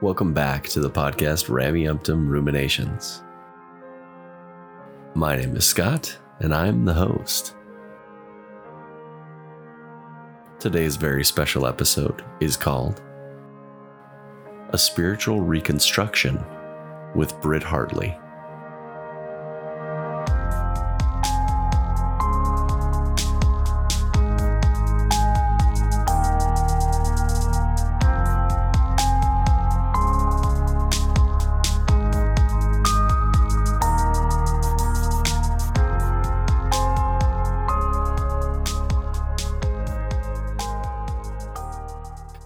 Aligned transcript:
Welcome 0.00 0.32
back 0.32 0.68
to 0.68 0.78
the 0.78 0.88
podcast 0.88 1.48
Rameumptom 1.48 2.28
Ruminations. 2.28 3.24
My 5.16 5.34
name 5.34 5.56
is 5.56 5.66
Scott, 5.66 6.16
and 6.38 6.54
I'm 6.54 6.84
the 6.84 6.94
host. 6.94 7.56
Today's 10.60 10.94
very 10.94 11.24
special 11.24 11.66
episode 11.66 12.24
is 12.38 12.56
called 12.56 13.02
A 14.68 14.78
Spiritual 14.78 15.40
Reconstruction 15.40 16.44
with 17.16 17.34
Britt 17.40 17.64
Hartley. 17.64 18.16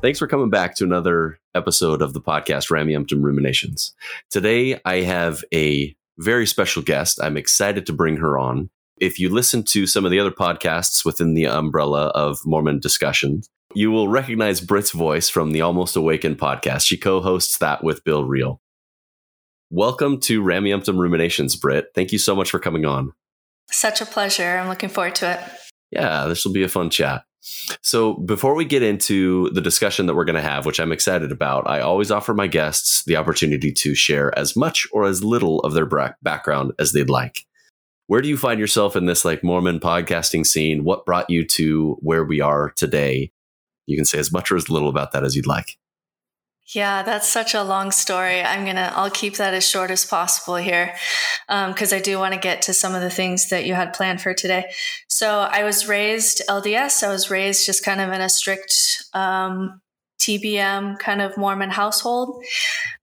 Thanks 0.03 0.19
for 0.19 0.27
coming 0.27 0.51
back 0.51 0.75
to 0.75 0.85
another 0.85 1.39
episode 1.55 2.03
of 2.03 2.13
the 2.13 2.21
podcast 2.21 2.73
Rameumptom 2.73 3.23
Ruminations. 3.23 3.95
Today 4.31 4.81
I 4.85 5.03
have 5.03 5.45
a 5.55 5.95
very 6.19 6.45
special 6.45 6.83
guest. 6.83 7.21
I'm 7.23 7.37
excited 7.37 7.87
to 7.87 7.93
bring 7.93 8.17
her 8.17 8.37
on. 8.37 8.69
If 8.99 9.21
you 9.21 9.29
listen 9.29 9.63
to 9.67 9.87
some 9.87 10.05
of 10.05 10.11
the 10.11 10.19
other 10.19 10.33
podcasts 10.33 11.05
within 11.05 11.35
the 11.35 11.47
umbrella 11.47 12.09
of 12.17 12.41
Mormon 12.45 12.81
discussions, 12.81 13.49
you 13.75 13.93
will 13.93 14.09
recognize 14.09 14.61
Britt's 14.61 14.91
voice 14.91 15.29
from 15.29 15.53
the 15.53 15.61
Almost 15.61 15.95
Awakened 15.95 16.37
podcast. 16.37 16.85
She 16.85 16.97
co-hosts 16.97 17.59
that 17.59 17.85
with 17.85 18.03
Bill 18.03 18.25
Reel. 18.25 18.61
Welcome 19.71 20.19
to 20.23 20.43
Rameumptom 20.43 20.99
Ruminations, 20.99 21.55
Britt. 21.55 21.91
Thank 21.95 22.11
you 22.11 22.19
so 22.19 22.35
much 22.35 22.51
for 22.51 22.59
coming 22.59 22.85
on. 22.85 23.13
Such 23.71 24.01
a 24.01 24.07
pleasure. 24.07 24.59
I'm 24.59 24.67
looking 24.67 24.89
forward 24.89 25.15
to 25.17 25.35
it. 25.35 25.41
Yeah, 25.93 26.27
this 26.27 26.45
will 26.45 26.53
be 26.53 26.65
a 26.65 26.69
fun 26.69 26.91
chat. 26.91 27.23
So, 27.83 28.15
before 28.15 28.55
we 28.55 28.65
get 28.65 28.83
into 28.83 29.51
the 29.51 29.61
discussion 29.61 30.07
that 30.07 30.15
we're 30.15 30.25
going 30.25 30.37
to 30.37 30.41
have, 30.41 30.65
which 30.65 30.79
I'm 30.79 30.93
excited 30.93 31.33
about, 31.33 31.69
I 31.69 31.81
always 31.81 32.11
offer 32.11 32.35
my 32.35 32.47
guests 32.47 33.03
the 33.05 33.17
opportunity 33.17 33.73
to 33.73 33.95
share 33.95 34.37
as 34.39 34.57
much 34.57 34.87
or 34.93 35.05
as 35.05 35.25
little 35.25 35.59
of 35.61 35.73
their 35.73 35.87
background 36.23 36.73
as 36.79 36.93
they'd 36.93 37.11
like. 37.11 37.45
Where 38.07 38.21
do 38.21 38.29
you 38.29 38.37
find 38.37 38.61
yourself 38.61 38.95
in 38.95 39.07
this 39.07 39.25
like 39.25 39.43
Mormon 39.43 39.81
podcasting 39.81 40.47
scene? 40.47 40.85
What 40.85 41.05
brought 41.05 41.31
you 41.31 41.45
to 41.49 41.97
where 42.01 42.25
we 42.25 42.41
are 42.41 42.71
today? 42.77 43.33
You 43.87 43.97
can 43.97 44.05
say 44.05 44.19
as 44.19 44.33
much 44.33 44.53
or 44.53 44.57
as 44.57 44.71
little 44.71 44.89
about 44.89 45.13
that 45.13 45.25
as 45.25 45.35
you'd 45.35 45.47
like. 45.47 45.79
Yeah, 46.75 47.03
that's 47.03 47.29
such 47.29 47.55
a 47.55 47.63
long 47.63 47.91
story. 47.91 48.41
I'm 48.41 48.65
gonna, 48.65 48.93
I'll 48.95 49.11
keep 49.11 49.37
that 49.37 49.53
as 49.53 49.69
short 49.69 49.91
as 49.91 50.05
possible 50.05 50.57
here, 50.57 50.95
because 51.49 51.93
um, 51.93 51.97
I 51.97 52.01
do 52.01 52.19
want 52.19 52.33
to 52.35 52.41
get 52.41 52.63
to 52.63 52.75
some 52.75 52.95
of 52.95 53.03
the 53.03 53.11
things 53.11 53.51
that 53.51 53.67
you 53.67 53.75
had 53.75 53.93
planned 53.93 54.23
for 54.23 54.33
today. 54.33 54.73
So 55.09 55.41
I 55.41 55.65
was 55.65 55.87
raised 55.87 56.43
LDS. 56.49 57.03
I 57.03 57.09
was 57.09 57.31
raised 57.31 57.67
just 57.67 57.85
kind 57.85 58.01
of 58.01 58.11
in 58.13 58.21
a 58.21 58.29
strict 58.29 58.75
um, 59.13 59.81
TBM 60.23 60.99
kind 60.99 61.21
of 61.21 61.37
Mormon 61.37 61.71
household. 61.71 62.45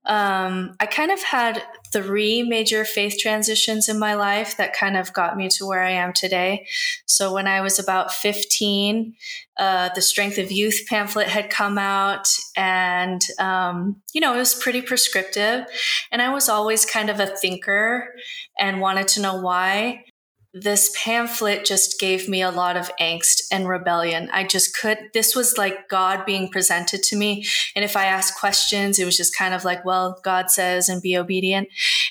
Um, 0.06 0.74
I 0.80 0.86
kind 0.86 1.10
of 1.10 1.22
had 1.22 1.62
three 1.92 2.42
major 2.42 2.84
faith 2.84 3.18
transitions 3.18 3.88
in 3.88 3.98
my 3.98 4.14
life 4.14 4.56
that 4.56 4.72
kind 4.72 4.96
of 4.96 5.12
got 5.12 5.36
me 5.36 5.48
to 5.48 5.66
where 5.66 5.82
I 5.82 5.90
am 5.90 6.12
today. 6.12 6.66
So 7.06 7.34
when 7.34 7.46
I 7.46 7.60
was 7.60 7.78
about 7.78 8.12
15, 8.12 9.14
uh, 9.58 9.90
the 9.94 10.00
Strength 10.00 10.38
of 10.38 10.50
Youth 10.50 10.86
pamphlet 10.88 11.28
had 11.28 11.50
come 11.50 11.76
out, 11.76 12.28
and 12.56 13.20
um, 13.38 14.00
you 14.14 14.20
know 14.20 14.34
it 14.34 14.38
was 14.38 14.54
pretty 14.54 14.80
prescriptive. 14.80 15.66
And 16.10 16.22
I 16.22 16.32
was 16.32 16.48
always 16.48 16.86
kind 16.86 17.10
of 17.10 17.20
a 17.20 17.26
thinker 17.26 18.14
and 18.58 18.80
wanted 18.80 19.08
to 19.08 19.20
know 19.20 19.38
why 19.38 20.04
this 20.52 20.94
pamphlet 20.96 21.64
just 21.64 22.00
gave 22.00 22.28
me 22.28 22.42
a 22.42 22.50
lot 22.50 22.76
of 22.76 22.90
angst 23.00 23.42
and 23.52 23.68
rebellion. 23.68 24.28
I 24.32 24.44
just 24.44 24.76
could, 24.76 24.98
this 25.14 25.36
was 25.36 25.56
like 25.56 25.88
God 25.88 26.26
being 26.26 26.48
presented 26.48 27.02
to 27.04 27.16
me. 27.16 27.46
And 27.76 27.84
if 27.84 27.96
I 27.96 28.06
asked 28.06 28.38
questions, 28.38 28.98
it 28.98 29.04
was 29.04 29.16
just 29.16 29.36
kind 29.36 29.54
of 29.54 29.64
like, 29.64 29.84
well, 29.84 30.18
God 30.24 30.50
says 30.50 30.88
and 30.88 31.00
be 31.00 31.16
obedient. 31.16 31.68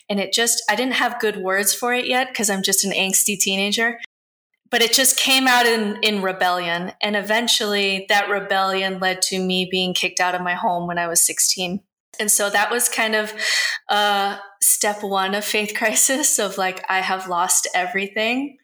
And 0.10 0.20
it 0.20 0.32
just, 0.32 0.64
I 0.70 0.76
didn't 0.76 0.94
have 0.94 1.20
good 1.20 1.38
words 1.38 1.74
for 1.74 1.94
it 1.94 2.08
yet 2.08 2.30
because 2.30 2.50
I'm 2.50 2.64
just 2.64 2.86
an 2.86 2.92
angsty 2.92 3.38
teenager. 3.38 4.00
But 4.72 4.82
it 4.82 4.94
just 4.94 5.18
came 5.18 5.48
out 5.48 5.66
in, 5.66 5.98
in 6.02 6.22
rebellion. 6.22 6.94
And 7.02 7.18
eventually 7.18 8.06
that 8.08 8.30
rebellion 8.30 9.00
led 9.00 9.22
to 9.24 9.40
me 9.40 9.68
being 9.70 9.94
kicked 9.94 10.22
out 10.22 10.36
of 10.36 10.42
my 10.42 10.54
home 10.54 10.88
when 10.88 11.00
I 11.00 11.08
was 11.08 11.22
16. 11.22 11.82
And 12.20 12.30
so 12.30 12.50
that 12.50 12.70
was 12.70 12.90
kind 12.90 13.16
of 13.16 13.34
uh, 13.88 14.38
step 14.62 15.04
one 15.04 15.36
of 15.36 15.46
faith 15.46 15.74
crisis 15.76 16.38
of 16.40 16.58
like, 16.58 16.84
I 16.90 17.00
have 17.00 17.28
lost 17.28 17.68
everything. 17.74 18.58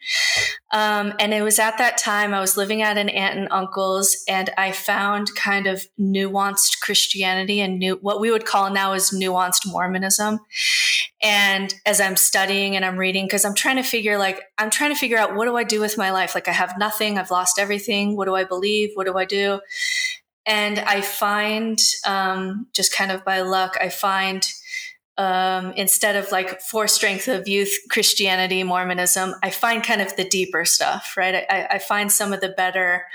Um, 0.71 1.13
and 1.19 1.33
it 1.33 1.41
was 1.41 1.57
at 1.57 1.77
that 1.77 1.97
time 1.97 2.33
I 2.33 2.41
was 2.41 2.57
living 2.57 2.81
at 2.81 2.97
an 2.97 3.09
aunt 3.09 3.39
and 3.39 3.47
uncle's, 3.49 4.23
and 4.27 4.49
I 4.57 4.71
found 4.71 5.33
kind 5.35 5.67
of 5.67 5.85
nuanced 5.99 6.81
Christianity 6.81 7.61
and 7.61 7.79
new, 7.79 7.97
what 8.01 8.19
we 8.19 8.29
would 8.29 8.45
call 8.45 8.71
now 8.71 8.93
is 8.93 9.11
nuanced 9.11 9.65
Mormonism. 9.65 10.39
And 11.21 11.73
as 11.85 12.01
I'm 12.01 12.17
studying 12.17 12.75
and 12.75 12.83
I'm 12.83 12.97
reading, 12.97 13.25
because 13.25 13.45
I'm 13.45 13.55
trying 13.55 13.77
to 13.77 13.83
figure 13.83 14.17
like, 14.17 14.41
I'm 14.57 14.69
trying 14.69 14.93
to 14.93 14.99
figure 14.99 15.17
out 15.17 15.35
what 15.35 15.45
do 15.45 15.55
I 15.55 15.63
do 15.63 15.79
with 15.79 15.97
my 15.97 16.11
life? 16.11 16.35
Like, 16.35 16.47
I 16.47 16.51
have 16.51 16.77
nothing, 16.77 17.17
I've 17.17 17.31
lost 17.31 17.57
everything. 17.57 18.17
What 18.17 18.25
do 18.25 18.35
I 18.35 18.43
believe? 18.43 18.91
What 18.95 19.07
do 19.07 19.17
I 19.17 19.25
do? 19.25 19.61
And 20.45 20.79
I 20.79 21.01
find, 21.01 21.79
um, 22.05 22.67
just 22.73 22.93
kind 22.93 23.11
of 23.11 23.25
by 23.25 23.41
luck, 23.41 23.77
I 23.81 23.89
find 23.89 24.45
um, 25.17 25.71
instead 25.73 26.17
of 26.17 26.31
like 26.31 26.59
for 26.59 26.87
strength 26.87 27.29
of 27.29 27.47
youth 27.47 27.73
Christianity, 27.89 28.63
Mormonism, 28.63 29.33
I 29.41 29.49
find 29.49 29.81
kind 29.81 30.01
of 30.01 30.13
the 30.17 30.27
deeper 30.27 30.65
stuff, 30.65 31.13
right? 31.15 31.45
I, 31.49 31.67
I, 31.71 31.79
find 31.79 32.11
some 32.11 32.33
of 32.33 32.41
the 32.41 32.49
better 32.49 33.05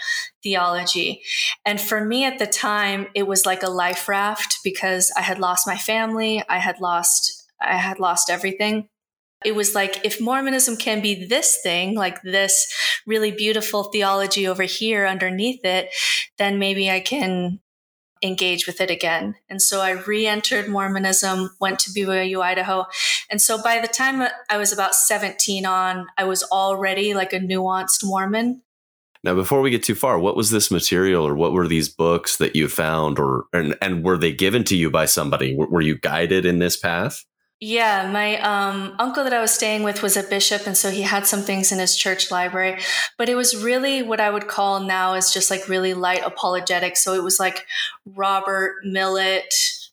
theology. 0.42 1.22
And 1.66 1.78
for 1.78 2.02
me 2.02 2.24
at 2.24 2.38
the 2.38 2.46
time, 2.46 3.08
it 3.14 3.26
was 3.26 3.44
like 3.44 3.62
a 3.62 3.68
life 3.68 4.08
raft 4.08 4.60
because 4.64 5.12
I 5.14 5.20
had 5.20 5.38
lost 5.38 5.66
my 5.66 5.76
family, 5.76 6.42
I 6.48 6.58
had 6.58 6.80
lost, 6.80 7.44
I 7.60 7.76
had 7.76 8.00
lost 8.00 8.30
everything. 8.30 8.88
It 9.44 9.54
was 9.54 9.74
like, 9.74 10.02
if 10.02 10.22
Mormonism 10.22 10.78
can 10.78 11.02
be 11.02 11.26
this 11.26 11.60
thing, 11.62 11.94
like 11.94 12.22
this 12.22 12.72
really 13.06 13.30
beautiful 13.30 13.84
theology 13.84 14.46
over 14.46 14.64
here 14.64 15.06
underneath 15.06 15.64
it, 15.64 15.90
then 16.38 16.58
maybe 16.58 16.90
I 16.90 17.00
can 17.00 17.60
engage 18.22 18.66
with 18.66 18.80
it 18.80 18.90
again. 18.90 19.34
And 19.48 19.62
so 19.62 19.80
I 19.80 19.90
re 19.90 20.26
entered 20.26 20.68
Mormonism, 20.68 21.50
went 21.60 21.78
to 21.80 21.90
BYU, 21.90 22.42
Idaho. 22.42 22.86
And 23.30 23.40
so 23.40 23.62
by 23.62 23.80
the 23.80 23.88
time 23.88 24.28
I 24.48 24.56
was 24.56 24.72
about 24.72 24.94
17 24.94 25.64
on, 25.64 26.06
I 26.18 26.24
was 26.24 26.42
already 26.44 27.14
like 27.14 27.32
a 27.32 27.40
nuanced 27.40 28.04
Mormon. 28.04 28.62
Now, 29.22 29.34
before 29.34 29.60
we 29.60 29.70
get 29.70 29.82
too 29.82 29.94
far, 29.94 30.18
what 30.18 30.36
was 30.36 30.50
this 30.50 30.70
material 30.70 31.26
or 31.26 31.34
what 31.34 31.52
were 31.52 31.68
these 31.68 31.90
books 31.90 32.38
that 32.38 32.56
you 32.56 32.68
found 32.68 33.18
or, 33.18 33.44
and, 33.52 33.76
and 33.82 34.02
were 34.02 34.16
they 34.16 34.32
given 34.32 34.64
to 34.64 34.76
you 34.76 34.90
by 34.90 35.04
somebody? 35.04 35.54
Were, 35.54 35.68
were 35.68 35.82
you 35.82 35.98
guided 35.98 36.46
in 36.46 36.58
this 36.58 36.76
path? 36.76 37.24
Yeah, 37.62 38.10
my 38.10 38.38
um, 38.40 38.94
uncle 38.98 39.22
that 39.22 39.34
I 39.34 39.40
was 39.42 39.52
staying 39.52 39.82
with 39.82 40.02
was 40.02 40.16
a 40.16 40.22
bishop, 40.22 40.66
and 40.66 40.74
so 40.74 40.90
he 40.90 41.02
had 41.02 41.26
some 41.26 41.42
things 41.42 41.70
in 41.70 41.78
his 41.78 41.94
church 41.94 42.30
library. 42.30 42.80
But 43.18 43.28
it 43.28 43.34
was 43.34 43.62
really 43.62 44.02
what 44.02 44.18
I 44.18 44.30
would 44.30 44.48
call 44.48 44.80
now 44.80 45.12
is 45.12 45.30
just 45.30 45.50
like 45.50 45.68
really 45.68 45.92
light 45.92 46.22
apologetics. 46.24 47.04
So 47.04 47.12
it 47.12 47.22
was 47.22 47.38
like 47.38 47.66
Robert 48.06 48.76
Millet, 48.84 49.52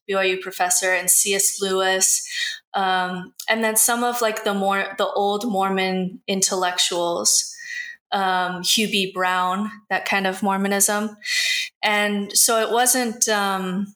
BYU 0.10 0.40
professor, 0.40 0.94
and 0.94 1.12
C.S. 1.12 1.62
Lewis, 1.62 2.26
um, 2.74 3.34
and 3.50 3.62
then 3.62 3.76
some 3.76 4.02
of 4.02 4.22
like 4.22 4.46
the 4.46 4.54
more 4.54 4.86
the 4.98 5.08
old 5.08 5.46
Mormon 5.46 6.22
intellectuals, 6.26 7.54
um, 8.14 8.64
Hugh 8.64 8.88
B. 8.88 9.12
Brown, 9.14 9.70
that 9.90 10.06
kind 10.06 10.26
of 10.26 10.42
Mormonism. 10.42 11.18
And 11.84 12.32
so 12.32 12.62
it 12.62 12.72
wasn't. 12.72 13.28
Um, 13.28 13.94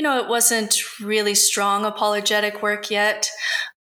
you 0.00 0.04
know, 0.04 0.16
it 0.18 0.28
wasn't 0.28 0.78
really 0.98 1.34
strong 1.34 1.84
apologetic 1.84 2.62
work 2.62 2.90
yet, 2.90 3.30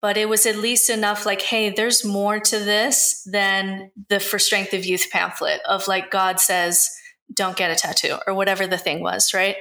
but 0.01 0.17
it 0.17 0.27
was 0.27 0.45
at 0.45 0.57
least 0.57 0.89
enough 0.89 1.25
like, 1.25 1.41
hey, 1.41 1.69
there's 1.69 2.03
more 2.03 2.41
to 2.41 2.59
this 2.59 3.25
than 3.31 3.89
the 4.09 4.19
For 4.19 4.37
Strength 4.37 4.73
of 4.73 4.83
Youth 4.83 5.05
pamphlet 5.13 5.61
of 5.65 5.87
like, 5.87 6.11
God 6.11 6.41
says, 6.41 6.89
don't 7.33 7.55
get 7.55 7.71
a 7.71 7.75
tattoo 7.75 8.17
or 8.27 8.33
whatever 8.33 8.67
the 8.67 8.77
thing 8.77 9.01
was, 9.01 9.33
right? 9.33 9.55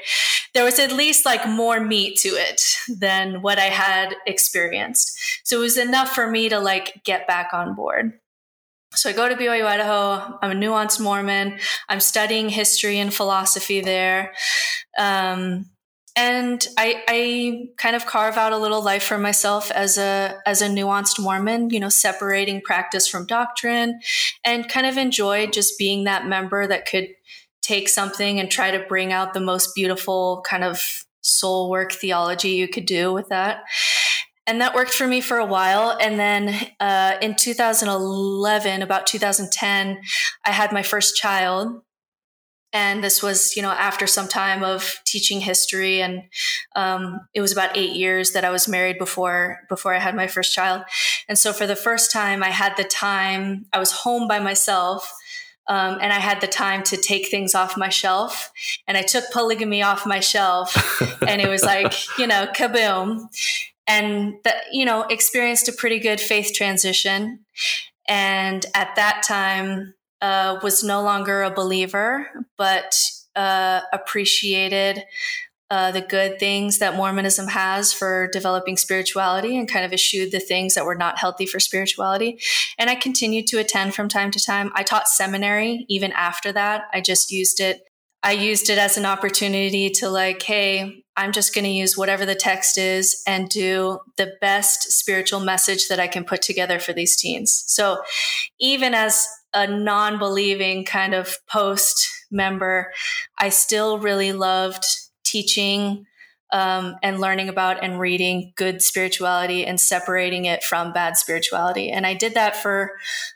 There 0.52 0.64
was 0.64 0.81
at 0.81 0.90
least 0.90 1.25
like 1.25 1.49
more 1.49 1.78
meat 1.78 2.19
to 2.22 2.31
it 2.31 2.61
than 2.88 3.40
what 3.40 3.61
I 3.61 3.66
had 3.66 4.16
experienced. 4.26 5.16
So 5.44 5.58
it 5.58 5.62
was 5.62 5.78
enough 5.78 6.12
for 6.12 6.28
me 6.28 6.49
to 6.49 6.58
like 6.58 7.04
get 7.04 7.28
back 7.28 7.50
on 7.52 7.76
board. 7.76 8.14
So 8.94 9.11
I 9.11 9.12
go 9.12 9.28
to 9.28 9.37
BYU 9.37 9.64
Idaho. 9.64 10.37
I'm 10.43 10.50
a 10.50 10.54
nuanced 10.54 11.00
Mormon. 11.00 11.61
I'm 11.88 12.00
studying 12.00 12.49
history 12.49 12.99
and 12.99 13.14
philosophy 13.14 13.81
there. 13.81 14.34
Um, 14.99 15.66
and 16.19 16.67
I, 16.76 17.05
I 17.06 17.69
kind 17.76 17.94
of 17.94 18.05
carve 18.05 18.37
out 18.37 18.53
a 18.53 18.59
little 18.59 18.82
life 18.82 19.05
for 19.05 19.19
myself 19.19 19.70
as 19.70 19.97
a 19.97 20.37
as 20.47 20.61
a 20.61 20.67
nuanced 20.67 21.20
Mormon, 21.20 21.70
you 21.70 21.79
know, 21.79 21.88
separating 21.88 22.61
practice 22.61 23.06
from 23.06 23.25
doctrine, 23.25 24.00
and 24.44 24.69
kind 24.69 24.85
of 24.85 24.99
enjoy 24.99 25.47
just 25.47 25.79
being 25.79 26.05
that 26.05 26.26
member 26.26 26.67
that 26.67 26.87
could 26.87 27.06
take 27.62 27.88
something 27.88 28.41
and 28.41 28.50
try 28.50 28.73
to 28.73 28.85
bring 28.88 29.12
out 29.12 29.32
the 29.32 29.41
most 29.41 29.76
beautiful 29.76 30.43
kind 30.44 30.65
of 30.65 30.82
soul 31.20 31.70
work 31.70 31.93
theology 31.93 32.50
you 32.50 32.67
could 32.67 32.87
do 32.87 33.12
with 33.12 33.29
that. 33.29 33.59
And 34.44 34.61
that 34.61 34.75
worked 34.75 34.94
for 34.94 35.06
me 35.06 35.21
for 35.21 35.37
a 35.37 35.47
while. 35.47 35.97
And 36.00 36.19
then 36.19 36.59
uh, 36.81 37.19
in 37.23 37.37
2011, 37.37 38.82
about 38.82 39.06
2010, 39.06 40.00
I 40.44 40.50
had 40.50 40.73
my 40.73 40.82
first 40.82 41.17
child 41.17 41.82
and 42.78 43.02
this 43.02 43.22
was 43.25 43.56
you 43.56 43.62
know 43.62 43.70
after 43.70 44.06
some 44.06 44.28
time 44.28 44.62
of 44.62 45.00
teaching 45.04 45.40
history 45.40 46.00
and 46.00 46.22
um, 46.76 47.20
it 47.34 47.40
was 47.40 47.50
about 47.50 47.76
eight 47.76 47.94
years 47.94 48.32
that 48.32 48.44
i 48.44 48.50
was 48.50 48.69
married 48.69 48.98
before 48.98 49.60
before 49.69 49.92
i 49.94 49.98
had 49.98 50.14
my 50.14 50.28
first 50.28 50.54
child. 50.54 50.82
And 51.28 51.38
so 51.38 51.52
for 51.52 51.66
the 51.66 51.76
first 51.76 52.12
time 52.12 52.42
i 52.42 52.50
had 52.50 52.76
the 52.76 52.84
time 52.84 53.66
i 53.72 53.78
was 53.78 53.92
home 53.92 54.28
by 54.28 54.38
myself 54.38 55.12
um, 55.66 55.98
and 56.00 56.12
i 56.12 56.20
had 56.20 56.40
the 56.40 56.46
time 56.46 56.82
to 56.84 56.96
take 56.96 57.28
things 57.28 57.54
off 57.54 57.76
my 57.76 57.88
shelf. 57.88 58.52
And 58.86 58.96
i 58.96 59.02
took 59.02 59.25
polygamy 59.32 59.82
off 59.82 60.06
my 60.06 60.20
shelf 60.20 60.70
and 61.26 61.40
it 61.40 61.48
was 61.48 61.64
like 61.64 61.92
you 62.19 62.26
know 62.26 62.46
kaboom. 62.54 63.26
And 63.90 64.34
that 64.44 64.64
you 64.70 64.84
know 64.84 65.02
experienced 65.02 65.69
a 65.69 65.72
pretty 65.72 65.98
good 65.98 66.20
faith 66.20 66.52
transition. 66.54 67.40
And 68.06 68.64
at 68.75 68.94
that 68.96 69.22
time 69.22 69.94
uh, 70.20 70.59
was 70.62 70.82
no 70.82 71.03
longer 71.03 71.43
a 71.43 71.50
believer, 71.50 72.29
but 72.56 72.94
uh, 73.37 73.81
appreciated 73.93 75.05
uh, 75.70 75.91
the 75.91 76.00
good 76.00 76.38
things 76.38 76.79
that 76.79 76.97
Mormonism 76.97 77.49
has 77.49 77.93
for 77.93 78.29
developing 78.32 78.76
spirituality 78.76 79.56
and 79.56 79.69
kind 79.69 79.85
of 79.85 79.93
eschewed 79.93 80.32
the 80.32 80.41
things 80.41 80.75
that 80.75 80.87
were 80.87 80.94
not 80.94 81.19
healthy 81.19 81.44
for 81.44 81.61
spirituality. 81.61 82.38
And 82.79 82.88
I 82.88 82.94
continued 82.94 83.47
to 83.49 83.59
attend 83.59 83.94
from 83.94 84.09
time 84.09 84.31
to 84.31 84.43
time. 84.43 84.73
I 84.75 84.82
taught 84.82 85.09
seminary 85.09 85.85
even 85.88 86.12
after 86.12 86.53
that. 86.53 86.85
I 86.93 87.03
just 87.03 87.31
used 87.31 87.61
it. 87.61 87.82
I 88.23 88.32
used 88.32 88.71
it 88.71 88.79
as 88.79 88.97
an 88.97 89.06
opportunity 89.06 89.91
to, 89.91 90.09
like, 90.09 90.43
hey, 90.43 91.05
I'm 91.17 91.31
just 91.31 91.55
going 91.55 91.64
to 91.64 91.71
use 91.71 91.97
whatever 91.97 92.26
the 92.26 92.35
text 92.35 92.76
is 92.76 93.23
and 93.26 93.49
do 93.49 94.00
the 94.17 94.32
best 94.41 94.91
spiritual 94.91 95.38
message 95.38 95.88
that 95.88 96.00
I 96.00 96.09
can 96.09 96.25
put 96.25 96.43
together 96.43 96.81
for 96.81 96.93
these 96.93 97.17
teens. 97.17 97.62
So 97.69 98.03
even 98.59 98.93
as 98.93 99.29
a 99.55 99.67
non 99.67 100.19
believing 100.19 100.85
kind 100.85 101.15
of 101.15 101.39
post 101.49 102.09
member, 102.31 102.93
I 103.39 103.49
still 103.49 103.99
really 103.99 104.33
loved 104.33 104.85
teaching 105.25 106.06
um, 106.50 106.97
and 107.03 107.21
learning 107.21 107.49
about 107.49 107.83
and 107.83 108.00
reading 108.00 108.53
good 108.56 108.81
spirituality 108.81 109.67
and 109.67 109.79
separating 109.79 110.47
it 110.47 110.65
from 110.65 110.93
bad 110.93 111.17
spirituality. 111.17 111.91
And 111.91 112.06
I 112.06 112.15
did 112.15 112.35
that 112.35 112.56
for 112.56 112.93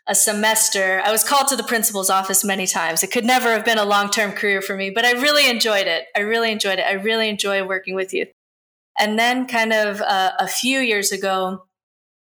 a 0.06 0.14
semester. 0.14 1.02
I 1.04 1.12
was 1.12 1.22
called 1.22 1.48
to 1.48 1.56
the 1.56 1.62
principal's 1.62 2.08
office 2.08 2.44
many 2.44 2.66
times. 2.66 3.02
It 3.02 3.12
could 3.12 3.26
never 3.26 3.52
have 3.52 3.64
been 3.64 3.78
a 3.78 3.84
long 3.84 4.10
term 4.10 4.32
career 4.32 4.62
for 4.62 4.76
me, 4.76 4.90
but 4.90 5.04
I 5.04 5.12
really 5.12 5.48
enjoyed 5.48 5.86
it. 5.86 6.04
I 6.16 6.20
really 6.20 6.50
enjoyed 6.50 6.78
it. 6.78 6.86
I 6.86 6.92
really 6.92 7.28
enjoy 7.28 7.66
working 7.66 7.94
with 7.94 8.14
youth. 8.14 8.28
And 8.98 9.18
then, 9.18 9.46
kind 9.46 9.72
of 9.72 10.02
uh, 10.02 10.32
a 10.38 10.46
few 10.46 10.78
years 10.78 11.12
ago, 11.12 11.64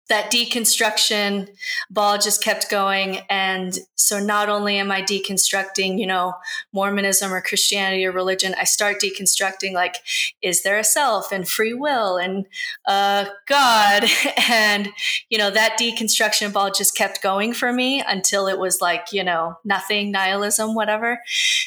that 0.09 0.33
deconstruction 0.33 1.49
ball 1.91 2.19
just 2.19 2.43
kept 2.43 2.71
going. 2.71 3.19
And 3.29 3.79
so 3.97 4.19
not 4.19 4.49
only 4.49 4.79
am 4.79 4.91
I 4.91 5.03
deconstructing, 5.03 5.99
you 5.99 6.07
know, 6.07 6.35
Mormonism 6.73 7.33
or 7.33 7.43
Christianity 7.43 8.07
or 8.07 8.13
religion, 8.13 8.55
I 8.59 8.65
start 8.65 8.97
deconstructing 9.03 9.73
like, 9.73 9.97
is 10.43 10.63
there 10.63 10.79
a 10.79 10.85
self 10.85 11.31
and 11.31 11.49
free 11.49 11.75
will 11.75 12.17
and 12.17 12.47
uh, 12.87 13.27
God? 13.47 14.05
and, 14.49 14.89
you 15.29 15.39
know, 15.39 15.51
that 15.51 15.79
deconstruction 15.79 16.53
ball 16.53 16.71
just 16.71 16.97
kept 16.97 17.23
going 17.23 17.53
for 17.53 17.73
me 17.73 18.03
until 18.07 18.47
it 18.47 18.59
was 18.59 18.81
like, 18.81 19.13
you 19.13 19.25
know, 19.25 19.59
nothing, 19.65 20.11
nihilism, 20.11 20.75
whatever. 20.75 21.21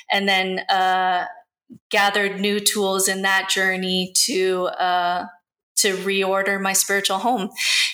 And 0.09 0.27
then, 0.27 0.59
uh, 0.69 1.25
gathered 1.89 2.39
new 2.39 2.59
tools 2.59 3.07
in 3.07 3.21
that 3.21 3.49
journey 3.49 4.11
to 4.13 4.65
uh, 4.77 5.25
to 5.81 5.95
reorder 5.97 6.61
my 6.61 6.73
spiritual 6.73 7.19
home. 7.19 7.49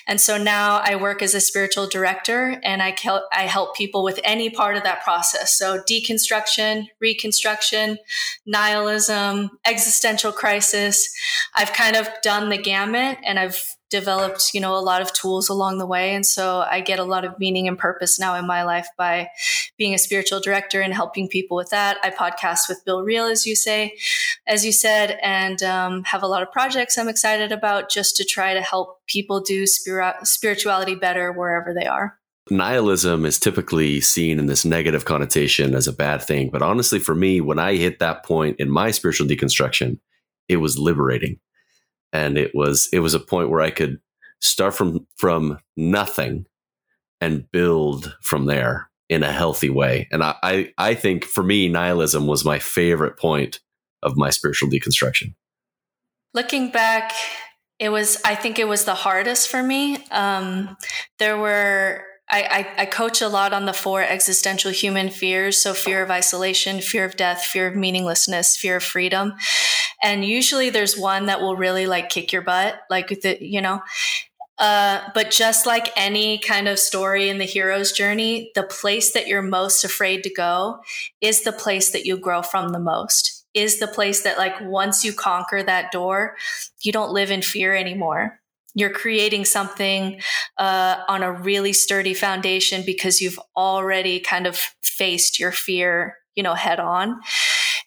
And 0.08 0.20
so 0.22 0.38
now 0.38 0.78
I 0.84 0.96
work 0.96 1.22
as 1.22 1.34
a 1.34 1.42
spiritual 1.42 1.88
director 1.88 2.60
and 2.64 2.82
I, 2.82 2.96
I 3.32 3.44
help 3.44 3.76
people 3.76 4.04
with 4.04 4.20
any 4.24 4.50
part 4.50 4.78
of 4.78 4.84
that 4.84 5.04
process. 5.04 5.58
So 5.58 5.82
deconstruction, 5.90 6.88
reconstruction, 7.02 7.98
nihilism, 8.46 9.52
existential 9.66 10.32
crisis. 10.32 11.10
I've 11.56 11.74
kind 11.74 11.96
of 11.96 12.10
done 12.24 12.50
the 12.50 12.58
gamut 12.58 13.18
and 13.24 13.38
I've 13.38 13.77
developed, 13.90 14.54
you 14.54 14.60
know, 14.60 14.76
a 14.76 14.82
lot 14.82 15.02
of 15.02 15.14
tools 15.14 15.50
along 15.50 15.78
the 15.78 15.86
way. 15.86 16.14
And 16.14 16.26
so 16.26 16.60
I 16.70 16.82
get 16.82 17.00
a 17.00 17.04
lot 17.04 17.26
of 17.26 17.40
meaning 17.40 17.68
and 17.68 17.78
purpose 17.78 18.20
now 18.20 18.36
in 18.36 18.46
my 18.46 18.64
life 18.64 18.88
by 18.98 19.30
being 19.78 19.94
a 19.94 19.98
spiritual 19.98 20.40
director 20.40 20.82
and 20.82 20.94
helping 20.94 21.28
people 21.28 21.56
with 21.56 21.70
that. 21.70 21.98
I 22.04 22.10
podcast 22.10 22.68
with 22.68 22.84
Bill 22.86 23.04
Reel, 23.04 23.26
as 23.26 23.46
you 23.46 23.56
say, 23.56 23.98
as 24.46 24.66
you 24.66 24.72
said, 24.72 25.18
and 25.22 25.64
um, 25.64 26.04
have 26.04 26.24
a 26.24 26.28
lot 26.28 26.44
of 26.44 26.52
projects 26.52 26.98
I'm 26.98 27.08
excited 27.08 27.52
about 27.52 27.90
just 27.90 28.18
to 28.18 28.26
try 28.26 28.54
to 28.54 28.62
help 28.62 29.06
people 29.08 29.40
do 29.40 29.66
spirituality 29.66 30.96
better 30.96 31.32
wherever 31.32 31.74
they 31.74 31.86
are. 31.86 32.20
Nihilism 32.50 33.26
is 33.26 33.40
typically 33.40 34.00
seen 34.00 34.40
in 34.40 34.46
this 34.46 34.64
negative 34.64 35.04
connotation 35.04 35.76
as 35.76 35.88
a 35.88 35.94
bad 35.94 36.22
thing. 36.22 36.50
But 36.50 36.62
honestly, 36.62 37.00
for 37.00 37.14
me, 37.14 37.42
when 37.42 37.60
I 37.60 37.76
hit 37.76 38.00
that 38.00 38.24
point 38.24 38.60
in 38.60 38.70
my 38.70 38.92
spiritual 38.92 39.28
deconstruction, 39.28 40.00
it 40.48 40.58
was 40.58 40.80
liberating 40.80 41.40
and 42.14 42.38
it 42.38 42.52
was 42.54 42.90
it 42.92 43.00
was 43.00 43.14
a 43.14 43.20
point 43.20 43.50
where 43.50 43.62
I 43.62 43.72
could 43.72 44.00
start 44.42 44.74
from 44.74 45.08
from 45.18 45.60
nothing 45.76 46.46
and 47.22 47.52
build 47.52 48.16
from 48.22 48.46
there 48.46 48.90
in 49.10 49.24
a 49.24 49.32
healthy 49.32 49.70
way. 49.70 50.08
And 50.12 50.24
I, 50.24 50.36
I, 50.44 50.74
I 50.78 50.94
think 50.94 51.24
for 51.24 51.44
me, 51.44 51.70
nihilism 51.70 52.28
was 52.28 52.44
my 52.44 52.60
favorite 52.60 53.18
point 53.18 53.60
of 54.04 54.18
my 54.18 54.30
spiritual 54.30 54.70
deconstruction. 54.70 55.34
Looking 56.34 56.70
back, 56.72 57.14
it 57.80 57.90
was 57.90 58.22
I 58.26 58.36
think 58.36 58.60
it 58.60 58.68
was 58.68 58.86
the 58.86 58.96
hardest 58.96 59.50
for 59.50 59.64
me. 59.64 60.06
Um, 60.12 60.78
there 61.20 61.38
were 61.38 62.04
I, 62.30 62.42
I, 62.78 62.82
I, 62.82 62.86
coach 62.86 63.22
a 63.22 63.30
lot 63.30 63.54
on 63.54 63.66
the 63.66 63.74
four 63.74 64.04
existential 64.04 64.70
human 64.70 65.10
fears. 65.10 65.62
So 65.62 65.74
fear 65.74 66.04
of 66.04 66.12
isolation, 66.12 66.82
fear 66.82 67.06
of 67.06 67.16
death, 67.16 67.46
fear 67.46 67.68
of 67.68 67.76
meaninglessness, 67.78 68.58
fear 68.58 68.76
of 68.76 68.84
freedom. 68.84 69.34
And 70.04 70.24
usually 70.24 70.70
there's 70.70 70.98
one 70.98 71.26
that 71.26 71.42
will 71.42 71.56
really 71.56 71.88
like 71.88 72.10
kick 72.10 72.32
your 72.32 72.42
butt, 72.42 72.80
like 72.90 73.08
the, 73.22 73.38
you 73.42 73.62
know, 73.62 73.82
uh, 74.60 75.02
but 75.14 75.30
just 75.30 75.66
like 75.68 75.92
any 75.96 76.40
kind 76.40 76.68
of 76.68 76.80
story 76.80 77.30
in 77.30 77.38
the 77.38 77.46
hero's 77.46 77.92
journey, 77.92 78.52
the 78.56 78.64
place 78.64 79.14
that 79.14 79.28
you're 79.28 79.42
most 79.42 79.84
afraid 79.84 80.24
to 80.24 80.34
go 80.34 80.80
is 81.22 81.44
the 81.44 81.52
place 81.52 81.92
that 81.92 82.06
you 82.06 82.18
grow 82.18 82.42
from 82.42 82.70
the 82.70 82.80
most, 82.80 83.46
is 83.54 83.80
the 83.80 83.88
place 83.88 84.24
that, 84.24 84.38
like, 84.38 84.56
once 84.62 85.06
you 85.06 85.14
conquer 85.14 85.62
that 85.62 85.92
door, 85.92 86.36
you 86.82 86.92
don't 86.92 87.12
live 87.14 87.30
in 87.30 87.42
fear 87.44 87.76
anymore. 87.76 88.40
You're 88.74 88.92
creating 88.92 89.46
something 89.46 90.22
uh, 90.58 90.98
on 91.08 91.22
a 91.22 91.32
really 91.32 91.74
sturdy 91.74 92.14
foundation 92.16 92.84
because 92.86 93.22
you've 93.22 93.40
already 93.56 94.20
kind 94.20 94.48
of 94.48 94.58
faced 94.82 95.40
your 95.40 95.52
fear 95.52 96.18
you 96.38 96.44
know 96.44 96.54
head 96.54 96.80
on 96.80 97.20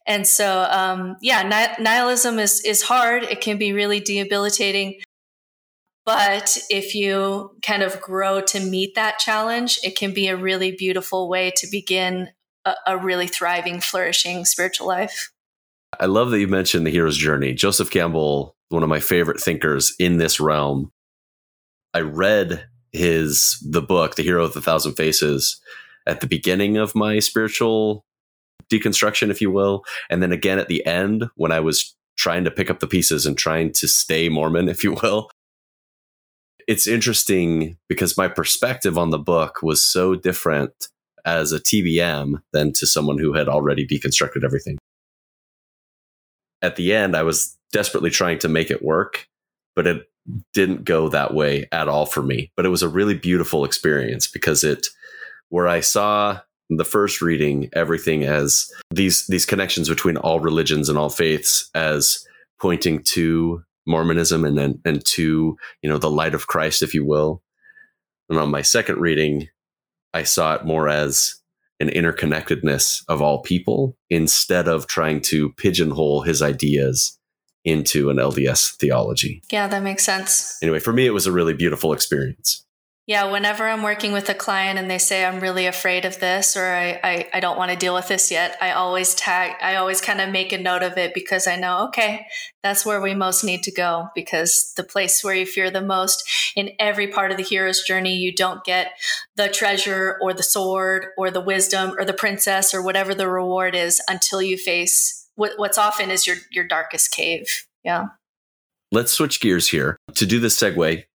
and 0.06 0.26
so 0.26 0.66
um, 0.70 1.16
yeah 1.20 1.74
nihilism 1.78 2.38
is 2.38 2.60
is 2.64 2.82
hard 2.82 3.22
it 3.24 3.40
can 3.40 3.58
be 3.58 3.72
really 3.72 4.00
debilitating 4.00 5.00
but 6.06 6.58
if 6.70 6.94
you 6.94 7.50
kind 7.62 7.82
of 7.82 8.00
grow 8.00 8.40
to 8.40 8.60
meet 8.60 8.94
that 8.94 9.18
challenge 9.18 9.78
it 9.82 9.96
can 9.96 10.12
be 10.12 10.28
a 10.28 10.36
really 10.36 10.72
beautiful 10.72 11.28
way 11.28 11.52
to 11.56 11.66
begin 11.70 12.28
a, 12.64 12.74
a 12.86 12.98
really 12.98 13.26
thriving 13.26 13.80
flourishing 13.80 14.44
spiritual 14.44 14.86
life 14.86 15.30
I 15.98 16.06
love 16.06 16.30
that 16.30 16.38
you 16.38 16.46
mentioned 16.46 16.86
the 16.86 16.90
hero's 16.90 17.16
journey. 17.16 17.52
Joseph 17.52 17.90
Campbell 17.90 18.54
one 18.70 18.82
of 18.82 18.88
my 18.88 19.00
favorite 19.00 19.40
thinkers 19.40 19.94
in 19.98 20.16
this 20.16 20.40
realm. 20.40 20.90
I 21.92 22.00
read 22.00 22.66
his 22.92 23.62
the 23.68 23.82
book, 23.82 24.14
The 24.14 24.22
Hero 24.22 24.44
of 24.44 24.54
the 24.54 24.62
Thousand 24.62 24.94
Faces, 24.94 25.60
at 26.06 26.20
the 26.20 26.26
beginning 26.26 26.76
of 26.76 26.94
my 26.94 27.18
spiritual 27.18 28.04
deconstruction, 28.70 29.30
if 29.30 29.40
you 29.40 29.50
will, 29.50 29.84
and 30.08 30.22
then 30.22 30.32
again 30.32 30.58
at 30.58 30.68
the 30.68 30.84
end 30.86 31.26
when 31.36 31.52
I 31.52 31.60
was 31.60 31.94
trying 32.16 32.44
to 32.44 32.50
pick 32.50 32.70
up 32.70 32.80
the 32.80 32.86
pieces 32.86 33.26
and 33.26 33.36
trying 33.36 33.72
to 33.72 33.88
stay 33.88 34.28
Mormon, 34.28 34.68
if 34.68 34.84
you 34.84 34.92
will. 34.94 35.30
It's 36.68 36.86
interesting 36.86 37.78
because 37.88 38.16
my 38.16 38.28
perspective 38.28 38.96
on 38.96 39.10
the 39.10 39.18
book 39.18 39.62
was 39.62 39.82
so 39.82 40.14
different 40.14 40.72
as 41.24 41.52
a 41.52 41.60
TBM 41.60 42.42
than 42.52 42.72
to 42.74 42.86
someone 42.86 43.18
who 43.18 43.32
had 43.32 43.48
already 43.48 43.86
deconstructed 43.86 44.44
everything. 44.44 44.78
At 46.62 46.76
the 46.76 46.92
end, 46.94 47.16
I 47.16 47.22
was 47.22 47.56
desperately 47.72 48.10
trying 48.10 48.38
to 48.40 48.48
make 48.48 48.70
it 48.70 48.84
work, 48.84 49.26
but 49.74 49.86
it 49.86 50.02
didn't 50.52 50.84
go 50.84 51.08
that 51.08 51.34
way 51.34 51.66
at 51.72 51.88
all 51.88 52.06
for 52.06 52.22
me. 52.22 52.52
But 52.56 52.66
it 52.66 52.70
was 52.70 52.82
a 52.82 52.88
really 52.88 53.14
beautiful 53.14 53.64
experience 53.64 54.30
because 54.30 54.62
it, 54.62 54.86
where 55.48 55.66
I 55.66 55.80
saw 55.80 56.40
the 56.70 56.84
first 56.84 57.20
reading 57.20 57.68
everything 57.72 58.24
as 58.24 58.70
these 58.90 59.26
these 59.26 59.46
connections 59.46 59.88
between 59.88 60.16
all 60.16 60.40
religions 60.40 60.88
and 60.88 60.96
all 60.96 61.10
faiths 61.10 61.68
as 61.74 62.24
pointing 62.60 63.02
to 63.02 63.62
Mormonism 63.86 64.44
and 64.44 64.56
then 64.56 64.80
and 64.84 65.04
to 65.06 65.56
you 65.82 65.90
know 65.90 65.98
the 65.98 66.10
light 66.10 66.34
of 66.34 66.46
Christ, 66.46 66.82
if 66.82 66.94
you 66.94 67.04
will. 67.04 67.42
And 68.28 68.38
on 68.38 68.50
my 68.50 68.62
second 68.62 69.00
reading, 69.00 69.48
I 70.14 70.22
saw 70.22 70.54
it 70.54 70.64
more 70.64 70.88
as 70.88 71.34
an 71.80 71.88
interconnectedness 71.88 73.02
of 73.08 73.22
all 73.22 73.42
people 73.42 73.96
instead 74.08 74.68
of 74.68 74.86
trying 74.86 75.20
to 75.22 75.52
pigeonhole 75.54 76.22
his 76.22 76.42
ideas 76.42 77.18
into 77.64 78.10
an 78.10 78.18
LDS 78.18 78.76
theology. 78.76 79.42
Yeah, 79.50 79.66
that 79.66 79.82
makes 79.82 80.04
sense. 80.04 80.58
Anyway, 80.62 80.78
for 80.78 80.92
me, 80.92 81.06
it 81.06 81.10
was 81.10 81.26
a 81.26 81.32
really 81.32 81.54
beautiful 81.54 81.92
experience. 81.92 82.64
Yeah, 83.10 83.24
whenever 83.24 83.66
I'm 83.66 83.82
working 83.82 84.12
with 84.12 84.28
a 84.28 84.34
client 84.34 84.78
and 84.78 84.88
they 84.88 84.98
say 84.98 85.24
I'm 85.24 85.40
really 85.40 85.66
afraid 85.66 86.04
of 86.04 86.20
this 86.20 86.56
or 86.56 86.66
I, 86.66 87.00
I, 87.02 87.28
I 87.34 87.40
don't 87.40 87.58
want 87.58 87.72
to 87.72 87.76
deal 87.76 87.92
with 87.92 88.06
this 88.06 88.30
yet, 88.30 88.56
I 88.60 88.70
always 88.70 89.16
tag, 89.16 89.56
I 89.60 89.74
always 89.74 90.00
kind 90.00 90.20
of 90.20 90.30
make 90.30 90.52
a 90.52 90.58
note 90.58 90.84
of 90.84 90.96
it 90.96 91.12
because 91.12 91.48
I 91.48 91.56
know, 91.56 91.86
okay, 91.88 92.24
that's 92.62 92.86
where 92.86 93.00
we 93.00 93.16
most 93.16 93.42
need 93.42 93.64
to 93.64 93.72
go 93.72 94.10
because 94.14 94.72
the 94.76 94.84
place 94.84 95.24
where 95.24 95.34
you 95.34 95.44
fear 95.44 95.72
the 95.72 95.80
most 95.80 96.22
in 96.54 96.70
every 96.78 97.08
part 97.08 97.32
of 97.32 97.36
the 97.36 97.42
hero's 97.42 97.82
journey, 97.82 98.14
you 98.14 98.32
don't 98.32 98.62
get 98.62 98.92
the 99.34 99.48
treasure 99.48 100.16
or 100.22 100.32
the 100.32 100.44
sword 100.44 101.06
or 101.18 101.32
the 101.32 101.40
wisdom 101.40 101.96
or 101.98 102.04
the 102.04 102.12
princess 102.12 102.72
or 102.72 102.80
whatever 102.80 103.12
the 103.12 103.28
reward 103.28 103.74
is 103.74 104.00
until 104.08 104.40
you 104.40 104.56
face 104.56 105.26
what, 105.34 105.54
what's 105.56 105.78
often 105.78 106.12
is 106.12 106.28
your, 106.28 106.36
your 106.52 106.68
darkest 106.68 107.10
cave. 107.10 107.48
Yeah. 107.82 108.04
Let's 108.92 109.10
switch 109.10 109.40
gears 109.40 109.68
here. 109.68 109.96
To 110.14 110.26
do 110.26 110.38
the 110.38 110.46
segue, 110.46 111.06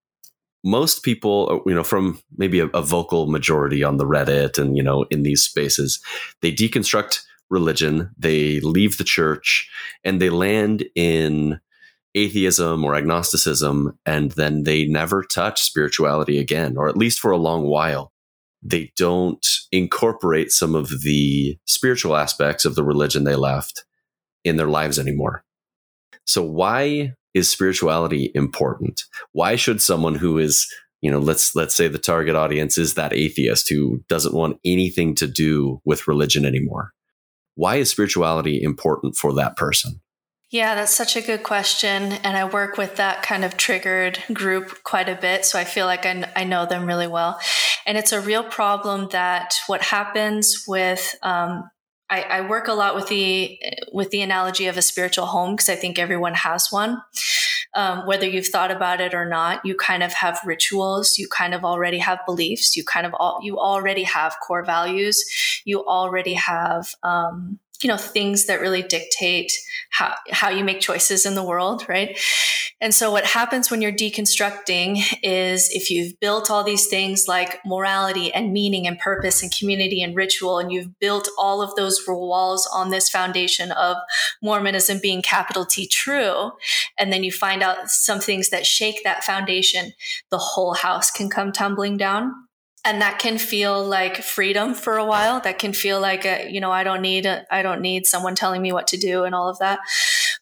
most 0.66 1.04
people, 1.04 1.48
uh, 1.50 1.70
you 1.70 1.76
know, 1.76 1.84
from 1.84 2.20
maybe 2.38 2.60
a, 2.60 2.66
a, 2.68 2.82
vocal 2.82 3.28
majority 3.28 3.84
on 3.84 3.98
the 3.98 4.06
Reddit 4.06 4.58
and, 4.58 4.76
you 4.76 4.84
know, 4.84 5.06
in 5.12 5.22
these 5.22 5.44
spaces, 5.44 6.02
they 6.42 6.52
deconstruct 6.52 7.22
religion, 7.52 8.10
they 8.18 8.60
leave 8.62 8.98
the 8.98 9.04
church, 9.04 9.70
and 10.04 10.20
they 10.20 10.32
land 10.32 10.84
in 10.96 11.60
atheism 12.16 12.84
or 12.84 12.96
agnosticism, 12.96 13.98
and 14.06 14.32
then 14.32 14.64
they 14.64 14.86
never 14.86 15.24
touch 15.24 15.62
spirituality 15.62 16.40
again, 16.40 16.76
or 16.78 16.90
at 16.90 16.98
least 16.98 17.20
for 17.20 17.32
a 17.32 17.38
long 17.38 17.68
while. 17.68 18.12
They 18.64 18.92
don't 18.98 19.46
incorporate 19.72 20.52
some 20.52 20.74
of 20.74 21.02
the 21.02 21.58
spiritual 21.66 22.16
aspects 22.16 22.66
of 22.66 22.74
the 22.74 22.84
religion 22.84 23.24
they 23.24 23.36
left 23.36 23.86
in 24.44 24.58
their 24.58 24.68
lives 24.68 24.98
anymore. 24.98 25.44
So, 26.26 26.42
why 26.42 27.14
is 27.36 27.52
spirituality 27.52 28.32
important? 28.34 29.04
Why 29.34 29.56
should 29.58 29.82
someone 29.82 30.16
who 30.16 30.40
is, 30.40 30.66
you 31.02 31.12
know, 31.12 31.20
let's 31.20 31.56
let's 31.56 31.76
say 31.76 31.88
the 31.88 32.00
target 32.00 32.36
audience 32.36 32.80
is 32.80 32.96
that 32.96 33.14
atheist 33.14 33.70
who 33.70 34.04
doesn't 34.10 34.34
want 34.34 34.58
anything 34.66 35.14
to 35.16 35.28
do 35.28 35.82
with 35.86 36.08
religion 36.08 36.46
anymore? 36.46 36.94
Why 37.54 37.76
is 37.76 37.92
spirituality 37.92 38.64
important 38.64 39.16
for 39.16 39.34
that 39.34 39.56
person? 39.56 40.02
Yeah, 40.52 40.76
that's 40.76 40.96
such 40.96 41.16
a 41.18 41.22
good 41.22 41.44
question. 41.44 42.14
And 42.14 42.38
I 42.38 42.46
work 42.46 42.78
with 42.78 42.96
that 42.96 43.24
kind 43.24 43.44
of 43.44 43.58
triggered 43.58 44.20
group 44.32 44.84
quite 44.84 45.10
a 45.10 45.16
bit. 45.16 45.44
So 45.44 45.60
I 45.60 45.66
feel 45.66 45.86
like 45.86 46.06
I, 46.06 46.32
I 46.36 46.44
know 46.46 46.66
them 46.66 46.86
really 46.86 47.08
well. 47.08 47.40
And 47.86 47.98
it's 47.98 48.12
a 48.12 48.22
real 48.22 48.44
problem 48.44 49.10
that 49.12 49.56
what 49.68 49.82
happens 49.82 50.64
with 50.68 51.16
um, 51.24 51.70
I, 52.10 52.22
I, 52.22 52.42
work 52.42 52.68
a 52.68 52.74
lot 52.74 52.96
with 52.96 53.08
the 53.08 53.60
with 53.92 54.12
the 54.12 54.22
analogy 54.22 54.68
of 54.68 54.78
a 54.78 54.82
spiritual 54.82 55.26
home 55.26 55.54
because 55.56 55.70
I 55.70 55.76
think 55.76 55.98
everyone 55.98 56.36
has 56.36 56.68
one. 56.70 57.02
Um, 57.74 58.06
whether 58.06 58.28
you've 58.28 58.48
thought 58.48 58.72
about 58.72 59.02
it 59.02 59.14
or 59.14 59.26
not, 59.26 59.66
you 59.66 59.76
kind 59.76 60.02
of 60.02 60.14
have 60.14 60.40
rituals. 60.46 61.18
You 61.18 61.28
kind 61.28 61.54
of 61.54 61.66
already 61.66 61.98
have 61.98 62.20
beliefs. 62.26 62.78
You 62.78 62.86
kind 62.86 63.06
of 63.06 63.14
all, 63.16 63.40
you 63.44 63.60
already 63.60 64.04
have 64.04 64.38
core 64.46 64.64
values. 64.64 65.26
You 65.66 65.84
already 65.86 66.36
have 66.36 66.94
um, 67.04 67.60
you 67.86 67.90
know 67.90 67.98
things 67.98 68.48
that 68.48 68.62
really 68.62 68.82
dictate 68.82 69.52
how, 69.92 70.16
how 70.32 70.50
you 70.50 70.64
make 70.64 70.80
choices 70.80 71.24
in 71.24 71.36
the 71.36 71.44
world 71.44 71.86
right? 71.88 72.18
And 72.82 72.96
so 72.96 73.12
what 73.12 73.26
happens 73.26 73.70
when 73.70 73.80
you're 73.80 73.92
deconstructing 73.92 75.04
is 75.22 75.70
if 75.70 75.92
you've 75.92 76.20
built 76.20 76.50
all 76.50 76.64
these 76.64 76.88
things 76.88 77.28
like 77.28 77.60
morality 77.64 78.34
and 78.34 78.52
meaning 78.52 78.88
and 78.88 78.98
purpose 78.98 79.44
and 79.44 79.56
community 79.56 80.02
and 80.02 80.16
ritual 80.16 80.58
and 80.58 80.72
you've 80.72 80.98
built 81.00 81.30
all 81.38 81.62
of 81.62 81.76
those 81.76 82.04
walls 82.08 82.68
on 82.74 82.90
this 82.90 83.08
foundation 83.08 83.72
of 83.72 83.98
mormonism 84.42 84.98
being 85.00 85.22
capital 85.22 85.64
t 85.64 85.88
true 85.88 86.54
and 86.98 87.14
then 87.14 87.24
you 87.24 87.32
find 87.32 87.62
out 87.62 87.88
some 87.88 88.20
things 88.20 88.50
that 88.50 88.66
shake 88.66 89.04
that 89.04 89.24
foundation 89.24 89.92
the 90.32 90.40
whole 90.40 90.74
house 90.74 91.12
can 91.12 91.30
come 91.30 91.52
tumbling 91.52 91.98
down 91.98 92.34
and 92.86 93.02
that 93.02 93.20
can 93.20 93.38
feel 93.38 93.84
like 93.84 94.24
freedom 94.24 94.74
for 94.74 94.98
a 94.98 95.06
while. 95.06 95.40
That 95.42 95.60
can 95.60 95.74
feel 95.74 96.00
like 96.00 96.26
a, 96.26 96.50
you 96.50 96.62
know 96.62 96.72
i 96.72 96.84
don't 96.84 97.02
need 97.02 97.26
I 97.52 97.62
don't 97.62 97.82
need 97.82 98.06
someone 98.06 98.36
telling 98.36 98.62
me 98.62 98.72
what 98.72 98.88
to 98.88 98.98
do 98.98 99.24
and 99.24 99.36
all 99.36 99.50
of 99.50 99.60
that. 99.60 99.80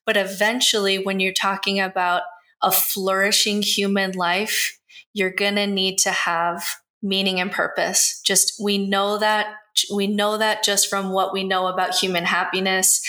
But 0.05 0.17
eventually 0.17 0.97
when 0.97 1.19
you're 1.19 1.33
talking 1.33 1.79
about 1.79 2.23
a 2.61 2.71
flourishing 2.71 3.61
human 3.61 4.11
life 4.11 4.77
you're 5.13 5.31
going 5.31 5.55
to 5.55 5.67
need 5.67 5.97
to 5.99 6.11
have 6.11 6.65
meaning 7.01 7.39
and 7.39 7.51
purpose. 7.51 8.21
Just 8.25 8.53
we 8.61 8.77
know 8.77 9.17
that 9.19 9.55
we 9.93 10.05
know 10.05 10.37
that 10.37 10.63
just 10.63 10.87
from 10.87 11.11
what 11.11 11.33
we 11.33 11.43
know 11.43 11.65
about 11.65 11.95
human 11.95 12.25
happiness 12.25 13.01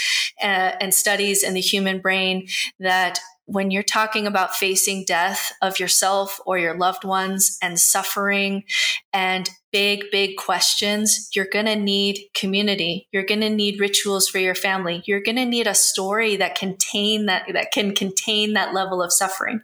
uh, 0.42 0.72
and 0.80 0.94
studies 0.94 1.42
in 1.42 1.52
the 1.52 1.60
human 1.60 2.00
brain 2.00 2.48
that 2.80 3.20
when 3.46 3.70
you're 3.70 3.82
talking 3.82 4.26
about 4.26 4.54
facing 4.54 5.04
death 5.04 5.52
of 5.60 5.78
yourself 5.78 6.40
or 6.46 6.58
your 6.58 6.76
loved 6.76 7.04
ones 7.04 7.58
and 7.60 7.78
suffering 7.78 8.64
and 9.12 9.50
big, 9.70 10.04
big 10.10 10.36
questions, 10.36 11.28
you're 11.34 11.48
going 11.52 11.66
to 11.66 11.76
need 11.76 12.18
community. 12.32 13.06
You're 13.12 13.24
going 13.24 13.42
to 13.42 13.50
need 13.50 13.80
rituals 13.80 14.28
for 14.28 14.38
your 14.38 14.54
family. 14.54 15.02
You're 15.04 15.20
going 15.20 15.36
to 15.36 15.44
need 15.44 15.66
a 15.66 15.74
story 15.74 16.36
that 16.36 16.54
contain 16.54 17.26
that, 17.26 17.44
that 17.52 17.72
can 17.72 17.94
contain 17.94 18.54
that 18.54 18.72
level 18.72 19.02
of 19.02 19.12
suffering. 19.12 19.60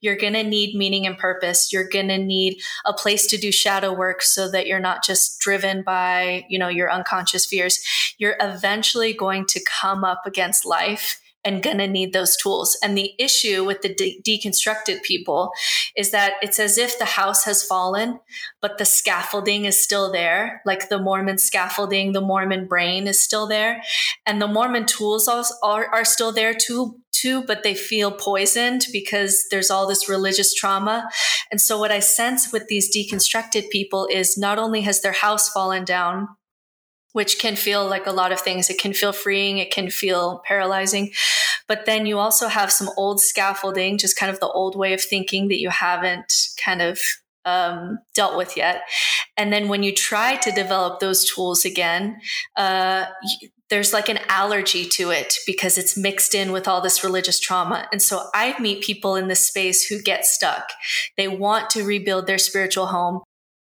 You're 0.00 0.16
going 0.16 0.32
to 0.32 0.42
need 0.42 0.74
meaning 0.74 1.06
and 1.06 1.18
purpose. 1.18 1.72
You're 1.72 1.88
going 1.88 2.08
to 2.08 2.16
need 2.16 2.62
a 2.86 2.94
place 2.94 3.26
to 3.26 3.36
do 3.36 3.52
shadow 3.52 3.92
work 3.92 4.22
so 4.22 4.50
that 4.50 4.66
you're 4.66 4.80
not 4.80 5.04
just 5.04 5.40
driven 5.40 5.82
by, 5.82 6.46
you 6.48 6.58
know, 6.58 6.68
your 6.68 6.90
unconscious 6.90 7.44
fears. 7.44 7.80
You're 8.16 8.36
eventually 8.40 9.12
going 9.12 9.44
to 9.48 9.60
come 9.62 10.04
up 10.04 10.22
against 10.26 10.64
life 10.64 11.20
and 11.44 11.62
gonna 11.62 11.86
need 11.86 12.12
those 12.12 12.36
tools. 12.36 12.76
And 12.82 12.96
the 12.96 13.12
issue 13.18 13.64
with 13.64 13.82
the 13.82 13.94
de- 13.94 14.20
deconstructed 14.26 15.02
people 15.02 15.50
is 15.96 16.10
that 16.10 16.34
it's 16.42 16.58
as 16.60 16.76
if 16.78 16.98
the 16.98 17.04
house 17.04 17.44
has 17.44 17.64
fallen, 17.64 18.20
but 18.60 18.78
the 18.78 18.84
scaffolding 18.84 19.64
is 19.64 19.82
still 19.82 20.12
there. 20.12 20.60
Like 20.66 20.88
the 20.88 20.98
Mormon 20.98 21.38
scaffolding, 21.38 22.12
the 22.12 22.20
Mormon 22.20 22.66
brain 22.66 23.06
is 23.06 23.22
still 23.22 23.46
there, 23.46 23.82
and 24.26 24.40
the 24.40 24.48
Mormon 24.48 24.86
tools 24.86 25.28
are, 25.28 25.86
are 25.86 26.04
still 26.04 26.32
there 26.32 26.54
too. 26.54 26.96
Too, 27.12 27.44
but 27.44 27.64
they 27.64 27.74
feel 27.74 28.12
poisoned 28.12 28.86
because 28.94 29.44
there's 29.50 29.70
all 29.70 29.86
this 29.86 30.08
religious 30.08 30.54
trauma. 30.54 31.06
And 31.50 31.60
so, 31.60 31.78
what 31.78 31.90
I 31.90 31.98
sense 31.98 32.50
with 32.50 32.66
these 32.68 32.96
deconstructed 32.96 33.68
people 33.68 34.08
is 34.10 34.38
not 34.38 34.58
only 34.58 34.80
has 34.82 35.02
their 35.02 35.12
house 35.12 35.50
fallen 35.50 35.84
down, 35.84 36.28
which 37.12 37.38
can 37.38 37.56
feel 37.56 37.86
like 37.86 38.06
a 38.06 38.12
lot 38.12 38.32
of 38.32 38.40
things. 38.40 38.70
It 38.70 38.78
can 38.78 38.92
feel 38.92 39.12
freeing, 39.12 39.58
it 39.58 39.70
can 39.70 39.90
feel 39.90 40.42
paralyzing. 40.46 41.12
But 41.68 41.86
then 41.86 42.06
you 42.06 42.18
also 42.18 42.48
have 42.48 42.72
some 42.72 42.90
old 42.96 43.20
scaffolding, 43.20 43.98
just 43.98 44.18
kind 44.18 44.32
of 44.32 44.40
the 44.40 44.48
old 44.48 44.76
way 44.76 44.92
of 44.92 45.00
thinking 45.00 45.48
that 45.48 45.60
you 45.60 45.70
haven't 45.70 46.32
kind 46.62 46.82
of 46.82 47.00
um, 47.44 47.98
dealt 48.14 48.36
with 48.36 48.56
yet. 48.56 48.82
And 49.36 49.52
then 49.52 49.68
when 49.68 49.82
you 49.82 49.94
try 49.94 50.36
to 50.36 50.52
develop 50.52 51.00
those 51.00 51.28
tools 51.28 51.64
again, 51.64 52.20
uh, 52.56 53.06
there's 53.70 53.92
like 53.92 54.08
an 54.08 54.18
allergy 54.28 54.84
to 54.84 55.10
it 55.10 55.34
because 55.46 55.78
it's 55.78 55.96
mixed 55.96 56.34
in 56.34 56.52
with 56.52 56.66
all 56.66 56.80
this 56.80 57.02
religious 57.04 57.38
trauma. 57.40 57.86
And 57.92 58.02
so 58.02 58.24
I 58.34 58.60
meet 58.60 58.82
people 58.82 59.16
in 59.16 59.28
this 59.28 59.46
space 59.46 59.86
who 59.86 60.02
get 60.02 60.26
stuck. 60.26 60.70
They 61.16 61.28
want 61.28 61.70
to 61.70 61.84
rebuild 61.84 62.26
their 62.26 62.38
spiritual 62.38 62.86
home, 62.86 63.20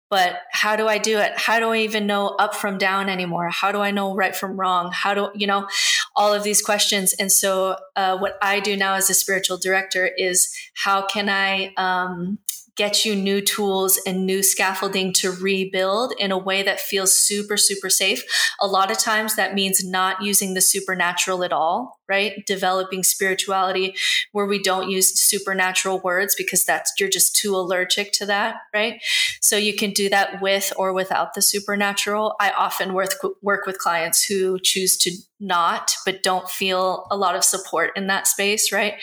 but 0.08 0.40
how 0.52 0.76
do 0.76 0.86
I 0.86 0.98
do 0.98 1.18
it? 1.18 1.32
How 1.36 1.58
do 1.58 1.68
I 1.70 1.78
even 1.78 2.06
know 2.06 2.28
up 2.28 2.54
from 2.54 2.78
down 2.78 3.08
anymore? 3.08 3.48
How 3.50 3.72
do 3.72 3.80
I 3.80 3.90
know 3.90 4.14
right 4.14 4.34
from 4.34 4.58
wrong? 4.58 4.90
How 4.92 5.14
do, 5.14 5.30
you 5.34 5.46
know, 5.46 5.66
all 6.14 6.32
of 6.32 6.42
these 6.42 6.62
questions. 6.62 7.12
And 7.14 7.30
so, 7.30 7.76
uh, 7.94 8.16
what 8.18 8.38
I 8.40 8.60
do 8.60 8.76
now 8.76 8.94
as 8.94 9.10
a 9.10 9.14
spiritual 9.14 9.58
director 9.58 10.10
is 10.16 10.52
how 10.74 11.06
can 11.06 11.28
I, 11.28 11.72
um, 11.76 12.38
get 12.76 13.06
you 13.06 13.16
new 13.16 13.40
tools 13.40 13.98
and 14.06 14.26
new 14.26 14.42
scaffolding 14.42 15.10
to 15.10 15.32
rebuild 15.32 16.12
in 16.18 16.30
a 16.30 16.38
way 16.38 16.62
that 16.62 16.78
feels 16.78 17.12
super, 17.14 17.56
super 17.56 17.88
safe. 17.88 18.22
A 18.60 18.66
lot 18.66 18.90
of 18.90 18.98
times 18.98 19.34
that 19.34 19.54
means 19.54 19.82
not 19.82 20.22
using 20.22 20.52
the 20.52 20.60
supernatural 20.60 21.42
at 21.42 21.52
all, 21.52 21.95
right? 22.08 22.44
Developing 22.46 23.02
spirituality 23.02 23.94
where 24.32 24.46
we 24.46 24.62
don't 24.62 24.90
use 24.90 25.18
supernatural 25.18 26.00
words 26.00 26.34
because 26.36 26.64
that's, 26.64 26.92
you're 26.98 27.08
just 27.08 27.36
too 27.36 27.54
allergic 27.54 28.12
to 28.12 28.26
that, 28.26 28.56
right? 28.74 29.00
So 29.40 29.56
you 29.56 29.74
can 29.74 29.90
do 29.90 30.08
that 30.08 30.40
with 30.40 30.72
or 30.76 30.92
without 30.92 31.34
the 31.34 31.42
supernatural. 31.42 32.34
I 32.40 32.50
often 32.50 32.94
work, 32.94 33.10
work 33.42 33.66
with 33.66 33.78
clients 33.78 34.24
who 34.24 34.58
choose 34.62 34.96
to 34.98 35.12
not, 35.38 35.92
but 36.04 36.22
don't 36.22 36.48
feel 36.48 37.06
a 37.10 37.16
lot 37.16 37.36
of 37.36 37.44
support 37.44 37.90
in 37.96 38.06
that 38.06 38.26
space, 38.26 38.72
right? 38.72 38.94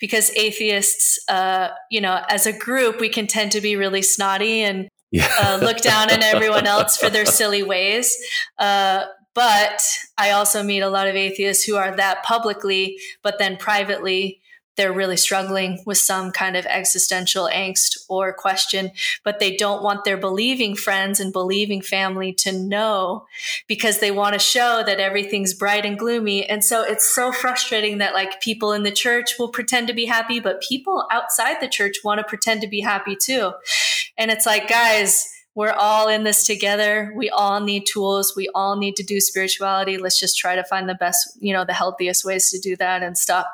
Because 0.00 0.30
atheists, 0.36 1.18
uh, 1.28 1.68
you 1.90 2.00
know, 2.00 2.22
as 2.28 2.46
a 2.46 2.52
group, 2.52 3.00
we 3.00 3.08
can 3.08 3.26
tend 3.26 3.52
to 3.52 3.60
be 3.60 3.76
really 3.76 4.02
snotty 4.02 4.62
and 4.62 4.88
yeah. 5.10 5.28
uh, 5.40 5.58
look 5.62 5.78
down 5.78 6.10
on 6.10 6.22
everyone 6.22 6.66
else 6.66 6.96
for 6.96 7.10
their 7.10 7.26
silly 7.40 7.62
ways. 7.62 8.16
Uh, 8.58 9.04
but 9.34 9.82
I 10.18 10.30
also 10.30 10.62
meet 10.62 10.80
a 10.80 10.90
lot 10.90 11.08
of 11.08 11.16
atheists 11.16 11.64
who 11.64 11.76
are 11.76 11.96
that 11.96 12.22
publicly, 12.22 12.98
but 13.22 13.38
then 13.38 13.56
privately 13.56 14.40
they're 14.76 14.92
really 14.92 15.16
struggling 15.16 15.82
with 15.84 15.98
some 15.98 16.30
kind 16.32 16.56
of 16.56 16.64
existential 16.66 17.48
angst 17.52 17.98
or 18.08 18.32
question, 18.32 18.90
but 19.22 19.38
they 19.38 19.54
don't 19.56 19.82
want 19.82 20.04
their 20.04 20.16
believing 20.16 20.74
friends 20.74 21.20
and 21.20 21.32
believing 21.32 21.82
family 21.82 22.32
to 22.32 22.52
know 22.52 23.26
because 23.68 24.00
they 24.00 24.10
want 24.10 24.32
to 24.32 24.38
show 24.38 24.82
that 24.84 24.98
everything's 24.98 25.52
bright 25.52 25.84
and 25.84 25.98
gloomy. 25.98 26.48
And 26.48 26.64
so 26.64 26.82
it's 26.82 27.14
so 27.14 27.32
frustrating 27.32 27.98
that 27.98 28.14
like 28.14 28.40
people 28.40 28.72
in 28.72 28.82
the 28.82 28.90
church 28.90 29.34
will 29.38 29.50
pretend 29.50 29.88
to 29.88 29.94
be 29.94 30.06
happy, 30.06 30.40
but 30.40 30.62
people 30.62 31.06
outside 31.10 31.60
the 31.60 31.68
church 31.68 31.96
want 32.02 32.18
to 32.18 32.24
pretend 32.24 32.62
to 32.62 32.68
be 32.68 32.80
happy 32.80 33.14
too. 33.14 33.52
And 34.16 34.30
it's 34.30 34.46
like, 34.46 34.68
guys, 34.68 35.31
we're 35.54 35.72
all 35.72 36.08
in 36.08 36.24
this 36.24 36.46
together. 36.46 37.12
We 37.14 37.28
all 37.28 37.60
need 37.60 37.84
tools. 37.84 38.34
We 38.36 38.48
all 38.54 38.76
need 38.76 38.96
to 38.96 39.02
do 39.02 39.20
spirituality. 39.20 39.98
Let's 39.98 40.18
just 40.18 40.38
try 40.38 40.56
to 40.56 40.64
find 40.64 40.88
the 40.88 40.94
best, 40.94 41.36
you 41.40 41.52
know, 41.52 41.64
the 41.64 41.74
healthiest 41.74 42.24
ways 42.24 42.50
to 42.50 42.58
do 42.58 42.74
that 42.76 43.02
and 43.02 43.18
stop 43.18 43.52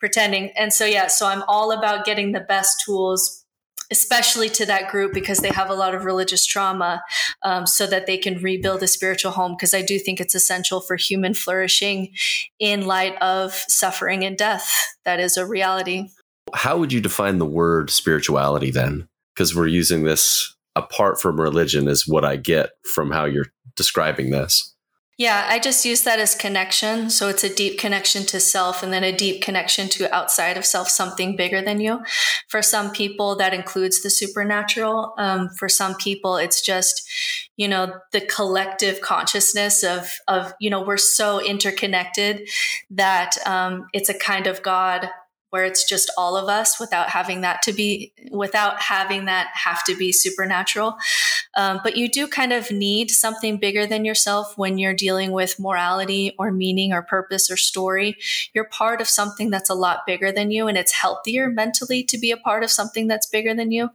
pretending. 0.00 0.50
And 0.56 0.72
so, 0.72 0.84
yeah, 0.84 1.06
so 1.06 1.26
I'm 1.26 1.44
all 1.46 1.70
about 1.70 2.04
getting 2.04 2.32
the 2.32 2.40
best 2.40 2.82
tools 2.84 3.44
especially 3.90 4.48
to 4.48 4.66
that 4.66 4.90
group 4.90 5.12
because 5.12 5.38
they 5.38 5.50
have 5.50 5.70
a 5.70 5.74
lot 5.74 5.94
of 5.94 6.04
religious 6.04 6.44
trauma 6.44 7.00
um, 7.44 7.66
so 7.66 7.86
that 7.86 8.06
they 8.06 8.18
can 8.18 8.42
rebuild 8.42 8.82
a 8.82 8.88
spiritual 8.88 9.30
home 9.30 9.52
because 9.52 9.72
i 9.72 9.80
do 9.80 9.96
think 9.96 10.20
it's 10.20 10.34
essential 10.34 10.80
for 10.80 10.96
human 10.96 11.32
flourishing 11.32 12.12
in 12.58 12.86
light 12.86 13.16
of 13.22 13.52
suffering 13.68 14.24
and 14.24 14.36
death 14.36 14.68
that 15.04 15.20
is 15.20 15.36
a 15.36 15.46
reality 15.46 16.08
how 16.52 16.76
would 16.76 16.92
you 16.92 17.00
define 17.00 17.38
the 17.38 17.46
word 17.46 17.88
spirituality 17.88 18.72
then 18.72 19.06
because 19.34 19.54
we're 19.54 19.68
using 19.68 20.02
this 20.02 20.55
apart 20.76 21.20
from 21.20 21.40
religion 21.40 21.88
is 21.88 22.06
what 22.06 22.24
I 22.24 22.36
get 22.36 22.70
from 22.94 23.10
how 23.10 23.24
you're 23.24 23.46
describing 23.74 24.30
this. 24.30 24.74
Yeah, 25.18 25.46
I 25.48 25.58
just 25.58 25.86
use 25.86 26.02
that 26.02 26.18
as 26.18 26.34
connection. 26.34 27.08
So 27.08 27.30
it's 27.30 27.42
a 27.42 27.54
deep 27.54 27.78
connection 27.78 28.24
to 28.26 28.38
self 28.38 28.82
and 28.82 28.92
then 28.92 29.02
a 29.02 29.16
deep 29.16 29.42
connection 29.42 29.88
to 29.90 30.14
outside 30.14 30.58
of 30.58 30.66
self, 30.66 30.90
something 30.90 31.36
bigger 31.36 31.62
than 31.62 31.80
you. 31.80 32.02
For 32.48 32.60
some 32.60 32.90
people, 32.90 33.34
that 33.36 33.54
includes 33.54 34.02
the 34.02 34.10
supernatural. 34.10 35.14
Um, 35.16 35.48
for 35.58 35.70
some 35.70 35.94
people, 35.94 36.36
it's 36.36 36.60
just, 36.60 37.02
you 37.56 37.66
know, 37.66 37.94
the 38.12 38.20
collective 38.20 39.00
consciousness 39.00 39.82
of, 39.82 40.12
of, 40.28 40.52
you 40.60 40.68
know, 40.68 40.82
we're 40.82 40.98
so 40.98 41.42
interconnected 41.42 42.46
that 42.90 43.36
um, 43.46 43.86
it's 43.94 44.10
a 44.10 44.18
kind 44.18 44.46
of 44.46 44.62
God 44.62 45.08
where 45.56 45.64
it's 45.64 45.88
just 45.88 46.10
all 46.18 46.36
of 46.36 46.50
us 46.50 46.78
without 46.78 47.08
having 47.08 47.40
that 47.40 47.62
to 47.62 47.72
be 47.72 48.12
without 48.30 48.78
having 48.78 49.24
that 49.24 49.48
have 49.54 49.82
to 49.84 49.96
be 49.96 50.12
supernatural. 50.12 50.98
Um, 51.56 51.80
but 51.82 51.96
you 51.96 52.10
do 52.10 52.28
kind 52.28 52.52
of 52.52 52.70
need 52.70 53.10
something 53.10 53.56
bigger 53.56 53.86
than 53.86 54.04
yourself 54.04 54.52
when 54.58 54.76
you're 54.76 54.92
dealing 54.92 55.32
with 55.32 55.58
morality 55.58 56.34
or 56.38 56.52
meaning 56.52 56.92
or 56.92 57.00
purpose 57.00 57.50
or 57.50 57.56
story. 57.56 58.18
You're 58.52 58.68
part 58.68 59.00
of 59.00 59.08
something 59.08 59.48
that's 59.48 59.70
a 59.70 59.74
lot 59.74 60.00
bigger 60.06 60.30
than 60.30 60.50
you 60.50 60.68
and 60.68 60.76
it's 60.76 60.92
healthier 60.92 61.48
mentally 61.48 62.04
to 62.04 62.18
be 62.18 62.30
a 62.30 62.36
part 62.36 62.62
of 62.62 62.70
something 62.70 63.06
that's 63.06 63.26
bigger 63.26 63.54
than 63.54 63.72
you. 63.72 63.88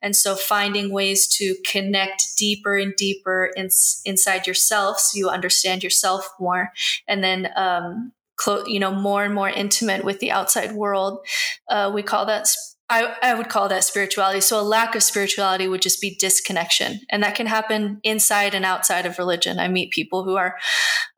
And 0.00 0.14
so 0.14 0.36
finding 0.36 0.92
ways 0.92 1.26
to 1.38 1.56
connect 1.66 2.36
deeper 2.38 2.76
and 2.76 2.94
deeper 2.94 3.50
in, 3.56 3.68
inside 4.04 4.46
yourself 4.46 5.00
so 5.00 5.18
you 5.18 5.28
understand 5.28 5.82
yourself 5.82 6.32
more. 6.38 6.70
And 7.08 7.24
then 7.24 7.48
um, 7.56 8.12
clo- 8.40 8.64
you 8.66 8.80
know, 8.80 8.92
more 8.92 9.22
and 9.24 9.34
more 9.34 9.48
intimate 9.48 10.04
with 10.04 10.18
the 10.20 10.30
outside 10.30 10.72
world. 10.72 11.20
Uh, 11.68 11.90
we 11.94 12.02
call 12.02 12.26
that 12.26 12.48
I, 12.92 13.14
I, 13.22 13.34
would 13.34 13.48
call 13.48 13.68
that 13.68 13.84
spirituality. 13.84 14.40
So 14.40 14.60
a 14.60 14.62
lack 14.62 14.96
of 14.96 15.04
spirituality 15.04 15.68
would 15.68 15.80
just 15.80 16.00
be 16.00 16.16
disconnection. 16.16 16.98
And 17.08 17.22
that 17.22 17.36
can 17.36 17.46
happen 17.46 18.00
inside 18.02 18.52
and 18.52 18.64
outside 18.64 19.06
of 19.06 19.16
religion. 19.16 19.60
I 19.60 19.68
meet 19.68 19.92
people 19.92 20.24
who 20.24 20.34
are 20.34 20.56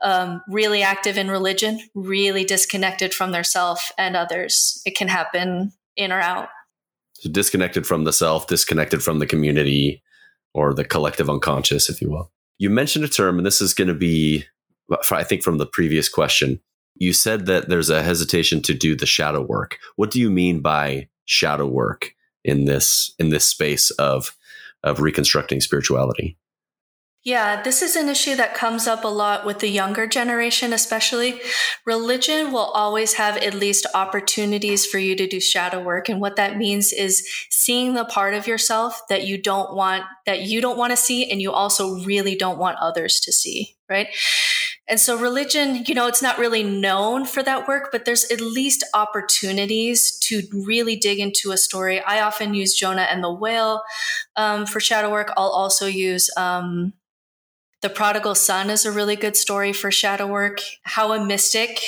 um, 0.02 0.42
really 0.48 0.82
active 0.82 1.16
in 1.16 1.30
religion, 1.30 1.80
really 1.94 2.44
disconnected 2.44 3.14
from 3.14 3.32
their 3.32 3.42
self 3.42 3.90
and 3.96 4.16
others. 4.16 4.82
It 4.84 4.94
can 4.94 5.08
happen 5.08 5.72
in 5.96 6.12
or 6.12 6.20
out. 6.20 6.50
So 7.14 7.30
disconnected 7.30 7.86
from 7.86 8.04
the 8.04 8.12
self, 8.12 8.48
disconnected 8.48 9.02
from 9.02 9.18
the 9.18 9.26
community 9.26 10.02
or 10.52 10.74
the 10.74 10.84
collective 10.84 11.30
unconscious, 11.30 11.88
if 11.88 12.02
you 12.02 12.10
will. 12.10 12.30
You 12.58 12.68
mentioned 12.68 13.06
a 13.06 13.08
term, 13.08 13.38
and 13.38 13.46
this 13.46 13.62
is 13.62 13.72
going 13.72 13.88
to 13.88 13.94
be, 13.94 14.44
I 15.10 15.24
think, 15.24 15.42
from 15.42 15.56
the 15.56 15.66
previous 15.66 16.10
question 16.10 16.60
you 16.94 17.12
said 17.12 17.46
that 17.46 17.68
there's 17.68 17.90
a 17.90 18.02
hesitation 18.02 18.62
to 18.62 18.74
do 18.74 18.94
the 18.94 19.06
shadow 19.06 19.40
work. 19.40 19.78
What 19.96 20.10
do 20.10 20.20
you 20.20 20.30
mean 20.30 20.60
by 20.60 21.08
shadow 21.24 21.66
work 21.66 22.14
in 22.44 22.64
this 22.64 23.14
in 23.18 23.30
this 23.30 23.46
space 23.46 23.90
of 23.92 24.36
of 24.84 25.00
reconstructing 25.00 25.60
spirituality? 25.60 26.36
Yeah, 27.24 27.62
this 27.62 27.82
is 27.82 27.94
an 27.94 28.08
issue 28.08 28.34
that 28.34 28.56
comes 28.56 28.88
up 28.88 29.04
a 29.04 29.08
lot 29.08 29.46
with 29.46 29.60
the 29.60 29.68
younger 29.68 30.08
generation, 30.08 30.72
especially. 30.72 31.40
Religion 31.86 32.50
will 32.50 32.72
always 32.74 33.14
have 33.14 33.36
at 33.36 33.54
least 33.54 33.86
opportunities 33.94 34.84
for 34.84 34.98
you 34.98 35.14
to 35.14 35.28
do 35.28 35.38
shadow 35.38 35.80
work. 35.80 36.08
And 36.08 36.20
what 36.20 36.34
that 36.34 36.56
means 36.56 36.92
is 36.92 37.24
seeing 37.48 37.94
the 37.94 38.04
part 38.04 38.34
of 38.34 38.48
yourself 38.48 39.00
that 39.08 39.24
you 39.24 39.40
don't 39.40 39.72
want, 39.72 40.02
that 40.26 40.42
you 40.42 40.60
don't 40.60 40.76
want 40.76 40.90
to 40.90 40.96
see, 40.96 41.30
and 41.30 41.40
you 41.40 41.52
also 41.52 42.02
really 42.04 42.34
don't 42.34 42.58
want 42.58 42.78
others 42.80 43.20
to 43.20 43.32
see, 43.32 43.76
right? 43.88 44.08
And 44.88 44.98
so 44.98 45.16
religion, 45.16 45.84
you 45.86 45.94
know, 45.94 46.06
it's 46.08 46.22
not 46.22 46.38
really 46.38 46.62
known 46.62 47.24
for 47.24 47.42
that 47.42 47.68
work, 47.68 47.90
but 47.92 48.04
there's 48.04 48.24
at 48.30 48.40
least 48.40 48.84
opportunities 48.94 50.18
to 50.24 50.42
really 50.52 50.96
dig 50.96 51.20
into 51.20 51.52
a 51.52 51.56
story. 51.56 52.00
I 52.00 52.20
often 52.20 52.52
use 52.52 52.74
Jonah 52.74 53.02
and 53.02 53.22
the 53.22 53.32
whale 53.32 53.82
um, 54.34 54.66
for 54.66 54.80
shadow 54.80 55.10
work. 55.10 55.32
I'll 55.36 55.50
also 55.50 55.86
use 55.86 56.30
um, 56.36 56.94
the 57.80 57.90
prodigal 57.90 58.34
son 58.34 58.70
is 58.70 58.84
a 58.84 58.92
really 58.92 59.16
good 59.16 59.36
story 59.36 59.72
for 59.72 59.90
shadow 59.90 60.26
work. 60.26 60.60
How 60.82 61.12
a 61.12 61.24
mystic 61.24 61.80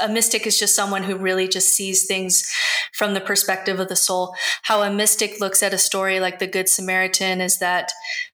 a 0.00 0.08
mystic 0.08 0.46
is 0.46 0.58
just 0.58 0.74
someone 0.74 1.02
who 1.02 1.16
really 1.16 1.48
just 1.48 1.70
sees 1.70 2.06
things 2.06 2.50
from 2.92 3.14
the 3.14 3.20
perspective 3.20 3.80
of 3.80 3.88
the 3.88 3.96
soul. 3.96 4.34
How 4.62 4.82
a 4.82 4.92
mystic 4.92 5.40
looks 5.40 5.62
at 5.62 5.74
a 5.74 5.78
story 5.78 6.20
like 6.20 6.38
the 6.38 6.46
Good 6.46 6.68
Samaritan 6.68 7.40
is 7.40 7.58
that 7.58 7.92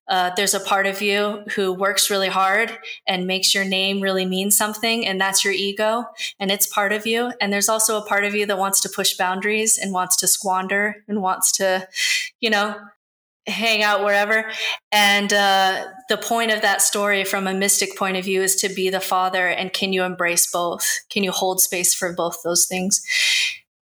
uh, 0.08 0.30
there's 0.36 0.54
a 0.54 0.60
part 0.60 0.86
of 0.86 1.02
you 1.02 1.44
who 1.54 1.72
works 1.72 2.10
really 2.10 2.28
hard 2.28 2.78
and 3.06 3.26
makes 3.26 3.54
your 3.54 3.64
name 3.64 4.00
really 4.00 4.24
mean 4.24 4.50
something, 4.50 5.06
and 5.06 5.20
that's 5.20 5.44
your 5.44 5.52
ego, 5.52 6.04
and 6.40 6.50
it's 6.50 6.66
part 6.66 6.92
of 6.92 7.06
you. 7.06 7.32
And 7.40 7.52
there's 7.52 7.68
also 7.68 7.98
a 7.98 8.06
part 8.06 8.24
of 8.24 8.34
you 8.34 8.46
that 8.46 8.58
wants 8.58 8.80
to 8.82 8.88
push 8.88 9.16
boundaries 9.16 9.78
and 9.78 9.92
wants 9.92 10.16
to 10.18 10.26
squander 10.26 11.04
and 11.08 11.20
wants 11.20 11.52
to, 11.58 11.86
you 12.40 12.48
know, 12.48 12.76
hang 13.48 13.82
out 13.82 14.04
wherever. 14.04 14.50
And 14.92 15.32
uh, 15.32 15.86
the 16.08 16.16
point 16.16 16.50
of 16.50 16.62
that 16.62 16.82
story, 16.82 17.24
from 17.24 17.46
a 17.46 17.54
mystic 17.54 17.96
point 17.96 18.16
of 18.16 18.24
view, 18.24 18.42
is 18.42 18.56
to 18.56 18.68
be 18.68 18.90
the 18.90 19.00
father. 19.00 19.48
And 19.48 19.72
can 19.72 19.92
you 19.92 20.02
embrace 20.02 20.50
both? 20.50 20.86
Can 21.10 21.24
you 21.24 21.32
hold 21.32 21.60
space 21.60 21.94
for 21.94 22.12
both 22.12 22.42
those 22.44 22.66
things? 22.66 23.02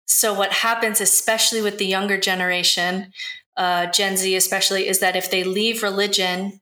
So, 0.08 0.34
what 0.34 0.52
happens, 0.52 1.02
especially 1.02 1.62
with 1.62 1.78
the 1.78 1.86
younger 1.86 2.18
generation, 2.18 3.12
uh, 3.58 3.88
Gen 3.88 4.18
Z 4.18 4.36
especially, 4.36 4.88
is 4.88 5.00
that 5.00 5.16
if 5.16 5.32
they 5.32 5.44
leave 5.44 5.84
religion, 5.84 6.62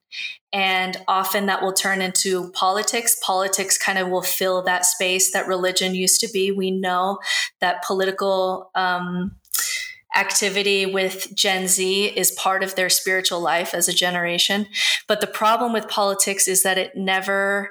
and 0.54 0.98
often 1.08 1.48
that 1.48 1.64
will 1.64 1.74
turn 1.74 2.02
into 2.02 2.52
politics. 2.52 3.18
Politics 3.24 3.76
kind 3.76 3.98
of 3.98 4.08
will 4.10 4.22
fill 4.22 4.62
that 4.62 4.86
space 4.86 5.32
that 5.32 5.48
religion 5.48 5.96
used 5.96 6.22
to 6.22 6.30
be. 6.32 6.52
We 6.52 6.70
know 6.70 7.18
that 7.60 7.84
political 7.84 8.70
um, 8.76 9.36
activity 10.16 10.86
with 10.86 11.34
Gen 11.36 11.68
Z 11.68 12.06
is 12.16 12.32
part 12.32 12.64
of 12.64 12.76
their 12.76 12.90
spiritual 12.90 13.40
life 13.40 13.74
as 13.74 13.88
a 13.88 13.94
generation. 13.94 14.68
But 15.08 15.22
the 15.22 15.28
problem 15.28 15.74
with 15.74 15.88
politics 15.88 16.48
is 16.48 16.64
that 16.64 16.78
it 16.78 16.96
never 16.96 17.70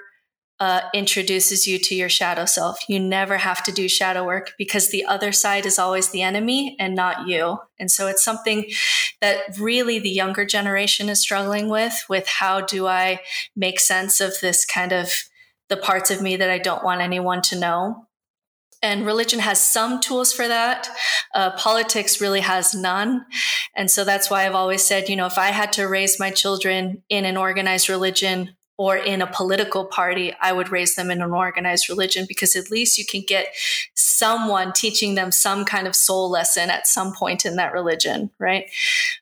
uh, 0.63 0.83
introduces 0.95 1.67
you 1.67 1.77
to 1.77 1.95
your 1.95 2.09
shadow 2.09 2.45
self. 2.45 2.89
You 2.89 3.01
never 3.01 3.39
have 3.39 3.65
to 3.65 3.73
do 3.73 3.89
shadow 3.89 4.25
work 4.25 4.53
because 4.59 4.91
the 4.91 5.05
other 5.05 5.33
side 5.33 5.67
is 5.67 5.77
always 5.77 6.11
the 6.11 6.23
enemy 6.23 6.77
and 6.79 6.95
not 6.95 7.27
you. 7.27 7.59
And 7.81 7.91
so 7.91 8.07
it's 8.07 8.25
something 8.25 8.71
that 9.21 9.59
really 9.59 9.99
the 9.99 10.09
younger 10.09 10.45
generation 10.45 11.09
is 11.09 11.21
struggling 11.21 11.69
with 11.69 12.05
with 12.09 12.29
how 12.29 12.61
do 12.61 12.87
I 12.87 13.21
make 13.57 13.81
sense 13.81 14.21
of 14.21 14.35
this 14.41 14.65
kind 14.65 14.93
of 14.93 15.13
the 15.69 15.77
parts 15.77 16.13
of 16.13 16.23
me 16.23 16.37
that 16.37 16.51
I 16.51 16.59
don't 16.59 16.85
want 16.85 17.01
anyone 17.01 17.43
to 17.43 17.59
know 17.59 18.07
and 18.83 19.07
religion 19.07 19.39
has 19.39 19.61
some 19.61 20.01
tools 20.01 20.33
for 20.33 20.49
that. 20.49 20.89
Uh, 21.35 21.53
politics 21.53 22.21
really 22.21 22.41
has 22.41 22.75
none. 22.75 23.25
And 23.77 23.91
so 23.91 24.05
that's 24.05 24.29
why 24.29 24.45
I've 24.45 24.55
always 24.55 24.85
said, 24.85 25.09
you 25.09 25.17
know, 25.17 25.27
if 25.27 25.39
I 25.39 25.47
had 25.47 25.73
to 25.75 25.87
raise 25.87 26.19
my 26.19 26.31
children 26.31 27.03
in 27.09 27.25
an 27.25 27.37
organized 27.37 27.89
religion 27.89 28.57
or 28.79 28.97
in 28.97 29.23
a 29.23 29.27
political 29.27 29.85
party, 29.85 30.35
I 30.41 30.53
would 30.53 30.73
raise 30.73 30.97
them 30.97 31.11
in 31.11 31.23
an 31.23 31.31
organized 31.31 31.89
religion 31.89 32.25
because 32.27 32.57
at 32.57 32.71
least 32.71 32.99
you 32.99 33.07
can 33.07 33.23
get 33.27 33.55
someone 33.95 34.73
teaching 34.73 35.15
them 35.15 35.31
some 35.31 35.65
kind 35.65 35.87
of 35.87 35.95
soul 35.95 36.31
lesson 36.31 36.71
at 36.71 36.87
some 36.87 37.13
point 37.13 37.45
in 37.45 37.57
that 37.57 37.73
religion, 37.73 38.31
right? 38.39 38.65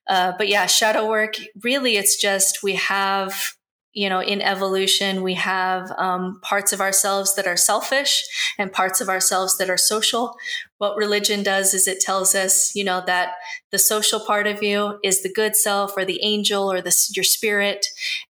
Uh, 0.07 0.33
but 0.38 0.49
yeah, 0.49 0.66
shadow 0.66 1.09
work, 1.09 1.35
really, 1.62 1.96
it's 1.96 2.16
just 2.16 2.62
we 2.62 2.77
have 2.77 3.55
you 3.92 4.09
know, 4.09 4.20
in 4.20 4.40
evolution, 4.40 5.22
we 5.22 5.35
have 5.35 5.90
um, 5.98 6.40
parts 6.42 6.72
of 6.72 6.81
ourselves 6.81 7.35
that 7.35 7.46
are 7.46 7.57
selfish 7.57 8.22
and 8.57 8.72
parts 8.72 9.00
of 9.00 9.09
ourselves 9.09 9.59
that 9.59 9.68
are 9.68 9.76
social. 9.76 10.37
What 10.79 10.96
religion 10.96 11.42
does 11.42 11.74
is 11.74 11.88
it 11.88 12.00
tells 12.00 12.35
us, 12.35 12.74
you 12.74 12.85
know, 12.85 13.03
that 13.07 13.35
the 13.72 13.79
social 13.79 14.20
part 14.20 14.46
of 14.46 14.62
you 14.62 14.98
is 15.03 15.22
the 15.22 15.33
good 15.33 15.57
self 15.57 15.96
or 15.96 16.05
the 16.05 16.22
angel 16.22 16.70
or 16.70 16.81
the, 16.81 16.96
your 17.14 17.24
spirit, 17.24 17.87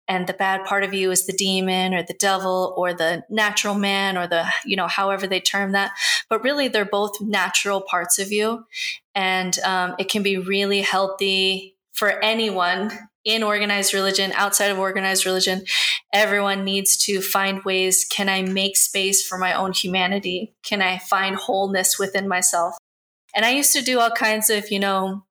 and 0.09 0.27
the 0.27 0.33
bad 0.33 0.65
part 0.65 0.83
of 0.83 0.95
you 0.95 1.11
is 1.11 1.27
the 1.27 1.33
demon 1.33 1.95
or 1.95 2.03
the 2.03 2.15
devil 2.15 2.75
or 2.77 2.95
the 2.95 3.23
natural 3.29 3.75
man 3.75 4.17
or 4.17 4.27
the, 4.27 4.47
you 4.65 4.77
know, 4.77 4.89
however 4.89 5.27
they 5.27 5.41
term 5.41 5.73
that. 5.73 5.93
but 6.31 6.43
really 6.43 6.69
they're 6.69 6.85
both 6.87 7.21
natural 7.21 7.83
parts 7.83 8.19
of 8.19 8.33
you. 8.33 8.65
And 9.15 9.59
um, 9.61 9.97
it 9.99 10.09
can 10.09 10.23
be 10.23 10.39
really 10.39 10.81
healthy 10.81 11.77
for 11.93 12.23
anyone 12.25 12.93
in 13.25 13.43
organized 13.43 13.93
religion, 13.95 14.33
outside 14.35 14.71
of 14.71 14.79
organized 14.79 15.27
religion. 15.27 15.65
Everyone 16.13 16.65
needs 16.65 16.97
to 17.05 17.21
find 17.21 17.63
ways 17.65 18.07
can 18.11 18.29
I 18.29 18.43
make 18.43 18.77
space 18.77 19.27
for 19.27 19.39
my 19.39 19.53
own 19.53 19.73
humanity? 19.73 20.55
Can 20.65 20.83
I 20.83 20.99
find 20.99 21.37
wholeness 21.37 21.99
within 21.99 22.29
myself? 22.29 22.77
And 23.35 23.45
I 23.45 23.51
used 23.51 23.73
to 23.75 23.83
do 23.83 24.01
all 24.01 24.11
kinds 24.11 24.51
of, 24.51 24.71
you 24.71 24.81
know, 24.81 25.25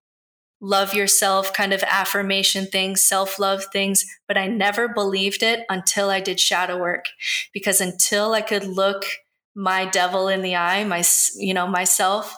love 0.61 0.93
yourself 0.93 1.53
kind 1.53 1.73
of 1.73 1.83
affirmation 1.83 2.65
things, 2.65 3.03
self 3.03 3.39
love 3.39 3.65
things, 3.71 4.05
but 4.27 4.37
I 4.37 4.47
never 4.47 4.87
believed 4.87 5.43
it 5.43 5.65
until 5.69 6.09
I 6.09 6.19
did 6.19 6.39
shadow 6.39 6.77
work. 6.77 7.05
Because 7.53 7.81
until 7.81 8.33
I 8.33 8.41
could 8.41 8.63
look 8.63 9.05
my 9.55 9.85
devil 9.85 10.27
in 10.27 10.41
the 10.41 10.55
eye, 10.55 10.83
my, 10.83 11.03
you 11.35 11.53
know, 11.53 11.67
myself 11.67 12.35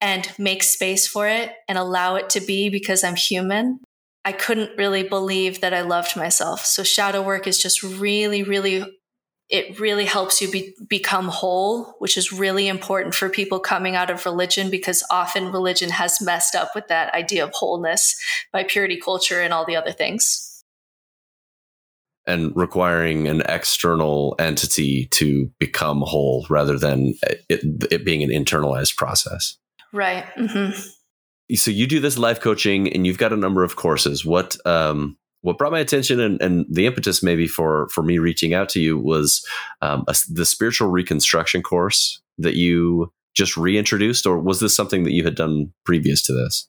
and 0.00 0.28
make 0.38 0.62
space 0.62 1.06
for 1.06 1.28
it 1.28 1.52
and 1.68 1.78
allow 1.78 2.16
it 2.16 2.30
to 2.30 2.40
be 2.40 2.68
because 2.70 3.04
I'm 3.04 3.16
human, 3.16 3.80
I 4.24 4.32
couldn't 4.32 4.76
really 4.78 5.02
believe 5.02 5.60
that 5.60 5.74
I 5.74 5.82
loved 5.82 6.16
myself. 6.16 6.64
So 6.64 6.82
shadow 6.82 7.22
work 7.22 7.46
is 7.46 7.62
just 7.62 7.82
really, 7.82 8.42
really 8.42 8.84
it 9.50 9.78
really 9.78 10.06
helps 10.06 10.40
you 10.40 10.50
be, 10.50 10.74
become 10.88 11.28
whole, 11.28 11.94
which 11.98 12.16
is 12.16 12.32
really 12.32 12.66
important 12.66 13.14
for 13.14 13.28
people 13.28 13.60
coming 13.60 13.94
out 13.94 14.10
of 14.10 14.24
religion 14.24 14.70
because 14.70 15.04
often 15.10 15.52
religion 15.52 15.90
has 15.90 16.20
messed 16.20 16.54
up 16.54 16.70
with 16.74 16.88
that 16.88 17.12
idea 17.14 17.44
of 17.44 17.52
wholeness 17.52 18.16
by 18.52 18.64
purity 18.64 18.98
culture 18.98 19.40
and 19.40 19.52
all 19.52 19.66
the 19.66 19.76
other 19.76 19.92
things. 19.92 20.62
And 22.26 22.56
requiring 22.56 23.28
an 23.28 23.42
external 23.42 24.34
entity 24.38 25.08
to 25.12 25.50
become 25.58 26.00
whole 26.00 26.46
rather 26.48 26.78
than 26.78 27.12
it, 27.50 27.60
it 27.92 28.04
being 28.04 28.22
an 28.22 28.30
internalized 28.30 28.96
process. 28.96 29.58
Right. 29.92 30.24
Mm-hmm. 30.36 30.80
So 31.54 31.70
you 31.70 31.86
do 31.86 32.00
this 32.00 32.18
life 32.18 32.40
coaching 32.40 32.92
and 32.92 33.06
you've 33.06 33.18
got 33.18 33.32
a 33.32 33.36
number 33.36 33.62
of 33.62 33.76
courses. 33.76 34.24
What 34.24 34.56
um, 34.66 35.18
what 35.42 35.58
brought 35.58 35.72
my 35.72 35.78
attention 35.78 36.20
and, 36.20 36.40
and, 36.40 36.64
the 36.70 36.86
impetus 36.86 37.22
maybe 37.22 37.46
for 37.46 37.88
for 37.90 38.02
me 38.02 38.18
reaching 38.18 38.54
out 38.54 38.70
to 38.70 38.80
you 38.80 38.98
was 38.98 39.44
um, 39.82 40.04
a, 40.08 40.16
the 40.30 40.46
spiritual 40.46 40.88
reconstruction 40.88 41.62
course 41.62 42.22
that 42.38 42.54
you 42.54 43.12
just 43.34 43.56
reintroduced, 43.56 44.26
or 44.26 44.38
was 44.38 44.60
this 44.60 44.74
something 44.74 45.04
that 45.04 45.12
you 45.12 45.24
had 45.24 45.34
done 45.34 45.72
previous 45.84 46.22
to 46.22 46.32
this? 46.32 46.68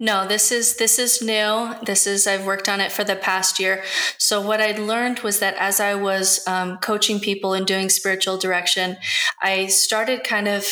No, 0.00 0.26
this 0.26 0.50
is 0.50 0.76
this 0.76 0.98
is 0.98 1.20
new. 1.20 1.74
This 1.84 2.06
is 2.06 2.26
I've 2.26 2.46
worked 2.46 2.68
on 2.68 2.80
it 2.80 2.90
for 2.90 3.04
the 3.04 3.14
past 3.14 3.60
year. 3.60 3.84
So 4.16 4.40
what 4.40 4.60
I 4.60 4.72
learned 4.72 5.20
was 5.20 5.38
that 5.40 5.54
as 5.56 5.78
I 5.80 5.94
was 5.94 6.44
um, 6.48 6.78
coaching 6.78 7.20
people 7.20 7.52
and 7.52 7.66
doing 7.66 7.88
spiritual 7.88 8.38
direction, 8.38 8.96
I 9.42 9.66
started 9.66 10.24
kind 10.24 10.48
of 10.48 10.66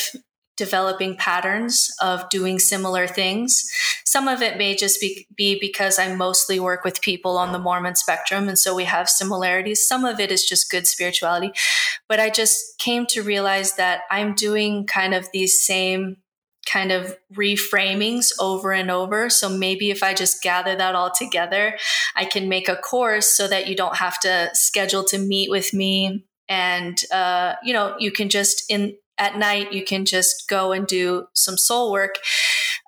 developing 0.61 1.17
patterns 1.17 1.91
of 2.03 2.29
doing 2.29 2.59
similar 2.59 3.07
things. 3.07 3.65
Some 4.05 4.29
of 4.29 4.43
it 4.43 4.59
may 4.59 4.77
just 4.77 5.01
be, 5.01 5.27
be, 5.35 5.59
because 5.59 5.99
I 5.99 6.15
mostly 6.15 6.61
work 6.61 6.85
with 6.85 7.01
people 7.01 7.39
on 7.39 7.53
the 7.53 7.59
Mormon 7.59 7.95
spectrum, 7.95 8.47
and 8.47 8.59
so 8.59 8.75
we 8.75 8.85
have 8.85 9.09
similarities. 9.09 9.89
Some 9.89 10.05
of 10.05 10.21
it 10.21 10.31
is 10.31 10.45
just 10.45 10.71
good 10.71 10.87
spirituality. 10.87 11.53
But 12.11 12.21
I 12.21 12.29
just 12.29 12.79
came 12.79 13.07
to 13.07 13.23
realize 13.23 13.77
that 13.77 14.03
I'm 14.11 14.35
doing 14.35 14.87
kind 14.87 15.15
of 15.15 15.29
these 15.33 15.63
same 15.63 16.19
kind 16.67 16.93
of 16.93 17.17
reframings 17.35 18.31
over 18.39 18.71
and 18.71 18.91
over. 18.91 19.31
So 19.31 19.49
maybe 19.49 19.91
if 19.91 20.03
I 20.03 20.13
just 20.13 20.43
gather 20.43 20.77
that 20.77 20.95
all 20.95 21.11
together, 21.11 21.79
I 22.15 22.27
can 22.27 22.51
make 22.51 22.69
a 22.69 22.77
course 22.77 23.29
so 23.29 23.49
that 23.49 23.67
you 23.67 23.75
don't 23.75 23.97
have 23.97 24.21
to 24.21 24.51
schedule 24.53 25.05
to 25.05 25.17
meet 25.19 25.49
with 25.49 25.73
me 25.73 26.27
and 26.51 27.01
uh, 27.13 27.55
you 27.63 27.73
know 27.73 27.95
you 27.99 28.11
can 28.11 28.29
just 28.29 28.65
in 28.69 28.95
at 29.21 29.39
night 29.39 29.73
you 29.73 29.85
can 29.85 30.05
just 30.05 30.49
go 30.49 30.73
and 30.73 30.87
do 30.87 31.27
some 31.35 31.57
soul 31.57 31.93
work 31.93 32.17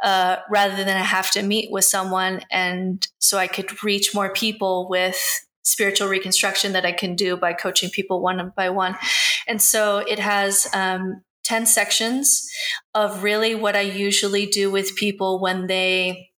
uh, 0.02 0.38
rather 0.50 0.74
than 0.74 0.88
I 0.88 1.02
have 1.02 1.30
to 1.32 1.42
meet 1.42 1.70
with 1.70 1.84
someone. 1.84 2.40
And 2.50 3.06
so 3.18 3.38
i 3.38 3.46
could 3.46 3.84
reach 3.84 4.14
more 4.14 4.32
people 4.32 4.88
with 4.88 5.22
spiritual 5.62 6.08
reconstruction 6.08 6.72
that 6.72 6.84
i 6.84 6.90
can 6.90 7.14
do 7.14 7.36
by 7.36 7.52
coaching 7.52 7.90
people 7.90 8.20
one 8.20 8.52
by 8.56 8.70
one. 8.70 8.96
And 9.46 9.62
so 9.62 9.98
it 9.98 10.18
has 10.18 10.66
um, 10.74 11.22
10 11.44 11.66
sections 11.66 12.50
of 12.94 13.22
really 13.22 13.54
what 13.54 13.76
i 13.76 13.80
usually 13.80 14.46
do 14.46 14.70
with 14.70 14.96
people 14.96 15.40
when 15.40 15.66
they 15.66 16.31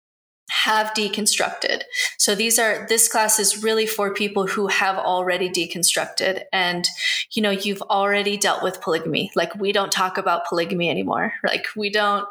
have 0.54 0.94
deconstructed. 0.94 1.82
So 2.20 2.36
these 2.36 2.60
are 2.60 2.86
this 2.88 3.08
class 3.08 3.40
is 3.40 3.64
really 3.64 3.88
for 3.88 4.14
people 4.14 4.46
who 4.46 4.68
have 4.68 4.98
already 4.98 5.50
deconstructed 5.50 6.44
and 6.54 6.88
you 7.32 7.42
know 7.42 7.50
you've 7.50 7.82
already 7.82 8.38
dealt 8.38 8.62
with 8.62 8.80
polygamy. 8.80 9.32
Like 9.36 9.56
we 9.56 9.72
don't 9.72 9.92
talk 9.92 10.20
about 10.20 10.46
polygamy 10.48 10.92
anymore. 10.92 11.34
Like 11.44 11.66
we 11.76 11.90
don't 11.90 12.28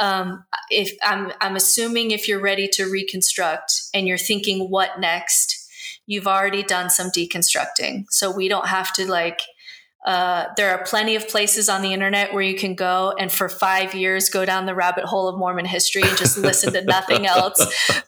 um 0.00 0.44
if 0.68 0.92
I'm 1.02 1.32
I'm 1.40 1.54
assuming 1.54 2.10
if 2.10 2.26
you're 2.26 2.40
ready 2.40 2.66
to 2.72 2.90
reconstruct 2.90 3.82
and 3.94 4.06
you're 4.08 4.18
thinking 4.18 4.68
what 4.68 4.98
next, 4.98 5.68
you've 6.06 6.26
already 6.26 6.64
done 6.64 6.90
some 6.90 7.10
deconstructing. 7.10 8.06
So 8.10 8.32
we 8.32 8.48
don't 8.48 8.66
have 8.66 8.92
to 8.94 9.08
like 9.08 9.42
uh, 10.06 10.46
there 10.56 10.70
are 10.70 10.82
plenty 10.84 11.14
of 11.14 11.28
places 11.28 11.68
on 11.68 11.82
the 11.82 11.92
internet 11.92 12.32
where 12.32 12.42
you 12.42 12.54
can 12.54 12.74
go 12.74 13.14
and 13.18 13.30
for 13.30 13.48
five 13.48 13.94
years 13.94 14.30
go 14.30 14.46
down 14.46 14.64
the 14.64 14.74
rabbit 14.74 15.04
hole 15.04 15.28
of 15.28 15.38
Mormon 15.38 15.66
history 15.66 16.02
and 16.02 16.16
just 16.16 16.38
listen 16.38 16.72
to 16.72 16.82
nothing 16.82 17.26
else 17.26 17.58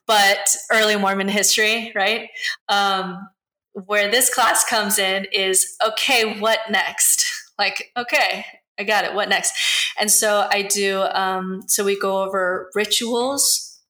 but 0.07 0.57
early 0.71 0.97
Mormon 0.97 1.29
history, 1.29 1.93
right? 1.95 2.29
Um, 2.69 3.29
where 3.73 4.11
this 4.11 4.33
class 4.33 4.65
comes 4.65 4.99
in 4.99 5.27
is 5.33 5.77
okay, 5.87 6.39
what 6.39 6.61
next? 6.71 7.27
Like, 7.59 7.91
okay, 7.97 8.45
I 8.79 8.85
got 8.85 9.05
it. 9.05 9.15
What 9.15 9.29
next? 9.29 9.53
And 9.99 10.11
so 10.11 10.49
I 10.51 10.63
do, 10.63 11.03
um, 11.03 11.63
so 11.69 11.85
we 11.85 11.99
go 11.99 12.23
over 12.23 12.71
rituals, 12.75 13.81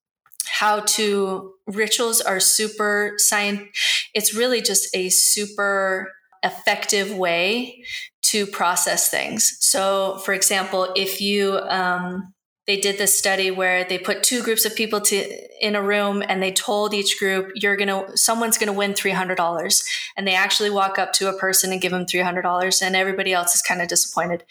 how 0.46 0.80
to, 0.80 1.54
rituals 1.68 2.20
are 2.20 2.40
super 2.40 3.14
science. 3.18 3.62
It's 4.12 4.34
really 4.34 4.60
just 4.60 4.88
a 4.94 5.08
super 5.08 6.12
effective 6.42 7.16
way 7.16 7.85
to 8.22 8.46
process 8.46 9.11
things. 9.11 9.57
So, 9.61 10.18
for 10.24 10.35
example, 10.35 10.92
if 10.96 11.20
you 11.20 11.59
um, 11.59 12.33
they 12.66 12.76
did 12.76 12.96
this 12.96 13.16
study 13.18 13.50
where 13.50 13.85
they 13.85 13.98
put 13.98 14.22
two 14.22 14.42
groups 14.42 14.64
of 14.64 14.76
people 14.76 15.00
to 15.00 15.66
in 15.66 15.74
a 15.74 15.83
room 15.83 16.22
and 16.26 16.42
they 16.42 16.52
told 16.52 16.94
each 16.94 17.18
group 17.18 17.50
you're 17.57 17.76
gonna 17.76 18.07
someone's 18.16 18.57
gonna 18.57 18.72
win 18.72 18.92
$300 18.92 19.85
and 20.16 20.28
they 20.28 20.35
actually 20.35 20.70
walk 20.70 20.98
up 20.98 21.12
to 21.14 21.28
a 21.28 21.37
person 21.37 21.72
and 21.72 21.81
give 21.81 21.90
them 21.90 22.07
$300 22.07 22.83
and 22.83 22.94
everybody 22.94 23.33
else 23.33 23.55
is 23.55 23.62
kind 23.62 23.83
of 23.83 23.88
disappointed 23.88 24.44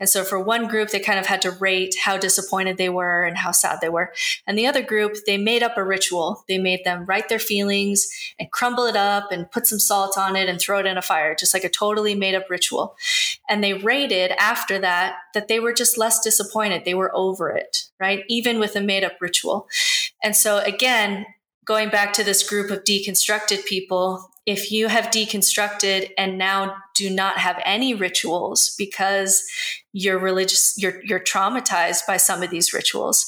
and 0.00 0.08
so 0.08 0.24
for 0.24 0.38
one 0.38 0.66
group 0.68 0.90
they 0.90 1.00
kind 1.00 1.18
of 1.18 1.26
had 1.26 1.42
to 1.42 1.50
rate 1.50 1.94
how 2.04 2.16
disappointed 2.16 2.76
they 2.76 2.88
were 2.88 3.24
and 3.24 3.38
how 3.38 3.50
sad 3.50 3.78
they 3.80 3.88
were 3.88 4.12
and 4.46 4.58
the 4.58 4.66
other 4.66 4.82
group 4.82 5.16
they 5.26 5.38
made 5.38 5.62
up 5.62 5.76
a 5.76 5.84
ritual 5.84 6.44
they 6.48 6.58
made 6.58 6.84
them 6.84 7.04
write 7.06 7.28
their 7.28 7.38
feelings 7.38 8.08
and 8.38 8.50
crumble 8.50 8.84
it 8.86 8.96
up 8.96 9.30
and 9.30 9.50
put 9.50 9.66
some 9.66 9.78
salt 9.78 10.16
on 10.16 10.36
it 10.36 10.48
and 10.48 10.60
throw 10.60 10.78
it 10.78 10.86
in 10.86 10.96
a 10.96 11.02
fire 11.02 11.34
just 11.34 11.54
like 11.54 11.64
a 11.64 11.68
totally 11.68 12.14
made 12.14 12.34
up 12.34 12.48
ritual 12.50 12.96
and 13.48 13.62
they 13.62 13.74
rated 13.74 14.32
after 14.32 14.78
that 14.78 15.16
that 15.34 15.48
they 15.48 15.60
were 15.60 15.72
just 15.72 15.98
less 15.98 16.20
disappointed 16.20 16.84
they 16.84 16.94
were 16.94 17.14
over 17.14 17.50
it 17.50 17.86
right? 17.98 18.24
Even 18.28 18.58
with 18.58 18.76
a 18.76 18.80
made 18.80 19.04
up 19.04 19.20
ritual. 19.20 19.68
And 20.22 20.36
so, 20.36 20.58
again, 20.58 21.26
going 21.64 21.88
back 21.88 22.12
to 22.14 22.24
this 22.24 22.48
group 22.48 22.70
of 22.70 22.84
deconstructed 22.84 23.64
people, 23.64 24.30
if 24.46 24.70
you 24.70 24.88
have 24.88 25.06
deconstructed 25.06 26.10
and 26.16 26.38
now 26.38 26.76
do 26.94 27.10
not 27.10 27.38
have 27.38 27.60
any 27.64 27.94
rituals 27.94 28.74
because 28.78 29.44
you're 29.92 30.18
religious 30.18 30.74
you're 30.78 31.02
you're 31.04 31.20
traumatized 31.20 32.06
by 32.06 32.16
some 32.16 32.42
of 32.42 32.50
these 32.50 32.72
rituals 32.72 33.26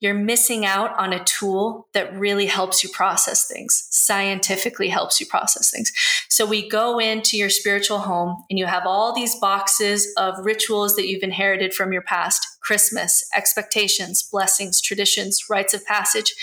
you're 0.00 0.14
missing 0.14 0.64
out 0.64 0.98
on 0.98 1.12
a 1.12 1.22
tool 1.24 1.86
that 1.92 2.14
really 2.18 2.46
helps 2.46 2.82
you 2.82 2.88
process 2.90 3.46
things 3.46 3.86
scientifically 3.90 4.88
helps 4.88 5.20
you 5.20 5.26
process 5.26 5.70
things. 5.70 5.92
So 6.28 6.46
we 6.46 6.66
go 6.66 6.98
into 6.98 7.36
your 7.36 7.50
spiritual 7.50 7.98
home 7.98 8.42
and 8.48 8.58
you 8.58 8.64
have 8.64 8.86
all 8.86 9.14
these 9.14 9.36
boxes 9.36 10.10
of 10.16 10.34
rituals 10.42 10.96
that 10.96 11.06
you've 11.06 11.22
inherited 11.22 11.74
from 11.74 11.92
your 11.92 12.02
past 12.02 12.46
christmas 12.62 13.24
expectations 13.36 14.22
blessings 14.22 14.80
traditions 14.80 15.44
rites 15.50 15.74
of 15.74 15.84
passage. 15.84 16.34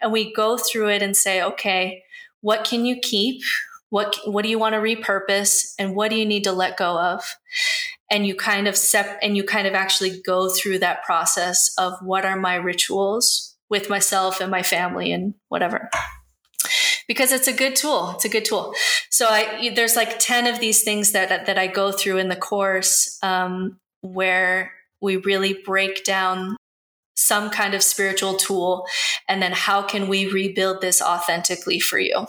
And 0.00 0.10
we 0.10 0.32
go 0.32 0.56
through 0.56 0.88
it 0.88 1.02
and 1.02 1.16
say 1.16 1.42
okay 1.42 2.02
what 2.40 2.64
can 2.64 2.84
you 2.84 2.96
keep 2.96 3.42
what 3.92 4.16
what 4.24 4.42
do 4.42 4.48
you 4.48 4.58
want 4.58 4.74
to 4.74 4.80
repurpose 4.80 5.74
and 5.78 5.94
what 5.94 6.08
do 6.08 6.16
you 6.16 6.24
need 6.24 6.44
to 6.44 6.52
let 6.52 6.78
go 6.78 6.98
of? 6.98 7.36
And 8.10 8.26
you 8.26 8.34
kind 8.34 8.66
of 8.66 8.74
sep- 8.74 9.18
and 9.22 9.36
you 9.36 9.44
kind 9.44 9.66
of 9.66 9.74
actually 9.74 10.18
go 10.22 10.48
through 10.48 10.78
that 10.78 11.04
process 11.04 11.70
of 11.76 11.92
what 12.00 12.24
are 12.24 12.36
my 12.36 12.54
rituals 12.54 13.54
with 13.68 13.90
myself 13.90 14.40
and 14.40 14.50
my 14.50 14.62
family 14.62 15.12
and 15.12 15.34
whatever. 15.48 15.90
Because 17.06 17.32
it's 17.32 17.48
a 17.48 17.52
good 17.52 17.76
tool. 17.76 18.12
It's 18.14 18.24
a 18.24 18.30
good 18.30 18.46
tool. 18.46 18.72
So 19.10 19.26
i 19.28 19.70
there's 19.76 19.94
like 19.94 20.18
10 20.18 20.46
of 20.46 20.58
these 20.58 20.82
things 20.84 21.12
that 21.12 21.44
that 21.44 21.58
i 21.58 21.66
go 21.66 21.92
through 21.92 22.16
in 22.16 22.30
the 22.30 22.36
course 22.50 23.18
um, 23.22 23.78
where 24.00 24.72
we 25.02 25.16
really 25.18 25.52
break 25.52 26.02
down 26.02 26.56
some 27.14 27.50
kind 27.50 27.74
of 27.74 27.82
spiritual 27.82 28.38
tool 28.38 28.86
and 29.28 29.42
then 29.42 29.52
how 29.52 29.82
can 29.82 30.08
we 30.08 30.32
rebuild 30.32 30.80
this 30.80 31.02
authentically 31.02 31.78
for 31.78 31.98
you 31.98 32.26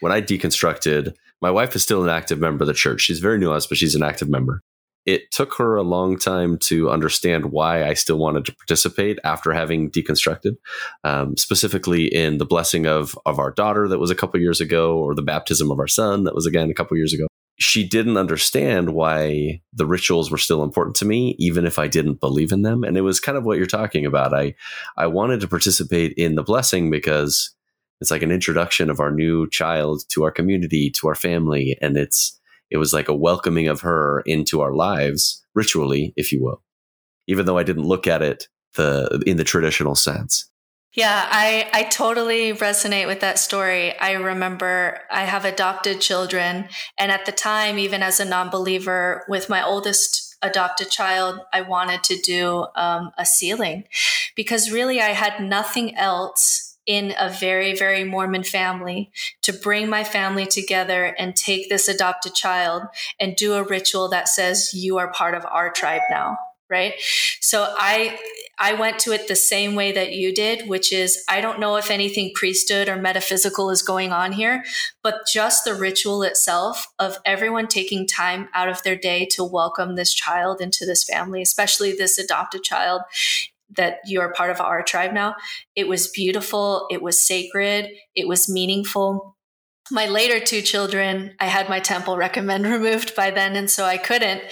when 0.00 0.12
I 0.12 0.20
deconstructed, 0.22 1.14
my 1.40 1.50
wife 1.50 1.74
is 1.76 1.82
still 1.82 2.02
an 2.02 2.08
active 2.08 2.40
member 2.40 2.64
of 2.64 2.68
the 2.68 2.74
church. 2.74 3.00
She's 3.02 3.20
very 3.20 3.38
nuanced, 3.38 3.68
but 3.68 3.78
she's 3.78 3.94
an 3.94 4.02
active 4.02 4.28
member. 4.28 4.62
it 5.06 5.30
took 5.30 5.54
her 5.54 5.76
a 5.76 5.82
long 5.82 6.18
time 6.18 6.58
to 6.58 6.90
understand 6.90 7.46
why 7.46 7.82
I 7.84 7.94
still 7.94 8.18
wanted 8.18 8.44
to 8.44 8.54
participate 8.54 9.18
after 9.24 9.52
having 9.52 9.90
deconstructed, 9.90 10.56
um, 11.02 11.34
specifically 11.36 12.06
in 12.14 12.36
the 12.36 12.44
blessing 12.44 12.86
of 12.86 13.18
of 13.24 13.38
our 13.38 13.50
daughter 13.50 13.88
that 13.88 13.98
was 13.98 14.10
a 14.10 14.14
couple 14.14 14.38
years 14.38 14.60
ago, 14.60 14.98
or 14.98 15.14
the 15.14 15.22
baptism 15.22 15.70
of 15.70 15.78
our 15.78 15.88
son 15.88 16.24
that 16.24 16.34
was 16.34 16.44
again 16.46 16.70
a 16.70 16.74
couple 16.74 16.96
years 16.98 17.14
ago. 17.14 17.26
She 17.60 17.88
didn't 17.88 18.18
understand 18.18 18.90
why 18.90 19.62
the 19.72 19.86
rituals 19.86 20.30
were 20.30 20.38
still 20.38 20.62
important 20.62 20.94
to 20.96 21.06
me, 21.06 21.34
even 21.38 21.64
if 21.66 21.78
I 21.78 21.88
didn't 21.88 22.20
believe 22.20 22.52
in 22.52 22.62
them. 22.62 22.84
And 22.84 22.96
it 22.96 23.00
was 23.00 23.18
kind 23.18 23.38
of 23.38 23.44
what 23.44 23.56
you're 23.56 23.66
talking 23.66 24.04
about. 24.04 24.34
I 24.34 24.54
I 24.98 25.06
wanted 25.06 25.40
to 25.40 25.48
participate 25.48 26.12
in 26.18 26.34
the 26.34 26.42
blessing 26.42 26.90
because 26.90 27.54
it's 28.00 28.10
like 28.10 28.22
an 28.22 28.30
introduction 28.30 28.90
of 28.90 29.00
our 29.00 29.10
new 29.10 29.48
child 29.50 30.02
to 30.10 30.24
our 30.24 30.30
community, 30.30 30.90
to 30.90 31.08
our 31.08 31.14
family, 31.14 31.76
and 31.80 31.96
it's 31.96 32.38
it 32.70 32.76
was 32.76 32.92
like 32.92 33.08
a 33.08 33.14
welcoming 33.14 33.68
of 33.68 33.80
her 33.80 34.22
into 34.26 34.60
our 34.60 34.74
lives 34.74 35.44
ritually, 35.54 36.12
if 36.16 36.32
you 36.32 36.42
will, 36.42 36.62
even 37.26 37.46
though 37.46 37.58
I 37.58 37.62
didn't 37.62 37.86
look 37.86 38.06
at 38.06 38.22
it 38.22 38.48
the 38.74 39.22
in 39.26 39.36
the 39.36 39.44
traditional 39.44 39.94
sense. 39.94 40.50
Yeah, 40.94 41.28
I, 41.30 41.68
I 41.72 41.82
totally 41.84 42.54
resonate 42.54 43.06
with 43.06 43.20
that 43.20 43.38
story. 43.38 43.96
I 43.98 44.12
remember 44.12 45.00
I 45.10 45.24
have 45.24 45.44
adopted 45.44 46.00
children. 46.00 46.68
And 46.98 47.12
at 47.12 47.26
the 47.26 47.32
time, 47.32 47.78
even 47.78 48.02
as 48.02 48.20
a 48.20 48.24
non 48.24 48.48
believer, 48.48 49.24
with 49.28 49.50
my 49.50 49.62
oldest 49.62 50.36
adopted 50.40 50.90
child, 50.90 51.40
I 51.52 51.60
wanted 51.60 52.02
to 52.04 52.16
do 52.22 52.66
um, 52.74 53.10
a 53.18 53.26
sealing 53.26 53.84
because 54.34 54.72
really 54.72 55.00
I 55.00 55.10
had 55.10 55.40
nothing 55.40 55.94
else 55.96 56.67
in 56.88 57.12
a 57.20 57.28
very, 57.28 57.76
very 57.76 58.02
Mormon 58.02 58.42
family 58.42 59.12
to 59.42 59.52
bring 59.52 59.90
my 59.90 60.02
family 60.02 60.46
together 60.46 61.14
and 61.18 61.36
take 61.36 61.68
this 61.68 61.86
adopted 61.86 62.34
child 62.34 62.84
and 63.20 63.36
do 63.36 63.52
a 63.52 63.62
ritual 63.62 64.08
that 64.08 64.26
says, 64.26 64.72
you 64.72 64.96
are 64.96 65.12
part 65.12 65.34
of 65.34 65.44
our 65.50 65.70
tribe 65.70 66.00
now. 66.10 66.38
Right. 66.70 66.94
So 67.40 67.74
I, 67.78 68.18
I 68.58 68.74
went 68.74 68.98
to 69.00 69.12
it 69.12 69.26
the 69.26 69.36
same 69.36 69.74
way 69.74 69.90
that 69.92 70.12
you 70.12 70.34
did, 70.34 70.68
which 70.68 70.92
is 70.92 71.24
I 71.26 71.40
don't 71.40 71.60
know 71.60 71.76
if 71.76 71.90
anything 71.90 72.32
priesthood 72.34 72.90
or 72.90 72.96
metaphysical 72.96 73.70
is 73.70 73.80
going 73.80 74.12
on 74.12 74.32
here, 74.32 74.64
but 75.02 75.20
just 75.32 75.64
the 75.64 75.74
ritual 75.74 76.22
itself 76.22 76.88
of 76.98 77.20
everyone 77.24 77.68
taking 77.68 78.06
time 78.06 78.50
out 78.52 78.68
of 78.68 78.82
their 78.82 78.96
day 78.96 79.24
to 79.32 79.44
welcome 79.44 79.96
this 79.96 80.12
child 80.12 80.60
into 80.60 80.84
this 80.84 81.04
family, 81.04 81.40
especially 81.40 81.92
this 81.92 82.18
adopted 82.18 82.64
child, 82.64 83.00
that 83.76 83.98
you're 84.06 84.32
part 84.32 84.50
of 84.50 84.60
our 84.60 84.82
tribe 84.82 85.12
now. 85.12 85.36
It 85.76 85.88
was 85.88 86.08
beautiful. 86.08 86.86
It 86.90 87.02
was 87.02 87.24
sacred. 87.24 87.90
It 88.14 88.26
was 88.26 88.48
meaningful. 88.48 89.36
My 89.90 90.06
later 90.06 90.40
two 90.40 90.60
children, 90.60 91.34
I 91.40 91.46
had 91.46 91.68
my 91.68 91.80
temple 91.80 92.16
recommend 92.18 92.66
removed 92.66 93.14
by 93.14 93.30
then, 93.30 93.56
and 93.56 93.70
so 93.70 93.84
I 93.84 93.96
couldn't. 93.96 94.42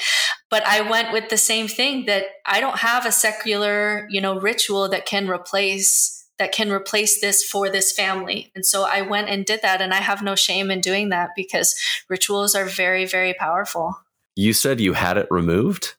But 0.49 0.67
I 0.67 0.89
went 0.89 1.13
with 1.13 1.29
the 1.29 1.37
same 1.37 1.69
thing 1.69 2.07
that 2.07 2.25
I 2.45 2.61
don't 2.61 2.79
have 2.79 3.05
a 3.05 3.13
secular, 3.13 4.07
you 4.11 4.21
know, 4.21 4.39
ritual 4.39 4.89
that 4.91 5.07
can 5.07 5.29
replace 5.29 6.13
that 6.39 6.53
can 6.53 6.71
replace 6.71 7.21
this 7.23 7.43
for 7.43 7.71
this 7.71 7.93
family. 7.93 8.53
And 8.55 8.65
so 8.65 8.83
I 8.85 9.01
went 9.01 9.31
and 9.31 9.47
did 9.47 9.63
that, 9.63 9.81
and 9.81 9.95
I 9.95 10.01
have 10.01 10.23
no 10.23 10.35
shame 10.35 10.71
in 10.71 10.83
doing 10.83 11.09
that 11.09 11.31
because 11.35 11.75
rituals 12.11 12.55
are 12.55 12.67
very, 12.67 13.07
very 13.07 13.33
powerful. 13.33 13.95
You 14.35 14.53
said 14.53 14.81
you 14.81 14.93
had 14.93 15.17
it 15.17 15.29
removed? 15.31 15.95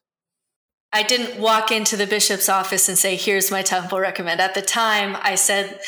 I 0.92 1.02
didn't 1.02 1.38
walk 1.38 1.70
into 1.70 1.96
the 1.96 2.06
bishop's 2.06 2.48
office 2.48 2.88
and 2.88 2.96
say, 2.96 3.14
here's 3.14 3.50
my 3.50 3.62
temple 3.62 4.00
recommend. 4.00 4.40
At 4.40 4.54
the 4.54 4.62
time, 4.62 5.16
I 5.20 5.34
said, 5.34 5.80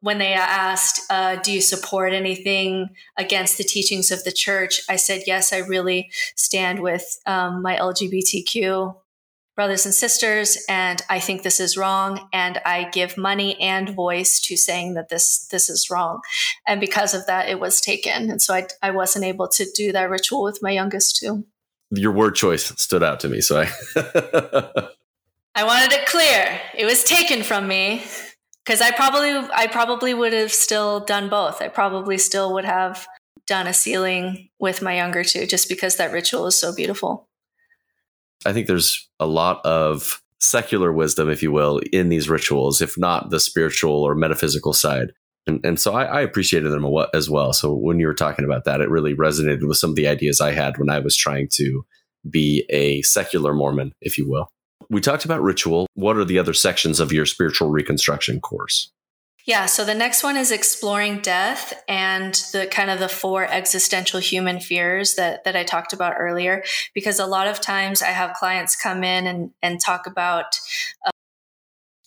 when 0.00 0.18
they 0.18 0.32
asked, 0.32 1.00
uh, 1.10 1.36
do 1.36 1.52
you 1.52 1.60
support 1.60 2.12
anything 2.12 2.90
against 3.16 3.56
the 3.56 3.64
teachings 3.64 4.10
of 4.10 4.24
the 4.24 4.32
church? 4.32 4.80
I 4.88 4.96
said, 4.96 5.22
yes, 5.26 5.52
I 5.52 5.58
really 5.58 6.10
stand 6.34 6.80
with 6.80 7.20
um, 7.26 7.62
my 7.62 7.76
LGBTQ 7.76 8.96
brothers 9.54 9.84
and 9.84 9.94
sisters, 9.94 10.56
and 10.68 11.02
I 11.10 11.18
think 11.18 11.42
this 11.42 11.58
is 11.58 11.76
wrong, 11.76 12.28
and 12.32 12.60
I 12.64 12.90
give 12.90 13.16
money 13.16 13.60
and 13.60 13.90
voice 13.90 14.40
to 14.42 14.56
saying 14.56 14.94
that 14.94 15.08
this 15.08 15.48
this 15.48 15.68
is 15.68 15.90
wrong, 15.90 16.20
and 16.64 16.80
because 16.80 17.12
of 17.12 17.26
that, 17.26 17.48
it 17.48 17.58
was 17.58 17.80
taken, 17.80 18.30
and 18.30 18.40
so 18.40 18.54
I 18.54 18.68
I 18.82 18.92
wasn't 18.92 19.24
able 19.24 19.48
to 19.48 19.66
do 19.74 19.90
that 19.90 20.10
ritual 20.10 20.44
with 20.44 20.62
my 20.62 20.70
youngest 20.70 21.16
too 21.16 21.44
your 21.90 22.12
word 22.12 22.34
choice 22.34 22.64
stood 22.80 23.02
out 23.02 23.20
to 23.20 23.28
me. 23.28 23.40
So 23.40 23.60
I 23.60 23.68
I 25.54 25.64
wanted 25.64 25.92
it 25.92 26.06
clear. 26.06 26.60
It 26.76 26.84
was 26.84 27.04
taken 27.04 27.42
from 27.42 27.66
me 27.66 28.04
because 28.64 28.80
I 28.80 28.90
probably 28.90 29.30
I 29.52 29.66
probably 29.66 30.14
would 30.14 30.32
have 30.32 30.52
still 30.52 31.00
done 31.00 31.28
both. 31.28 31.62
I 31.62 31.68
probably 31.68 32.18
still 32.18 32.52
would 32.54 32.64
have 32.64 33.06
done 33.46 33.66
a 33.66 33.72
sealing 33.72 34.50
with 34.58 34.82
my 34.82 34.96
younger 34.96 35.24
two 35.24 35.46
just 35.46 35.68
because 35.68 35.96
that 35.96 36.12
ritual 36.12 36.46
is 36.46 36.58
so 36.58 36.74
beautiful. 36.74 37.28
I 38.46 38.52
think 38.52 38.66
there's 38.66 39.08
a 39.18 39.26
lot 39.26 39.64
of 39.64 40.22
secular 40.38 40.92
wisdom, 40.92 41.28
if 41.28 41.42
you 41.42 41.50
will, 41.50 41.80
in 41.92 42.08
these 42.08 42.28
rituals, 42.28 42.80
if 42.80 42.96
not 42.96 43.30
the 43.30 43.40
spiritual 43.40 44.04
or 44.04 44.14
metaphysical 44.14 44.72
side. 44.72 45.12
And, 45.48 45.64
and 45.64 45.80
so 45.80 45.94
I, 45.94 46.04
I, 46.04 46.20
appreciated 46.20 46.70
them 46.70 46.86
as 47.14 47.30
well. 47.30 47.54
So 47.54 47.74
when 47.74 47.98
you 47.98 48.06
were 48.06 48.14
talking 48.14 48.44
about 48.44 48.64
that, 48.64 48.82
it 48.82 48.90
really 48.90 49.14
resonated 49.14 49.66
with 49.66 49.78
some 49.78 49.90
of 49.90 49.96
the 49.96 50.06
ideas 50.06 50.40
I 50.40 50.52
had 50.52 50.76
when 50.76 50.90
I 50.90 50.98
was 50.98 51.16
trying 51.16 51.48
to 51.54 51.84
be 52.28 52.66
a 52.68 53.00
secular 53.02 53.54
Mormon, 53.54 53.94
if 54.02 54.18
you 54.18 54.28
will. 54.28 54.50
We 54.90 55.00
talked 55.00 55.24
about 55.24 55.42
ritual. 55.42 55.86
What 55.94 56.16
are 56.16 56.24
the 56.24 56.38
other 56.38 56.52
sections 56.52 57.00
of 57.00 57.12
your 57.12 57.26
spiritual 57.26 57.70
reconstruction 57.70 58.40
course? 58.40 58.92
Yeah, 59.46 59.64
so 59.64 59.82
the 59.86 59.94
next 59.94 60.22
one 60.22 60.36
is 60.36 60.50
exploring 60.50 61.20
death 61.20 61.72
and 61.88 62.34
the 62.52 62.66
kind 62.70 62.90
of 62.90 62.98
the 62.98 63.08
four 63.08 63.46
existential 63.46 64.20
human 64.20 64.60
fears 64.60 65.14
that 65.14 65.44
that 65.44 65.56
I 65.56 65.64
talked 65.64 65.94
about 65.94 66.16
earlier 66.18 66.62
because 66.92 67.18
a 67.18 67.24
lot 67.24 67.46
of 67.46 67.58
times 67.58 68.02
I 68.02 68.08
have 68.08 68.36
clients 68.36 68.76
come 68.76 69.02
in 69.02 69.26
and 69.26 69.50
and 69.62 69.80
talk 69.80 70.06
about 70.06 70.58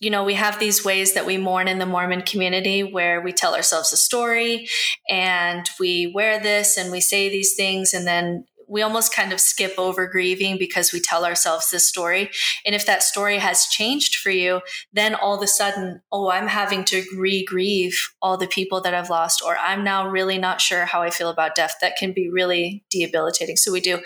you 0.02 0.10
know, 0.10 0.24
we 0.24 0.34
have 0.34 0.60
these 0.60 0.84
ways 0.84 1.14
that 1.14 1.28
we 1.28 1.38
mourn 1.38 1.68
in 1.68 1.78
the 1.78 1.86
Mormon 1.86 2.24
community 2.24 2.82
where 2.82 3.22
we 3.22 3.32
tell 3.32 3.54
ourselves 3.54 3.94
a 3.94 3.98
story 3.98 4.68
and 5.08 5.64
we 5.80 6.12
wear 6.14 6.40
this 6.40 6.76
and 6.76 6.92
we 6.92 7.00
say 7.00 7.30
these 7.30 7.54
things 7.54 7.94
and 7.94 8.08
then 8.08 8.46
we 8.72 8.82
almost 8.82 9.14
kind 9.14 9.34
of 9.34 9.42
skip 9.42 9.74
over 9.78 10.08
grieving 10.08 10.58
because 10.58 10.94
we 10.94 11.02
tell 11.02 11.26
ourselves 11.26 11.70
this 11.70 11.86
story. 11.86 12.30
And 12.66 12.74
if 12.74 12.86
that 12.86 13.04
story 13.04 13.38
has 13.38 13.66
changed 13.66 14.16
for 14.16 14.30
you, 14.30 14.62
then 14.94 15.14
all 15.14 15.36
of 15.36 15.44
a 15.44 15.48
sudden, 15.48 16.02
oh, 16.10 16.32
I'm 16.32 16.48
having 16.48 16.86
to 16.86 17.04
re 17.18 17.44
grieve 17.44 18.00
all 18.22 18.38
the 18.38 18.48
people 18.48 18.80
that 18.82 18.94
I've 18.94 19.10
lost, 19.10 19.42
or 19.46 19.58
I'm 19.58 19.84
now 19.84 20.08
really 20.08 20.38
not 20.38 20.62
sure 20.62 20.86
how 20.86 21.02
I 21.02 21.10
feel 21.10 21.30
about 21.30 21.54
death. 21.54 21.76
That 21.82 21.98
can 21.98 22.14
be 22.14 22.30
really 22.30 22.86
debilitating. 22.90 23.58
So 23.58 23.74
we 23.74 23.82
do, 23.82 24.00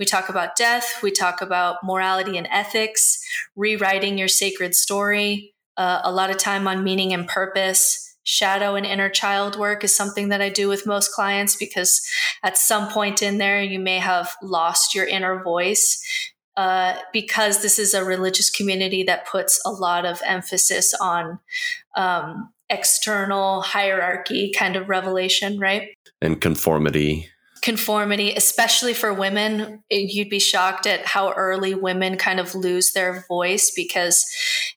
we 0.00 0.04
talk 0.04 0.28
about 0.28 0.56
death, 0.56 1.00
we 1.00 1.12
talk 1.12 1.40
about 1.40 1.76
morality 1.84 2.36
and 2.36 2.48
ethics, 2.50 3.20
rewriting 3.54 4.18
your 4.18 4.26
sacred 4.26 4.74
story, 4.74 5.54
uh, 5.76 6.00
a 6.02 6.10
lot 6.10 6.30
of 6.30 6.38
time 6.38 6.66
on 6.66 6.82
meaning 6.82 7.12
and 7.12 7.28
purpose 7.28 8.07
shadow 8.28 8.74
and 8.74 8.84
inner 8.84 9.08
child 9.08 9.56
work 9.56 9.82
is 9.82 9.96
something 9.96 10.28
that 10.28 10.42
I 10.42 10.50
do 10.50 10.68
with 10.68 10.86
most 10.86 11.12
clients 11.12 11.56
because 11.56 12.06
at 12.42 12.58
some 12.58 12.90
point 12.90 13.22
in 13.22 13.38
there, 13.38 13.62
you 13.62 13.78
may 13.78 13.98
have 13.98 14.34
lost 14.42 14.94
your 14.94 15.06
inner 15.06 15.42
voice. 15.42 16.04
Uh, 16.54 16.98
because 17.12 17.62
this 17.62 17.78
is 17.78 17.94
a 17.94 18.04
religious 18.04 18.50
community 18.50 19.04
that 19.04 19.24
puts 19.28 19.60
a 19.64 19.70
lot 19.70 20.04
of 20.04 20.20
emphasis 20.26 20.92
on 21.00 21.38
um, 21.94 22.52
external 22.68 23.60
hierarchy 23.60 24.52
kind 24.58 24.74
of 24.74 24.88
revelation, 24.88 25.56
right? 25.60 25.90
And 26.20 26.40
conformity 26.40 27.28
conformity, 27.62 28.32
especially 28.34 28.94
for 28.94 29.12
women. 29.12 29.82
You'd 29.90 30.30
be 30.30 30.38
shocked 30.38 30.86
at 30.86 31.04
how 31.06 31.32
early 31.32 31.74
women 31.74 32.16
kind 32.16 32.40
of 32.40 32.54
lose 32.54 32.92
their 32.92 33.24
voice 33.28 33.70
because, 33.74 34.26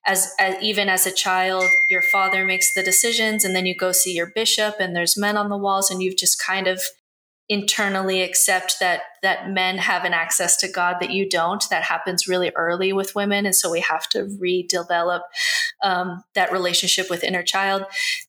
as, 0.05 0.33
as, 0.39 0.55
even 0.61 0.89
as 0.89 1.05
a 1.05 1.11
child, 1.11 1.69
your 1.89 2.01
father 2.01 2.45
makes 2.45 2.73
the 2.73 2.83
decisions, 2.83 3.45
and 3.45 3.55
then 3.55 3.65
you 3.65 3.75
go 3.75 3.91
see 3.91 4.13
your 4.13 4.31
bishop, 4.33 4.75
and 4.79 4.95
there's 4.95 5.17
men 5.17 5.37
on 5.37 5.49
the 5.49 5.57
walls, 5.57 5.91
and 5.91 6.01
you've 6.01 6.17
just 6.17 6.41
kind 6.41 6.67
of 6.67 6.81
internally 7.51 8.21
accept 8.21 8.77
that 8.79 9.01
that 9.21 9.49
men 9.49 9.77
have 9.77 10.05
an 10.05 10.13
access 10.13 10.55
to 10.55 10.71
God 10.71 10.95
that 11.01 11.11
you 11.11 11.27
don't. 11.27 11.65
That 11.69 11.83
happens 11.83 12.25
really 12.25 12.49
early 12.55 12.93
with 12.93 13.13
women, 13.13 13.45
and 13.45 13.53
so 13.53 13.69
we 13.69 13.81
have 13.81 14.07
to 14.09 14.29
redevelop 14.41 15.21
um, 15.83 16.23
that 16.33 16.51
relationship 16.51 17.09
with 17.09 17.23
inner 17.23 17.43
child. 17.43 17.83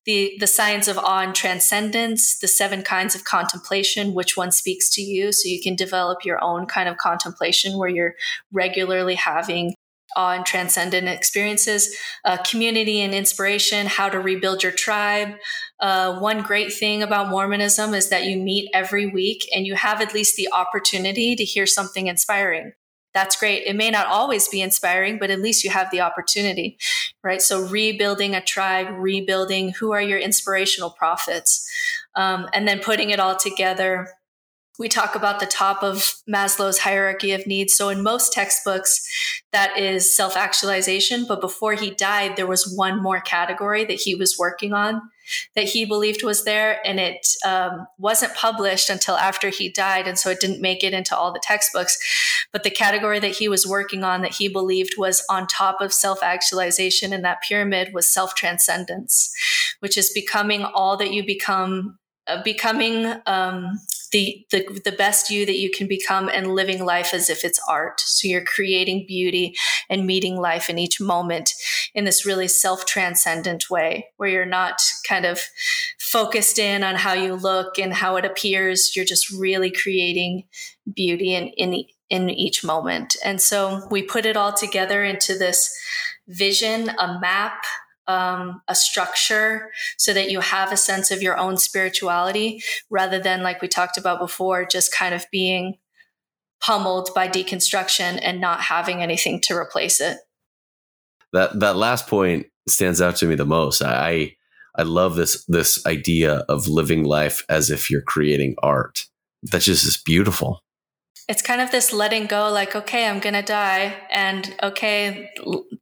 The 0.05 0.37
the 0.41 0.47
science 0.49 0.89
of 0.89 0.99
awe 0.99 1.21
and 1.21 1.35
transcendence, 1.35 2.39
the 2.41 2.49
seven 2.49 2.83
kinds 2.83 3.15
of 3.15 3.25
contemplation, 3.25 4.13
which 4.13 4.37
one 4.37 4.51
speaks 4.51 4.91
to 4.97 5.03
you, 5.03 5.33
so 5.33 5.49
you 5.49 5.63
can 5.63 5.77
develop 5.77 6.25
your 6.25 6.43
own 6.43 6.67
kind 6.67 6.89
of 6.89 6.97
contemplation 6.97 7.79
where 7.79 7.89
you're 7.89 8.15
regularly 8.53 9.15
having 9.15 9.75
and 10.17 10.45
transcendent 10.45 11.09
experiences, 11.09 11.97
uh, 12.25 12.37
community 12.39 13.01
and 13.01 13.15
inspiration, 13.15 13.87
how 13.87 14.09
to 14.09 14.19
rebuild 14.19 14.63
your 14.63 14.73
tribe. 14.73 15.35
Uh, 15.81 16.19
one 16.19 16.43
great 16.43 16.73
thing 16.73 17.03
about 17.03 17.29
Mormonism 17.29 17.95
is 17.95 18.09
that 18.11 18.25
you 18.25 18.37
meet 18.37 18.71
every 18.73 19.07
week 19.07 19.49
and 19.55 19.67
you 19.67 19.75
have 19.75 20.01
at 20.01 20.15
least 20.15 20.37
the 20.37 20.49
opportunity 20.53 21.35
to 21.35 21.45
hear 21.45 21.67
something 21.67 22.07
inspiring. 22.07 22.73
That's 23.15 23.37
great. 23.37 23.65
It 23.67 23.77
may 23.77 23.91
not 23.91 24.07
always 24.07 24.49
be 24.49 24.63
inspiring, 24.63 25.19
but 25.19 25.31
at 25.31 25.41
least 25.41 25.65
you 25.65 25.71
have 25.71 25.91
the 25.91 26.01
opportunity, 26.01 26.79
right? 27.23 27.43
So, 27.43 27.67
rebuilding 27.67 28.35
a 28.35 28.41
tribe, 28.41 28.87
rebuilding 28.91 29.73
who 29.73 29.93
are 29.93 30.01
your 30.01 30.19
inspirational 30.19 30.91
prophets, 30.91 31.69
um, 32.15 32.49
and 32.55 32.67
then 32.67 32.81
putting 32.81 33.11
it 33.11 33.21
all 33.21 33.37
together 33.37 34.09
we 34.79 34.89
talk 34.89 35.15
about 35.15 35.39
the 35.39 35.47
top 35.47 35.83
of 35.83 36.15
Maslow's 36.29 36.79
hierarchy 36.79 37.33
of 37.33 37.47
needs. 37.47 37.75
So 37.75 37.91
in 37.91 38.03
most 38.03 38.33
textbooks, 38.33 39.07
that 39.53 39.79
is 39.79 40.15
self 40.15 40.37
actualization. 40.37 41.27
But 41.29 41.41
before 41.41 41.75
he 41.75 41.91
died, 41.91 42.37
there 42.37 42.47
was 42.47 42.73
one 42.75 43.03
more 43.03 43.21
category 43.21 43.85
that 43.85 44.01
he 44.01 44.15
was 44.15 44.39
working 44.39 44.73
on 44.73 45.03
that 45.55 45.65
he 45.65 45.85
believed 45.85 46.23
was 46.23 46.45
there. 46.45 46.81
And 46.87 46.99
it 46.99 47.27
um, 47.45 47.87
wasn't 47.99 48.35
published 48.35 48.89
until 48.91 49.17
after 49.17 49.51
he 49.51 49.69
died. 49.69 50.09
And 50.09 50.19
so 50.19 50.31
it 50.31 50.41
didn't 50.41 50.63
make 50.63 50.83
it 50.83 50.95
into 50.95 51.17
all 51.17 51.33
the 51.33 51.43
textbooks. 51.43 51.99
But 52.53 52.65
the 52.65 52.71
category 52.71 53.19
that 53.21 53.37
he 53.37 53.49
was 53.49 53.67
working 53.67 54.05
on 54.05 54.23
that 54.23 54.35
he 54.35 54.49
believed 54.49 54.95
was 54.97 55.25
on 55.29 55.47
top 55.47 55.81
of 55.81 55.93
self 55.93 56.23
actualization 56.23 57.13
in 57.13 57.23
that 57.23 57.43
pyramid 57.43 57.93
was 57.93 58.09
self 58.09 58.35
transcendence, 58.35 59.33
which 59.81 59.99
is 59.99 60.11
becoming 60.13 60.65
all 60.65 60.97
that 60.97 61.13
you 61.13 61.25
become 61.25 61.99
uh, 62.27 62.43
becoming 62.43 63.15
um, 63.27 63.79
the, 64.13 64.47
the 64.51 64.81
the 64.85 64.93
best 64.93 65.31
you 65.31 65.45
that 65.47 65.59
you 65.59 65.71
can 65.71 65.89
become 65.89 66.29
and 66.29 66.55
living 66.55 66.85
life 66.85 67.13
as 67.13 67.29
if 67.29 67.45
it's 67.45 67.61
art. 67.69 68.01
So 68.01 68.29
you're 68.29 68.45
creating 68.45 69.07
beauty 69.09 69.57
and 69.89 70.07
meeting 70.07 70.37
life 70.37 70.71
in 70.71 70.79
each 70.79 71.01
moment 71.01 71.53
in 71.95 72.05
this 72.05 72.25
really 72.25 72.49
self-transcendent 72.49 73.69
way 73.71 74.09
where 74.19 74.29
you're 74.29 74.47
not 74.47 74.81
kind 75.09 75.25
of 75.25 75.41
focused 75.99 76.59
in 76.59 76.85
on 76.85 76.95
how 76.97 77.15
you 77.15 77.35
look 77.35 77.79
and 77.79 77.93
how 77.93 78.17
it 78.17 78.25
appears. 78.25 78.95
You're 78.95 79.05
just 79.05 79.31
really 79.33 79.71
creating 79.71 80.45
beauty 80.95 81.35
in 81.35 81.49
in, 81.49 81.85
in 82.11 82.31
each 82.31 82.63
moment. 82.63 83.17
And 83.25 83.41
so 83.41 83.87
we 83.91 84.03
put 84.03 84.27
it 84.27 84.37
all 84.37 84.53
together 84.53 85.03
into 85.03 85.37
this 85.37 85.75
vision 86.29 86.91
a 86.91 87.19
map 87.21 87.65
um, 88.13 88.63
a 88.69 88.75
structure 88.75 89.71
so 89.97 90.13
that 90.13 90.31
you 90.31 90.41
have 90.41 90.71
a 90.71 90.77
sense 90.77 91.11
of 91.11 91.23
your 91.23 91.37
own 91.37 91.57
spirituality 91.57 92.63
rather 92.91 93.19
than, 93.19 93.43
like 93.43 93.63
we 93.63 93.69
talked 93.69 93.97
about 93.97 94.21
before, 94.21 94.67
just 94.67 94.95
kind 94.95 95.15
of 95.15 95.25
being 95.33 95.79
pummeled 96.61 97.11
by 97.15 97.27
deconstruction 97.29 98.21
and 98.23 98.41
not 98.41 98.61
having 98.61 99.03
anything 99.03 99.41
to 99.41 99.57
replace 99.57 100.01
it. 100.01 100.19
That 101.33 101.59
that 101.61 101.77
last 101.77 102.07
point 102.07 102.47
stands 102.69 103.01
out 103.01 103.17
to 103.17 103.27
me 103.27 103.35
the 103.35 103.47
most. 103.47 103.83
I 103.83 104.37
I 104.77 104.83
love 104.83 105.17
this 105.17 105.45
this 105.47 105.85
idea 105.87 106.45
of 106.49 106.69
living 106.69 107.05
life 107.05 107.45
as 107.49 107.71
if 107.71 107.91
you're 107.91 108.03
creating 108.03 108.57
art. 108.63 109.07
That 109.45 109.63
just 109.63 109.87
is 109.87 110.01
beautiful 110.05 110.61
it's 111.33 111.41
kind 111.41 111.63
of 111.63 111.71
this 111.71 111.95
letting 111.95 112.27
go 112.27 112.51
like 112.53 112.77
okay 112.77 113.07
i'm 113.07 113.19
to 113.19 113.41
die 113.41 113.95
and 114.11 114.55
okay 114.63 115.31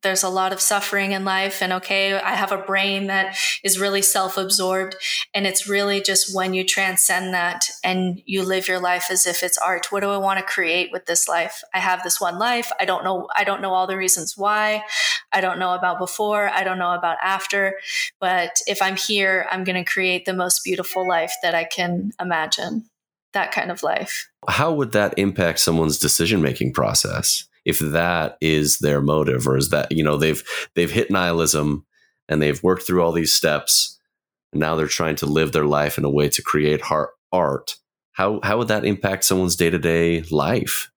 there's 0.03 0.23
a 0.23 0.29
lot 0.29 0.53
of 0.53 0.61
suffering 0.61 1.11
in 1.11 1.25
life 1.25 1.61
and 1.61 1.73
okay 1.73 2.15
i 2.15 2.35
have 2.35 2.53
a 2.53 2.57
brain 2.59 3.09
that 3.09 3.37
is 3.65 3.81
really 3.81 4.01
self-absorbed 4.01 4.95
and 5.35 5.49
it's 5.49 5.69
really 5.69 6.01
just 6.01 6.33
when 6.37 6.55
you 6.55 6.65
transcend 6.65 7.35
that 7.35 7.69
and 7.83 8.23
you 8.27 8.45
live 8.45 8.69
your 8.69 8.79
life 8.79 9.11
as 9.11 9.27
if 9.27 9.43
it's 9.43 9.59
art. 9.59 9.91
What 9.91 10.01
do 10.01 10.11
i 10.11 10.17
want 10.17 10.39
to 10.39 10.45
create 10.45 10.91
with 10.93 11.07
this 11.07 11.27
life? 11.27 11.63
I 11.75 11.81
have 11.81 12.05
this 12.05 12.21
one 12.21 12.39
life. 12.39 12.71
I 12.79 12.85
don't 12.85 13.03
know 13.03 13.27
i 13.35 13.43
don't 13.43 13.61
know 13.61 13.75
all 13.75 13.89
the 13.89 13.97
reasons 13.97 14.37
why. 14.37 14.85
I 15.33 15.41
don't 15.41 15.59
know 15.59 15.75
about 15.75 15.99
before. 15.99 16.49
I 16.49 16.63
don't 16.63 16.79
know 16.79 16.95
about 16.95 17.19
after. 17.23 17.75
But 18.21 18.53
if 18.69 18.81
i'm 18.83 18.97
here 18.97 19.49
i'm 19.51 19.65
to 19.65 19.85
create 19.85 20.27
the 20.27 20.35
most 20.35 20.63
beautiful 20.63 21.09
life 21.09 21.33
that 21.43 21.57
i 21.57 21.65
can 21.65 22.13
imagine 22.21 22.90
that 23.33 23.53
kind 23.53 23.71
of 23.71 23.83
life. 23.83 24.29
How 24.49 24.73
would 24.73 24.93
that 24.93 25.15
impact 25.17 25.61
someone's 25.61 25.99
decision 25.99 26.43
making 26.43 26.73
process 26.73 27.47
if 27.65 27.79
that 27.79 28.37
is 28.41 28.79
their 28.79 29.01
motive 29.01 29.47
or 29.47 29.57
is 29.57 29.71
that, 29.71 29.93
you 29.93 30.03
know, 30.03 30.17
they've 30.17 30.43
they've 30.75 30.91
hit 30.91 31.11
nihilism 31.11 31.85
and 32.29 32.41
they've 32.41 32.63
worked 32.63 32.83
through 32.83 33.03
all 33.03 33.13
these 33.13 33.35
steps 33.35 33.99
and 34.53 34.61
now 34.61 34.77
they're 34.77 34.87
trying 34.87 35.17
to 35.17 35.27
live 35.27 35.53
their 35.53 35.67
life 35.67 35.99
in 35.99 36.05
a 36.05 36.11
way 36.11 36.29
to 36.29 36.43
create 36.43 36.81
art. 37.33 37.77
How 38.13 38.41
how 38.43 38.59
would 38.59 38.69
that 38.69 38.85
impact 38.85 39.25
someone's 39.25 39.57
day-to-day 39.57 40.23
life? 40.31 40.91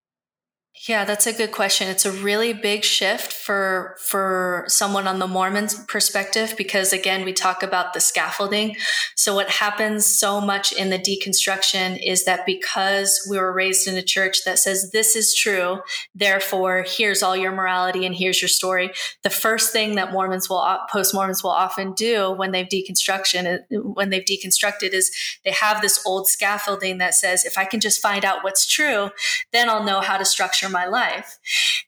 Yeah, 0.88 1.06
that's 1.06 1.28
a 1.28 1.34
good 1.34 1.52
question. 1.52 1.88
It's 1.88 2.06
a 2.06 2.12
really 2.12 2.52
big 2.52 2.84
shift 2.84 3.32
for 3.32 3.96
for 4.00 4.66
someone 4.68 5.08
on 5.08 5.20
the 5.20 5.28
Mormon 5.28 5.68
perspective 5.88 6.56
because 6.58 6.92
again, 6.92 7.24
we 7.24 7.32
talk 7.32 7.62
about 7.62 7.94
the 7.94 8.00
scaffolding. 8.00 8.76
So 9.16 9.36
what 9.36 9.52
happens 9.52 10.04
so 10.04 10.42
much 10.42 10.74
in 10.74 10.90
the 10.90 10.98
deconstruction 10.98 12.00
is 12.04 12.26
that 12.26 12.48
because 12.48 13.26
we 13.30 13.38
were 13.38 13.54
raised 13.54 13.88
in 13.88 13.96
a 13.98 14.02
church 14.02 14.44
that 14.46 14.58
says 14.58 14.90
this 14.92 15.16
is 15.16 15.36
true, 15.36 15.82
therefore 16.16 16.84
here's 16.88 17.22
all 17.22 17.38
your 17.38 17.52
morality 17.52 18.04
and 18.04 18.16
here's 18.16 18.42
your 18.42 18.50
story. 18.50 18.92
The 19.22 19.30
first 19.30 19.72
thing 19.72 19.94
that 19.96 20.12
Mormons 20.12 20.50
will 20.50 20.80
post 20.92 21.14
Mormons 21.14 21.44
will 21.44 21.52
often 21.52 21.94
do 21.94 22.32
when 22.32 22.52
they've 22.52 22.68
deconstruction 22.68 23.60
when 23.70 24.10
they've 24.10 24.26
deconstructed 24.26 24.90
is 24.94 25.12
they 25.46 25.52
have 25.52 25.84
this 25.84 26.04
old 26.04 26.28
scaffolding 26.28 26.98
that 26.98 27.14
says 27.14 27.46
if 27.46 27.60
I 27.60 27.66
can 27.66 27.80
just 27.80 28.02
find 28.02 28.26
out 28.26 28.44
what's 28.44 28.66
true, 28.66 29.12
then 29.52 29.70
I'll 29.70 29.84
know 29.84 30.02
how 30.02 30.18
to 30.18 30.26
structure 30.26 30.62
my 30.69 30.86
life. 30.86 31.38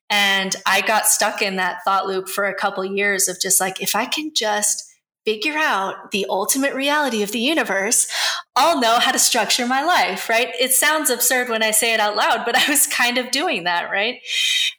And 0.09 0.55
I 0.65 0.81
got 0.81 1.07
stuck 1.07 1.41
in 1.41 1.55
that 1.55 1.83
thought 1.83 2.05
loop 2.07 2.29
for 2.29 2.45
a 2.45 2.55
couple 2.55 2.85
years 2.85 3.27
of 3.27 3.39
just 3.39 3.59
like, 3.59 3.81
if 3.81 3.95
I 3.95 4.05
can 4.05 4.31
just 4.33 4.83
figure 5.25 5.57
out 5.57 6.11
the 6.11 6.25
ultimate 6.29 6.75
reality 6.75 7.23
of 7.23 7.31
the 7.31 7.39
universe, 7.39 8.07
I'll 8.55 8.79
know 8.79 8.99
how 8.99 9.11
to 9.11 9.19
structure 9.19 9.65
my 9.65 9.83
life, 9.83 10.29
right? 10.29 10.49
It 10.59 10.71
sounds 10.71 11.09
absurd 11.09 11.49
when 11.49 11.63
I 11.63 11.71
say 11.71 11.93
it 11.93 11.99
out 11.99 12.15
loud, 12.15 12.45
but 12.45 12.55
I 12.67 12.69
was 12.69 12.88
kind 12.88 13.17
of 13.17 13.31
doing 13.31 13.63
that, 13.63 13.89
right? 13.91 14.19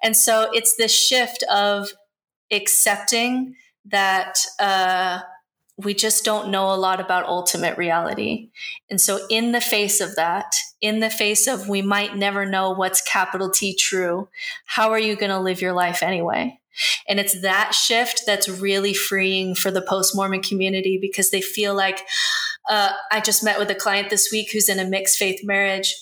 And 0.02 0.16
so 0.16 0.48
it's 0.52 0.76
this 0.76 0.96
shift 0.96 1.42
of 1.52 1.90
accepting 2.52 3.56
that 3.87 4.38
uh, 4.61 5.20
we 5.79 5.93
just 5.93 6.25
don't 6.25 6.51
know 6.51 6.73
a 6.73 6.77
lot 6.77 7.01
about 7.01 7.27
ultimate 7.27 7.77
reality. 7.77 8.49
And 8.89 9.01
so, 9.01 9.27
in 9.29 9.53
the 9.53 9.61
face 9.61 10.01
of 10.01 10.17
that, 10.17 10.55
in 10.81 11.01
the 11.01 11.11
face 11.11 11.47
of 11.47 11.69
we 11.69 11.83
might 11.83 12.17
never 12.17 12.47
know 12.47 12.71
what's 12.71 13.03
capital 13.03 13.51
T 13.51 13.75
true, 13.75 14.29
how 14.65 14.91
are 14.91 14.99
you 14.99 15.17
going 15.17 15.31
to 15.31 15.41
live 15.41 15.61
your 15.61 15.75
life 15.75 16.03
anyway? 16.03 16.59
And 17.09 17.19
it's 17.21 17.41
that 17.43 17.75
shift 17.75 18.23
that's 18.27 18.49
really 18.49 18.95
freeing 18.95 19.55
for 19.55 19.71
the 19.71 19.83
post 19.83 20.15
Mormon 20.15 20.43
community 20.43 20.99
because 21.01 21.31
they 21.31 21.41
feel 21.41 21.75
like 21.75 22.01
uh, 22.69 22.93
I 23.11 23.21
just 23.21 23.45
met 23.45 23.59
with 23.59 23.71
a 23.71 23.75
client 23.75 24.11
this 24.11 24.31
week 24.33 24.51
who's 24.53 24.69
in 24.69 24.79
a 24.79 24.85
mixed 24.85 25.19
faith 25.19 25.41
marriage. 25.45 25.95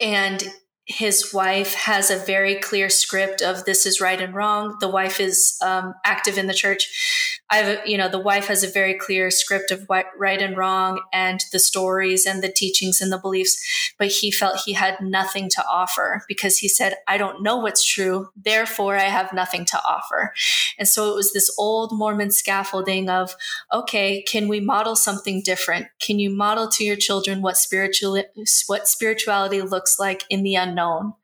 And 0.00 0.42
his 0.86 1.32
wife 1.32 1.74
has 1.74 2.10
a 2.10 2.16
very 2.16 2.56
clear 2.56 2.88
script 2.88 3.42
of 3.42 3.64
this 3.64 3.86
is 3.86 4.00
right 4.00 4.20
and 4.20 4.34
wrong. 4.34 4.76
The 4.80 4.88
wife 4.88 5.20
is 5.20 5.58
um, 5.62 5.94
active 6.04 6.38
in 6.38 6.46
the 6.46 6.54
church. 6.54 7.35
I 7.48 7.58
have, 7.58 7.86
you 7.86 7.96
know, 7.96 8.08
the 8.08 8.18
wife 8.18 8.48
has 8.48 8.64
a 8.64 8.68
very 8.68 8.94
clear 8.94 9.30
script 9.30 9.70
of 9.70 9.84
what 9.86 10.06
right 10.18 10.42
and 10.42 10.56
wrong 10.56 11.02
and 11.12 11.40
the 11.52 11.60
stories 11.60 12.26
and 12.26 12.42
the 12.42 12.50
teachings 12.50 13.00
and 13.00 13.12
the 13.12 13.18
beliefs. 13.18 13.92
But 13.98 14.08
he 14.08 14.32
felt 14.32 14.62
he 14.64 14.72
had 14.72 15.00
nothing 15.00 15.48
to 15.50 15.64
offer 15.70 16.24
because 16.26 16.58
he 16.58 16.68
said, 16.68 16.96
I 17.06 17.18
don't 17.18 17.42
know 17.42 17.56
what's 17.56 17.84
true. 17.84 18.30
Therefore, 18.36 18.96
I 18.96 19.04
have 19.04 19.32
nothing 19.32 19.64
to 19.66 19.80
offer. 19.84 20.32
And 20.76 20.88
so 20.88 21.12
it 21.12 21.14
was 21.14 21.32
this 21.32 21.54
old 21.56 21.96
Mormon 21.96 22.32
scaffolding 22.32 23.08
of, 23.08 23.36
okay, 23.72 24.22
can 24.22 24.48
we 24.48 24.58
model 24.58 24.96
something 24.96 25.40
different? 25.42 25.86
Can 26.00 26.18
you 26.18 26.30
model 26.30 26.68
to 26.70 26.84
your 26.84 26.96
children 26.96 27.42
what 27.42 27.56
spiritual, 27.56 28.20
what 28.66 28.88
spirituality 28.88 29.62
looks 29.62 29.98
like 30.00 30.24
in 30.28 30.42
the 30.42 30.56
unknown? 30.56 31.14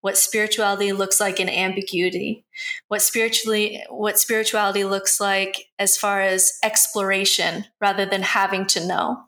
What 0.00 0.16
spirituality 0.16 0.92
looks 0.92 1.20
like 1.20 1.40
in 1.40 1.48
ambiguity, 1.48 2.44
what 2.88 3.02
spiritually 3.02 3.82
what 3.88 4.18
spirituality 4.18 4.84
looks 4.84 5.20
like 5.20 5.68
as 5.78 5.96
far 5.96 6.20
as 6.20 6.58
exploration 6.62 7.66
rather 7.80 8.06
than 8.06 8.22
having 8.22 8.66
to 8.66 8.86
know. 8.86 9.24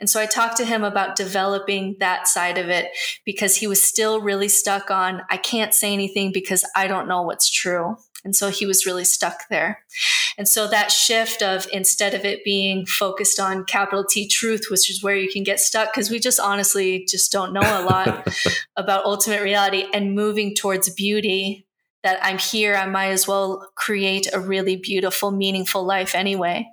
And 0.00 0.10
so 0.10 0.20
I 0.20 0.26
talked 0.26 0.56
to 0.56 0.64
him 0.64 0.82
about 0.82 1.16
developing 1.16 1.96
that 2.00 2.26
side 2.26 2.58
of 2.58 2.68
it 2.68 2.90
because 3.24 3.56
he 3.56 3.66
was 3.66 3.82
still 3.82 4.20
really 4.20 4.48
stuck 4.48 4.90
on 4.90 5.22
I 5.30 5.36
can't 5.36 5.74
say 5.74 5.92
anything 5.92 6.32
because 6.32 6.64
I 6.74 6.86
don't 6.86 7.08
know 7.08 7.22
what's 7.22 7.50
true. 7.50 7.96
And 8.24 8.34
so 8.34 8.48
he 8.48 8.66
was 8.66 8.86
really 8.86 9.04
stuck 9.04 9.48
there. 9.50 9.84
And 10.38 10.48
so 10.48 10.66
that 10.68 10.90
shift 10.90 11.42
of 11.42 11.66
instead 11.72 12.14
of 12.14 12.24
it 12.24 12.42
being 12.44 12.86
focused 12.86 13.38
on 13.38 13.64
capital 13.64 14.04
T 14.04 14.26
truth, 14.26 14.66
which 14.70 14.90
is 14.90 15.02
where 15.02 15.16
you 15.16 15.30
can 15.30 15.42
get 15.42 15.60
stuck, 15.60 15.92
because 15.92 16.10
we 16.10 16.18
just 16.18 16.40
honestly 16.40 17.06
just 17.08 17.30
don't 17.30 17.52
know 17.52 17.60
a 17.60 17.84
lot 17.84 18.26
about 18.76 19.04
ultimate 19.04 19.42
reality 19.42 19.86
and 19.92 20.14
moving 20.14 20.54
towards 20.54 20.88
beauty 20.90 21.66
that 22.02 22.18
I'm 22.22 22.38
here, 22.38 22.74
I 22.74 22.86
might 22.86 23.08
as 23.08 23.26
well 23.26 23.66
create 23.76 24.28
a 24.32 24.38
really 24.38 24.76
beautiful, 24.76 25.30
meaningful 25.30 25.84
life 25.84 26.14
anyway. 26.14 26.68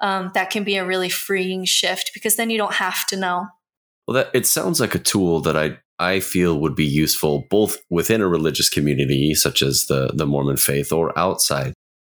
Um, 0.00 0.32
that 0.34 0.50
can 0.50 0.64
be 0.64 0.76
a 0.76 0.84
really 0.84 1.08
freeing 1.08 1.64
shift 1.64 2.10
because 2.12 2.34
then 2.34 2.50
you 2.50 2.58
don't 2.58 2.74
have 2.74 3.06
to 3.06 3.16
know. 3.16 3.46
Well, 4.12 4.24
that 4.24 4.36
it 4.36 4.46
sounds 4.46 4.78
like 4.78 4.94
a 4.94 4.98
tool 4.98 5.40
that 5.40 5.56
I 5.56 5.78
I 5.98 6.20
feel 6.20 6.60
would 6.60 6.74
be 6.74 6.84
useful 6.84 7.46
both 7.48 7.78
within 7.88 8.20
a 8.20 8.28
religious 8.28 8.68
community, 8.68 9.32
such 9.34 9.62
as 9.62 9.86
the, 9.86 10.10
the 10.12 10.26
Mormon 10.26 10.58
faith, 10.58 10.92
or 10.92 11.18
outside. 11.18 11.72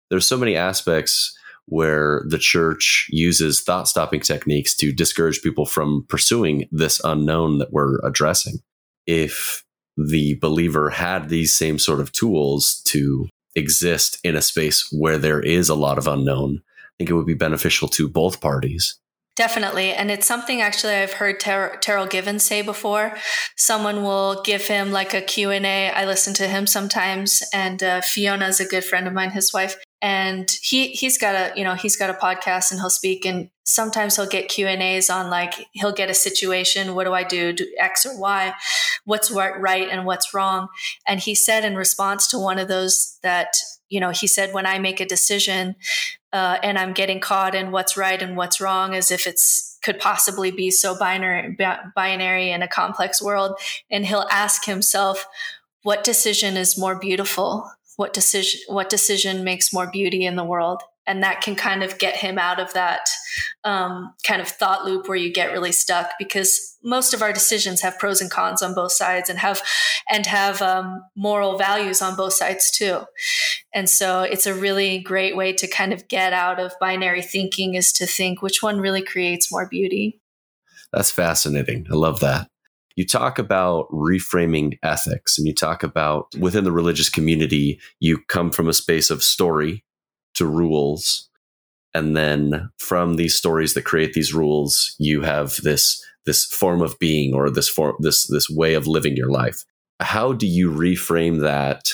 There's 0.10 0.26
so 0.26 0.38
many 0.38 0.56
aspects 0.56 1.38
where 1.66 2.24
the 2.30 2.38
church 2.38 3.08
uses 3.10 3.60
thought 3.60 3.90
stopping 3.90 4.22
techniques 4.22 4.78
to 4.78 4.94
discourage 4.94 5.42
people 5.42 5.66
from 5.66 6.06
pursuing 6.08 6.70
this 6.72 7.02
unknown 7.04 7.58
that 7.58 7.74
we're 7.74 8.00
addressing. 8.06 8.60
If 9.06 9.66
the 9.98 10.36
believer 10.36 10.92
had 10.92 11.28
these 11.28 11.54
same 11.54 11.78
sort 11.78 12.00
of 12.00 12.14
tools 12.14 12.82
to 12.86 13.28
exist 13.58 14.20
in 14.24 14.38
a 14.38 14.42
space 14.42 14.88
where 14.94 15.18
there 15.18 15.42
is 15.42 15.68
a 15.68 15.76
lot 15.76 15.98
of 15.98 16.08
unknown, 16.08 16.62
I 16.62 16.92
think 16.98 17.10
it 17.10 17.16
would 17.16 17.26
be 17.26 17.34
beneficial 17.34 17.90
to 17.90 18.08
both 18.08 18.40
parties. 18.40 18.98
Definitely. 19.40 19.94
And 19.94 20.12
it's 20.12 20.28
something 20.28 20.60
actually 20.60 20.96
I've 20.96 21.14
heard 21.14 21.40
Ter- 21.40 21.78
Terryl 21.78 22.10
Givens 22.10 22.44
say 22.44 22.62
before. 22.62 23.16
Someone 23.56 24.04
will 24.04 24.42
give 24.44 24.68
him 24.68 24.92
like 24.92 25.14
a 25.14 25.22
Q&A. 25.22 25.90
I 25.90 26.04
listen 26.04 26.34
to 26.34 26.48
him 26.50 26.68
sometimes. 26.68 27.42
And 27.54 27.82
uh, 27.82 28.02
Fiona 28.02 28.48
is 28.48 28.60
a 28.60 28.66
good 28.66 28.84
friend 28.84 29.08
of 29.08 29.14
mine, 29.14 29.32
his 29.32 29.54
wife. 29.54 29.78
And 30.02 30.52
he, 30.62 30.90
he's 30.90 31.18
got 31.18 31.36
a, 31.36 31.54
you 31.56 31.64
know, 31.64 31.76
he's 31.76 31.96
got 31.96 32.10
a 32.10 32.16
podcast 32.16 32.72
and 32.72 32.82
he'll 32.82 32.90
speak 32.90 33.26
and 33.26 33.50
sometimes 33.64 34.18
he'll 34.18 34.28
get 34.28 34.50
Q 34.50 34.68
and 34.68 34.82
A's 34.84 35.10
on 35.10 35.30
like, 35.30 35.54
he'll 35.72 35.94
get 35.94 36.10
a 36.10 36.14
situation. 36.14 36.94
What 36.94 37.06
do 37.06 37.14
I 37.14 37.24
do? 37.24 37.54
Do 37.54 37.66
X 37.80 38.06
or 38.06 38.20
Y? 38.20 38.54
What's 39.06 39.32
right 39.32 39.88
and 39.90 40.06
what's 40.06 40.34
wrong? 40.34 40.68
And 41.08 41.22
he 41.22 41.34
said 41.34 41.64
in 41.64 41.78
response 41.78 42.28
to 42.28 42.38
one 42.38 42.60
of 42.60 42.68
those 42.68 43.18
that, 43.24 43.54
you 43.88 44.02
know, 44.02 44.10
he 44.10 44.28
said, 44.28 44.54
when 44.54 44.66
I 44.66 44.80
make 44.80 45.00
a 45.00 45.06
decision, 45.06 45.76
uh, 46.34 46.58
and 46.64 46.78
I'm 46.78 46.94
getting 46.94 47.20
caught 47.20 47.56
in 47.56 47.72
what's 47.72 47.98
right 47.98 48.22
and 48.22 48.38
what's 48.38 48.62
wrong 48.62 48.94
as 48.94 49.12
if 49.12 49.28
it's 49.28 49.78
could 49.82 50.00
possibly 50.00 50.52
be 50.52 50.70
so 50.72 50.98
binary, 50.98 51.58
binary 51.96 52.52
in 52.52 52.62
a 52.62 52.68
complex 52.68 53.22
world. 53.22 53.58
And 53.90 54.06
he'll 54.06 54.28
ask 54.30 54.66
himself, 54.66 55.26
what 55.84 56.04
decision 56.04 56.58
is 56.58 56.78
more 56.78 57.00
beautiful? 57.00 57.72
What 57.96 58.12
decision, 58.12 58.60
what 58.68 58.90
decision 58.90 59.46
makes 59.46 59.72
more 59.72 59.90
beauty 59.90 60.26
in 60.26 60.36
the 60.36 60.44
world? 60.44 60.84
and 61.10 61.24
that 61.24 61.42
can 61.42 61.56
kind 61.56 61.82
of 61.82 61.98
get 61.98 62.16
him 62.16 62.38
out 62.38 62.60
of 62.60 62.72
that 62.74 63.10
um, 63.64 64.14
kind 64.24 64.42
of 64.42 64.48
thought 64.48 64.86
loop 64.86 65.08
where 65.08 65.18
you 65.18 65.34
get 65.34 65.52
really 65.52 65.72
stuck 65.72 66.12
because 66.20 66.69
most 66.84 67.14
of 67.14 67.22
our 67.22 67.34
decisions 67.34 67.82
have 67.82 68.00
pros 68.00 68.22
and 68.22 68.32
cons 68.32 68.62
on 68.62 68.74
both 68.74 68.92
sides 68.92 69.30
and 69.30 69.40
have 69.40 69.62
and 70.10 70.26
have 70.26 70.62
um, 70.62 71.04
moral 71.16 71.58
values 71.58 72.02
on 72.02 72.16
both 72.16 72.34
sides 72.34 72.72
too. 72.72 73.02
And 73.74 73.90
so 73.90 74.22
it's 74.22 74.48
a 74.48 74.54
really 74.54 75.00
great 75.00 75.36
way 75.36 75.54
to 75.54 75.68
kind 75.68 75.94
of 75.94 76.08
get 76.08 76.34
out 76.34 76.60
of 76.60 76.74
binary 76.80 77.22
thinking 77.22 77.76
is 77.76 77.92
to 77.94 78.06
think 78.06 78.42
which 78.42 78.62
one 78.64 78.80
really 78.80 79.02
creates 79.02 79.52
more 79.52 79.68
beauty. 79.68 80.20
That's 80.92 81.12
fascinating. 81.12 81.88
I 81.92 81.96
love 81.96 82.20
that. 82.22 82.48
You 82.96 83.06
talk 83.06 83.40
about 83.40 83.88
reframing 83.92 84.78
ethics 84.84 85.38
and 85.38 85.48
you 85.48 85.54
talk 85.54 85.84
about 85.84 86.28
within 86.38 86.64
the 86.64 86.72
religious 86.72 87.10
community 87.10 87.80
you 88.00 88.20
come 88.28 88.52
from 88.52 88.68
a 88.68 88.74
space 88.74 89.10
of 89.10 89.24
story 89.24 89.86
to 90.36 90.46
rules. 90.46 91.30
And 91.94 92.16
then 92.16 92.70
from 92.78 93.16
these 93.16 93.36
stories 93.36 93.74
that 93.74 93.86
create 93.86 94.14
these 94.14 94.34
rules 94.34 94.96
you 95.00 95.22
have 95.22 95.58
this 95.62 96.04
this 96.26 96.46
form 96.46 96.82
of 96.82 96.98
being 97.00 97.34
or 97.34 97.50
this 97.50 97.70
form 97.70 97.96
this 98.00 98.28
this 98.28 98.50
way 98.50 98.74
of 98.74 98.88
living 98.88 99.16
your 99.16 99.30
life 99.30 99.64
how 100.00 100.34
do 100.34 100.48
you 100.48 100.72
reframe 100.72 101.42
that 101.42 101.90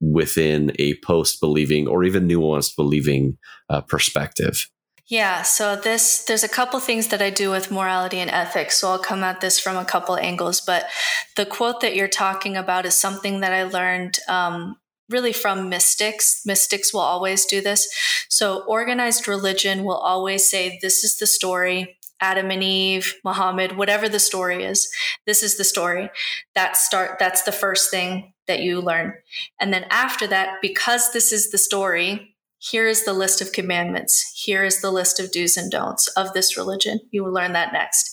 within 0.00 0.72
a 0.78 0.94
post 1.04 1.40
believing 1.40 1.88
or 1.88 2.04
even 2.04 2.28
nuanced 2.28 2.76
believing 2.76 3.36
uh, 3.68 3.80
perspective 3.80 4.68
yeah, 5.08 5.40
so 5.40 5.74
this 5.74 6.24
there's 6.24 6.44
a 6.44 6.48
couple 6.48 6.78
things 6.80 7.08
that 7.08 7.22
I 7.22 7.30
do 7.30 7.50
with 7.50 7.70
morality 7.70 8.18
and 8.18 8.30
ethics. 8.30 8.78
So 8.78 8.90
I'll 8.90 8.98
come 8.98 9.24
at 9.24 9.40
this 9.40 9.58
from 9.58 9.78
a 9.78 9.84
couple 9.84 10.18
angles. 10.18 10.60
But 10.60 10.84
the 11.34 11.46
quote 11.46 11.80
that 11.80 11.96
you're 11.96 12.08
talking 12.08 12.58
about 12.58 12.84
is 12.84 12.92
something 12.92 13.40
that 13.40 13.54
I 13.54 13.62
learned 13.62 14.18
um, 14.28 14.76
really 15.08 15.32
from 15.32 15.70
mystics. 15.70 16.42
Mystics 16.44 16.92
will 16.92 17.00
always 17.00 17.46
do 17.46 17.62
this. 17.62 17.88
So 18.28 18.64
organized 18.66 19.26
religion 19.26 19.84
will 19.84 19.96
always 19.96 20.48
say, 20.48 20.78
this 20.82 21.02
is 21.02 21.16
the 21.16 21.26
story. 21.26 21.97
Adam 22.20 22.50
and 22.50 22.62
Eve, 22.62 23.14
Muhammad, 23.24 23.76
whatever 23.76 24.08
the 24.08 24.18
story 24.18 24.64
is, 24.64 24.90
this 25.26 25.42
is 25.42 25.56
the 25.56 25.64
story. 25.64 26.10
That 26.54 26.76
start, 26.76 27.18
that's 27.18 27.42
the 27.42 27.52
first 27.52 27.90
thing 27.90 28.32
that 28.46 28.60
you 28.60 28.80
learn. 28.80 29.14
And 29.60 29.72
then 29.72 29.86
after 29.90 30.26
that, 30.26 30.56
because 30.60 31.12
this 31.12 31.32
is 31.32 31.50
the 31.50 31.58
story, 31.58 32.34
here 32.58 32.88
is 32.88 33.04
the 33.04 33.12
list 33.12 33.40
of 33.40 33.52
commandments. 33.52 34.32
Here 34.34 34.64
is 34.64 34.80
the 34.80 34.90
list 34.90 35.20
of 35.20 35.30
do's 35.30 35.56
and 35.56 35.70
don'ts 35.70 36.08
of 36.08 36.32
this 36.32 36.56
religion. 36.56 37.00
You 37.12 37.22
will 37.22 37.32
learn 37.32 37.52
that 37.52 37.72
next. 37.72 38.10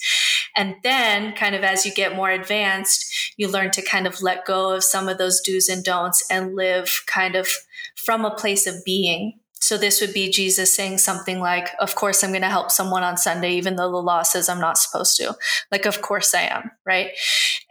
And 0.55 0.75
then, 0.83 1.33
kind 1.33 1.55
of 1.55 1.63
as 1.63 1.85
you 1.85 1.93
get 1.93 2.15
more 2.15 2.29
advanced, 2.29 3.33
you 3.37 3.47
learn 3.47 3.71
to 3.71 3.81
kind 3.81 4.05
of 4.05 4.21
let 4.21 4.45
go 4.45 4.71
of 4.71 4.83
some 4.83 5.09
of 5.09 5.17
those 5.17 5.41
do's 5.41 5.67
and 5.67 5.83
don'ts 5.83 6.23
and 6.29 6.55
live 6.55 7.03
kind 7.07 7.35
of 7.35 7.49
from 7.95 8.23
a 8.23 8.35
place 8.35 8.67
of 8.67 8.85
being 8.85 9.39
so 9.65 9.79
this 9.79 9.99
would 9.99 10.13
be 10.13 10.29
Jesus 10.29 10.71
saying 10.71 10.99
something 10.99 11.39
like, 11.39 11.69
Of 11.79 11.95
course, 11.95 12.23
I'm 12.23 12.29
going 12.29 12.43
to 12.43 12.49
help 12.49 12.69
someone 12.69 13.01
on 13.01 13.17
Sunday, 13.17 13.55
even 13.55 13.77
though 13.77 13.89
the 13.89 13.97
law 13.97 14.21
says 14.21 14.47
I'm 14.47 14.59
not 14.59 14.77
supposed 14.77 15.17
to. 15.17 15.35
Like, 15.71 15.87
of 15.87 16.03
course 16.03 16.35
I 16.35 16.43
am, 16.43 16.69
right? 16.85 17.09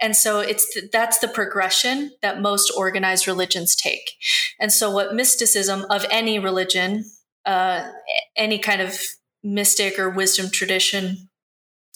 And 0.00 0.16
so 0.16 0.40
it's 0.40 0.66
that's 0.92 1.20
the 1.20 1.28
progression 1.28 2.10
that 2.20 2.40
most 2.40 2.72
organized 2.76 3.28
religions 3.28 3.76
take. 3.76 4.10
And 4.58 4.72
so 4.72 4.90
what 4.90 5.14
mysticism 5.14 5.86
of 5.88 6.04
any 6.10 6.40
religion, 6.40 7.04
uh, 7.46 7.88
any 8.36 8.58
kind 8.58 8.80
of 8.80 8.98
mystic 9.44 9.96
or 9.96 10.10
wisdom 10.10 10.50
tradition 10.50 11.28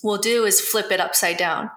will 0.04 0.18
do 0.18 0.44
is 0.44 0.60
flip 0.60 0.92
it 0.92 1.00
upside 1.00 1.38
down. 1.38 1.70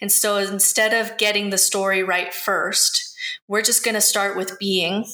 And 0.00 0.10
so 0.10 0.38
instead 0.38 0.94
of 0.94 1.18
getting 1.18 1.50
the 1.50 1.58
story 1.58 2.02
right 2.02 2.32
first, 2.32 3.14
we're 3.48 3.60
just 3.60 3.84
going 3.84 3.96
to 3.96 4.00
start 4.00 4.34
with 4.34 4.58
being 4.58 5.04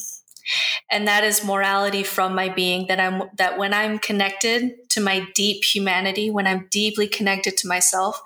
and 0.91 1.07
that 1.07 1.25
is 1.25 1.45
morality 1.45 2.03
from 2.03 2.35
my 2.35 2.49
being 2.49 2.87
that 2.87 3.01
i'm 3.01 3.23
that 3.37 3.59
when 3.59 3.73
i'm 3.75 3.99
connected 3.99 4.73
to 4.89 5.01
my 5.01 5.27
deep 5.35 5.65
humanity 5.65 6.31
when 6.31 6.47
i'm 6.47 6.69
deeply 6.71 7.07
connected 7.07 7.57
to 7.57 7.69
myself 7.69 8.23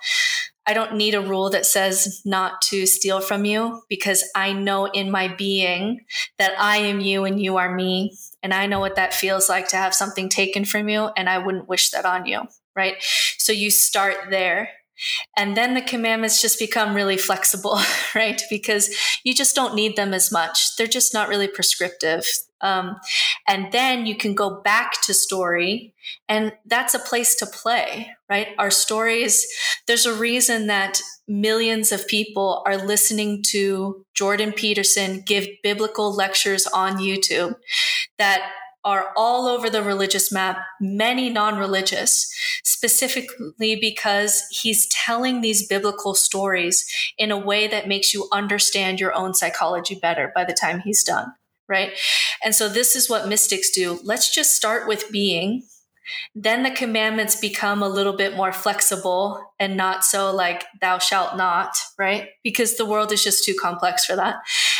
i 0.66 0.72
don't 0.72 0.94
need 0.94 1.14
a 1.14 1.20
rule 1.20 1.50
that 1.50 1.66
says 1.66 2.22
not 2.24 2.60
to 2.62 2.86
steal 2.86 3.20
from 3.20 3.44
you 3.44 3.82
because 3.88 4.24
i 4.34 4.52
know 4.52 4.86
in 4.86 5.10
my 5.10 5.28
being 5.28 6.00
that 6.38 6.58
i 6.58 6.76
am 6.78 7.00
you 7.00 7.24
and 7.24 7.40
you 7.40 7.56
are 7.56 7.74
me. 7.74 8.16
And 8.42 8.54
i 8.54 8.66
know 8.66 8.80
what 8.80 8.96
that 8.96 9.14
feels 9.14 9.48
like 9.48 9.68
to 9.68 9.76
have 9.76 9.94
something 9.94 10.28
taken 10.28 10.64
from 10.64 10.88
you 10.88 11.10
and 11.16 11.28
i 11.28 11.38
wouldn't 11.38 11.68
wish 11.68 11.90
that 11.90 12.04
on 12.04 12.26
you 12.26 12.42
right? 12.76 12.96
So 13.38 13.52
you 13.52 13.70
start 13.70 14.16
there 14.30 14.68
and 15.36 15.57
then 15.57 15.74
the 15.74 15.82
commandments 15.82 16.40
just 16.40 16.59
become 16.59 16.94
really 16.94 17.16
flexible, 17.16 17.78
right? 18.14 18.42
Because 18.51 18.94
you 19.24 19.34
just 19.34 19.55
don't 19.55 19.74
need 19.74 19.97
them 19.97 20.14
as 20.14 20.32
much. 20.32 20.76
They're 20.76 20.86
just 20.86 21.14
not 21.14 21.28
really 21.28 21.49
prescriptive. 21.49 22.24
Um, 22.62 22.97
and 23.47 23.70
then 23.70 24.07
you 24.07 24.16
can 24.16 24.34
go 24.34 24.62
back 24.62 25.03
to 25.03 25.12
story, 25.14 25.92
and 26.28 26.53
that's 26.64 26.94
a 26.94 26.99
place 26.99 27.34
to 27.36 27.47
play, 27.47 28.11
right? 28.30 28.49
Our 28.59 28.70
stories, 28.70 29.47
there's 29.86 30.07
a 30.07 30.14
reason 30.14 30.66
that 30.68 31.01
millions 31.28 31.92
of 31.92 32.07
people 32.07 32.62
are 32.66 32.78
listening 32.78 33.42
to 33.49 34.05
Jordan 34.14 34.53
Peterson 34.53 35.22
give 35.26 35.47
biblical 35.62 36.14
lectures 36.14 36.66
on 36.66 36.97
YouTube 36.97 37.57
that 38.18 38.51
are 38.87 39.12
all 39.16 39.49
over 39.49 39.68
the 39.68 39.82
religious 39.82 40.30
map, 40.30 40.59
many 40.80 41.28
non 41.28 41.59
religious, 41.59 42.32
specifically 42.62 43.76
because 43.76 44.45
he's 44.51 44.87
telling 44.87 45.41
these 45.41 45.66
biblical 45.66 46.14
stories 46.14 46.87
in 47.18 47.32
a 47.32 47.39
way 47.39 47.66
that 47.66 47.89
makes 47.89 48.14
you 48.14 48.28
understand 48.32 49.01
your 49.01 49.12
own 49.12 49.34
psychology 49.34 49.99
better 50.01 50.30
by 50.34 50.45
the 50.45 50.55
time 50.55 50.78
he's 50.78 51.03
done. 51.03 51.34
Right. 51.68 51.95
And 52.45 52.55
so 52.55 52.68
this 52.68 52.95
is 52.95 53.11
what 53.11 53.28
mystics 53.28 53.70
do. 53.70 53.99
Let's 54.05 54.32
just 54.32 54.55
start 54.55 54.87
with 54.87 55.11
being. 55.11 55.64
Then 56.37 56.62
the 56.62 56.70
commandments 56.70 57.34
become 57.34 57.82
a 57.82 57.89
little 57.89 58.12
bit 58.12 58.37
more 58.37 58.53
flexible 58.53 59.43
and 59.59 59.76
not 59.76 60.05
so 60.05 60.32
like, 60.32 60.62
thou 60.80 60.99
shalt 60.99 61.37
not, 61.37 61.76
right? 61.99 62.28
Because 62.45 62.76
the 62.76 62.87
world 62.87 63.11
is 63.11 63.24
just 63.24 63.45
too 63.45 63.57
complex 63.61 64.05
for 64.05 64.14
that. 64.14 64.37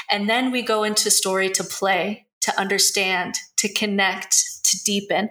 And 0.09 0.29
then 0.29 0.53
we 0.53 0.63
go 0.63 0.85
into 0.85 1.11
story 1.11 1.51
to 1.51 1.65
play 1.65 2.27
to 2.47 2.61
understand, 2.61 3.35
to 3.67 3.73
connect, 3.73 4.35
to 4.65 4.83
deepen. 4.85 5.31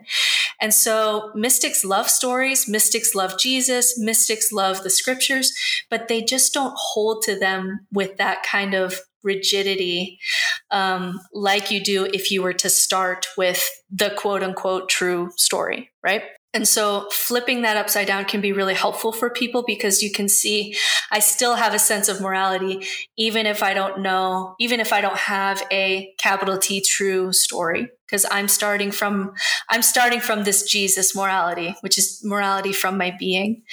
And 0.62 0.74
so 0.74 1.32
mystics 1.36 1.84
love 1.84 2.10
stories, 2.10 2.68
mystics 2.68 3.16
love 3.16 3.38
Jesus, 3.38 3.98
mystics 4.00 4.52
love 4.52 4.84
the 4.84 4.90
scriptures, 4.90 5.54
but 5.90 6.08
they 6.08 6.22
just 6.22 6.54
don't 6.54 6.74
hold 6.76 7.24
to 7.24 7.38
them 7.38 7.88
with 7.92 8.18
that 8.18 8.44
kind 8.44 8.74
of 8.74 9.00
rigidity 9.24 10.20
um, 10.72 11.20
like 11.34 11.72
you 11.72 11.84
do 11.84 12.06
if 12.06 12.32
you 12.32 12.44
were 12.44 12.54
to 12.54 12.70
start 12.70 13.26
with 13.38 13.70
the 13.90 14.12
quote 14.12 14.44
unquote 14.44 14.88
true 14.88 15.32
story, 15.36 15.90
right? 16.04 16.22
And 16.54 16.66
so 16.66 17.10
flipping 17.12 17.64
that 17.64 17.76
upside 17.76 18.08
down 18.08 18.24
can 18.24 18.40
be 18.40 18.54
really 18.54 18.76
helpful 18.76 19.12
for 19.12 19.30
people 19.30 19.66
because 19.68 20.02
you 20.02 20.10
can 20.10 20.30
see 20.30 20.74
I 21.12 21.20
still 21.20 21.56
have 21.56 21.74
a 21.74 21.80
sense 21.80 22.08
of 22.08 22.22
morality, 22.22 22.88
even 23.18 23.46
if 23.46 23.62
I 23.62 23.74
don't 23.74 24.00
know, 24.00 24.56
even 24.58 24.80
if 24.80 24.94
I 24.94 25.02
don't 25.02 25.18
have 25.18 25.62
a 25.70 26.14
capital 26.18 26.58
T 26.58 26.80
true 26.82 27.34
story, 27.34 27.90
because 28.06 28.26
I'm 28.32 28.48
starting 28.48 28.92
from, 28.92 29.34
I'm 29.70 29.82
starting 29.82 30.20
from 30.20 30.44
this 30.44 30.70
Jesus 30.70 31.16
morality, 31.16 31.76
which 31.82 31.98
is 31.98 32.22
morality 32.24 32.74
from 32.74 32.98
my 32.98 33.16
being. 33.18 33.64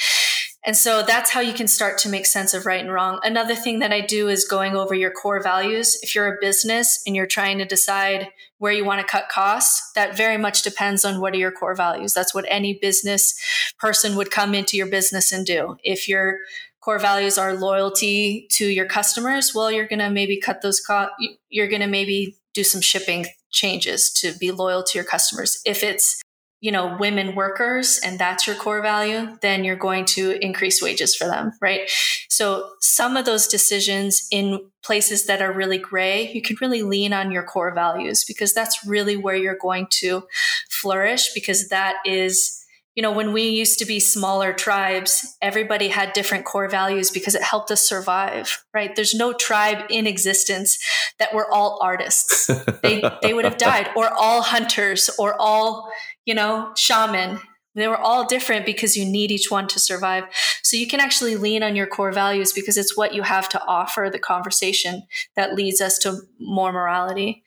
And 0.65 0.77
so 0.77 1.03
that's 1.03 1.31
how 1.31 1.41
you 1.41 1.53
can 1.53 1.67
start 1.67 1.99
to 1.99 2.09
make 2.09 2.25
sense 2.25 2.55
of 2.55 2.67
right 2.67 2.81
and 2.81 2.93
wrong. 2.93 3.19
Another 3.25 3.55
thing 3.57 3.81
that 3.81 3.93
I 3.93 4.01
do 4.01 4.29
is 4.29 4.47
going 4.47 4.77
over 4.77 4.95
your 4.95 5.11
core 5.11 5.43
values. 5.43 5.99
If 6.03 6.15
you're 6.15 6.35
a 6.35 6.41
business 6.41 7.03
and 7.05 7.17
you're 7.17 7.27
trying 7.27 7.59
to 7.59 7.65
decide 7.65 8.29
where 8.59 8.73
you 8.73 8.85
want 8.85 9.01
to 9.01 9.07
cut 9.07 9.29
costs, 9.29 9.91
that 9.97 10.17
very 10.17 10.39
much 10.39 10.63
depends 10.63 11.05
on 11.05 11.21
what 11.21 11.35
are 11.35 11.39
your 11.39 11.51
core 11.51 11.75
values. 11.75 12.15
That's 12.15 12.33
what 12.33 12.45
any 12.49 12.79
business 12.81 13.35
person 13.81 14.15
would 14.15 14.31
come 14.31 14.55
into 14.55 14.77
your 14.77 14.87
business 14.87 15.33
and 15.33 15.45
do. 15.45 15.79
If 15.83 16.09
your 16.09 16.39
core 16.81 17.01
values 17.01 17.39
are 17.39 17.55
loyalty 17.55 18.47
to 18.53 18.67
your 18.67 18.87
customers, 18.87 19.53
well, 19.53 19.73
you're 19.73 19.89
going 19.89 19.99
to 19.99 20.11
maybe 20.11 20.39
cut 20.39 20.63
those 20.63 20.81
costs. 20.81 21.15
You're 21.49 21.69
going 21.69 21.83
to 21.83 21.89
maybe 21.89 22.37
do 22.55 22.63
some 22.63 22.81
shipping 22.81 23.27
changes 23.53 24.11
to 24.15 24.33
be 24.39 24.51
loyal 24.51 24.83
to 24.83 24.99
your 24.99 25.05
customers. 25.05 25.61
If 25.65 25.83
it's 25.83 26.23
you 26.63 26.71
know, 26.71 26.97
women 26.99 27.35
workers 27.35 27.99
and 28.05 28.21
that's 28.21 28.47
your 28.47 28.55
core 28.55 28.81
value, 28.81 29.37
then 29.43 29.65
you're 29.65 29.75
going 29.75 30.05
to 30.05 30.39
increase 30.41 30.81
wages 30.81 31.15
for 31.15 31.27
them, 31.27 31.53
right? 31.61 31.91
So 32.29 32.71
some 32.81 33.17
of 33.17 33.25
those 33.25 33.49
decisions 33.49 34.29
in 34.31 34.61
places 34.85 35.27
that 35.27 35.43
are 35.43 35.53
really 35.53 35.77
gray, 35.77 36.31
you 36.33 36.41
can 36.41 36.57
really 36.61 36.85
lean 36.85 37.13
on 37.13 37.33
your 37.33 37.43
core 37.43 37.75
values 37.75 38.25
because 38.25 38.55
that's 38.55 38.87
really 38.87 39.17
where 39.17 39.35
you're 39.35 39.59
going 39.61 39.89
to 39.91 40.23
flourish 40.71 41.35
because 41.35 41.69
that 41.69 41.97
is 42.07 42.62
you 42.95 43.03
know, 43.03 43.13
when 43.13 43.33
we 43.33 43.49
used 43.49 43.79
to 43.79 43.87
be 43.87 43.99
smaller 43.99 44.53
tribes, 44.53 45.37
everybody 45.41 45.89
had 45.89 46.13
different 46.13 46.45
core 46.45 46.69
values 46.69 47.11
because 47.11 47.35
it 47.35 47.43
helped 47.43 47.71
us 47.71 47.81
survive, 47.81 48.65
right? 48.75 48.95
There's 48.95 49.15
no 49.15 49.33
tribe 49.33 49.87
in 49.89 50.07
existence 50.07 50.79
that 51.19 51.35
were 51.35 51.51
all 51.51 51.79
artists. 51.83 52.49
they, 52.83 53.03
they 53.23 53.33
would 53.33 53.47
have 53.47 53.57
died, 53.57 53.89
or 53.97 54.11
all 54.13 54.43
hunters, 54.43 55.09
or 55.19 55.35
all, 55.41 55.91
you 56.27 56.35
know, 56.35 56.73
shaman. 56.77 57.41
They 57.75 57.89
were 57.89 57.97
all 57.97 58.27
different 58.27 58.67
because 58.67 58.99
you 58.99 59.07
need 59.07 59.31
each 59.31 59.51
one 59.51 59.67
to 59.69 59.81
survive. 59.81 60.25
So 60.63 60.77
you 60.77 60.87
can 60.87 61.01
actually 61.01 61.37
lean 61.37 61.63
on 61.63 61.75
your 61.75 61.87
core 61.87 62.13
values 62.13 62.53
because 62.53 62.77
it's 62.77 62.95
what 62.95 63.15
you 63.15 63.23
have 63.23 63.49
to 63.51 63.65
offer 63.65 64.11
the 64.13 64.19
conversation 64.19 65.05
that 65.37 65.55
leads 65.55 65.81
us 65.81 65.97
to 66.01 66.19
more 66.39 66.73
morality. 66.73 67.45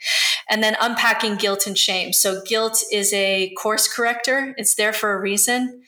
And 0.50 0.62
then 0.62 0.76
unpacking 0.80 1.36
guilt 1.36 1.66
and 1.66 1.78
shame. 1.78 2.14
So 2.14 2.42
guilt 2.44 2.84
is 2.92 3.12
a 3.14 3.54
course 3.58 3.88
corrector. 3.88 4.54
It's 4.58 4.76
there 4.76 4.94
for 4.94 5.14
a 5.14 5.20
reason. 5.20 5.82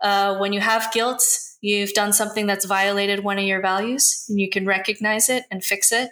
Uh, 0.00 0.36
when 0.38 0.52
you 0.52 0.60
have 0.60 0.92
guilt, 0.92 1.24
you've 1.60 1.94
done 1.94 2.12
something 2.12 2.46
that's 2.46 2.64
violated 2.64 3.24
one 3.24 3.38
of 3.38 3.44
your 3.44 3.60
values 3.60 4.24
and 4.28 4.38
you 4.38 4.48
can 4.48 4.66
recognize 4.66 5.28
it 5.28 5.44
and 5.50 5.64
fix 5.64 5.90
it. 5.92 6.10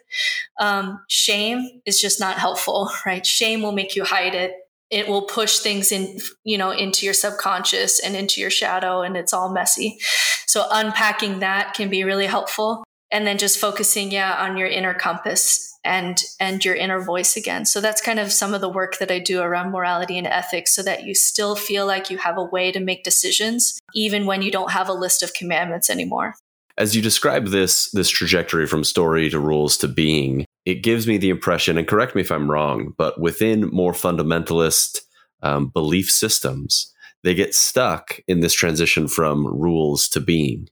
Um, 0.58 1.00
shame 1.08 1.82
is 1.86 2.00
just 2.00 2.18
not 2.18 2.38
helpful, 2.38 2.90
right? 3.06 3.24
Shame 3.24 3.62
will 3.62 3.72
make 3.72 3.94
you 3.94 4.04
hide 4.04 4.34
it 4.34 4.52
it 4.92 5.08
will 5.08 5.22
push 5.22 5.58
things 5.60 5.90
in 5.90 6.18
you 6.44 6.58
know 6.58 6.70
into 6.70 7.04
your 7.04 7.14
subconscious 7.14 7.98
and 7.98 8.14
into 8.14 8.40
your 8.40 8.50
shadow 8.50 9.00
and 9.00 9.16
it's 9.16 9.32
all 9.32 9.50
messy 9.50 9.98
so 10.46 10.66
unpacking 10.70 11.40
that 11.40 11.74
can 11.74 11.88
be 11.88 12.04
really 12.04 12.26
helpful 12.26 12.84
and 13.10 13.26
then 13.26 13.38
just 13.38 13.58
focusing 13.58 14.12
yeah 14.12 14.36
on 14.38 14.56
your 14.56 14.68
inner 14.68 14.94
compass 14.94 15.71
and 15.84 16.22
and 16.38 16.64
your 16.64 16.74
inner 16.74 17.00
voice 17.00 17.36
again 17.36 17.64
so 17.64 17.80
that's 17.80 18.00
kind 18.00 18.18
of 18.18 18.32
some 18.32 18.54
of 18.54 18.60
the 18.60 18.68
work 18.68 18.98
that 18.98 19.10
i 19.10 19.18
do 19.18 19.40
around 19.40 19.70
morality 19.70 20.16
and 20.16 20.26
ethics 20.26 20.74
so 20.74 20.82
that 20.82 21.04
you 21.04 21.14
still 21.14 21.56
feel 21.56 21.86
like 21.86 22.10
you 22.10 22.18
have 22.18 22.38
a 22.38 22.44
way 22.44 22.70
to 22.70 22.80
make 22.80 23.02
decisions 23.04 23.78
even 23.94 24.26
when 24.26 24.42
you 24.42 24.50
don't 24.50 24.72
have 24.72 24.88
a 24.88 24.94
list 24.94 25.22
of 25.22 25.34
commandments 25.34 25.90
anymore 25.90 26.34
as 26.78 26.94
you 26.96 27.02
describe 27.02 27.48
this 27.48 27.90
this 27.90 28.08
trajectory 28.08 28.66
from 28.66 28.84
story 28.84 29.28
to 29.28 29.38
rules 29.38 29.76
to 29.76 29.88
being 29.88 30.44
it 30.64 30.82
gives 30.82 31.06
me 31.06 31.18
the 31.18 31.30
impression, 31.30 31.76
and 31.76 31.88
correct 31.88 32.14
me 32.14 32.20
if 32.20 32.30
I'm 32.30 32.50
wrong, 32.50 32.94
but 32.96 33.20
within 33.20 33.68
more 33.68 33.92
fundamentalist 33.92 35.00
um, 35.42 35.68
belief 35.68 36.10
systems, 36.10 36.92
they 37.24 37.34
get 37.34 37.54
stuck 37.54 38.20
in 38.28 38.40
this 38.40 38.54
transition 38.54 39.08
from 39.08 39.46
rules 39.46 40.08
to 40.10 40.20
being. 40.20 40.68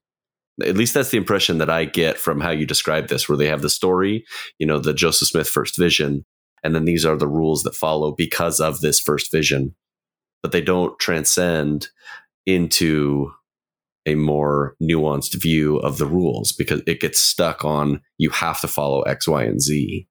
At 0.63 0.77
least 0.77 0.95
that's 0.95 1.11
the 1.11 1.19
impression 1.19 1.59
that 1.59 1.71
I 1.71 1.85
get 1.85 2.19
from 2.19 2.41
how 2.41 2.51
you 2.51 2.67
describe 2.67 3.09
this, 3.09 3.29
where 3.29 3.39
they 3.39 3.49
have 3.49 3.63
the 3.63 3.71
story, 3.71 4.25
you 4.59 4.67
know, 4.67 4.79
the 4.79 4.95
Joseph 4.95 5.29
Smith 5.29 5.49
first 5.49 5.77
vision, 5.79 6.25
and 6.63 6.75
then 6.75 6.85
these 6.85 7.05
are 7.05 7.17
the 7.17 7.29
rules 7.29 7.63
that 7.63 7.75
follow 7.75 8.13
because 8.13 8.61
of 8.61 8.81
this 8.81 9.01
first 9.01 9.33
vision. 9.33 9.75
But 10.43 10.53
they 10.53 10.61
don't 10.61 10.99
transcend 10.99 11.89
into 12.47 13.33
a 14.07 14.15
more 14.15 14.75
nuanced 14.83 15.41
view 15.41 15.77
of 15.79 15.99
the 15.99 16.07
rules 16.07 16.53
because 16.53 16.83
it 16.87 17.01
gets 17.01 17.21
stuck 17.21 17.65
on 17.65 18.01
you 18.19 18.31
have 18.31 18.61
to 18.63 18.69
follow 18.69 19.03
X, 19.03 19.29
Y, 19.29 19.43
and 19.43 19.61
Z. 19.61 20.07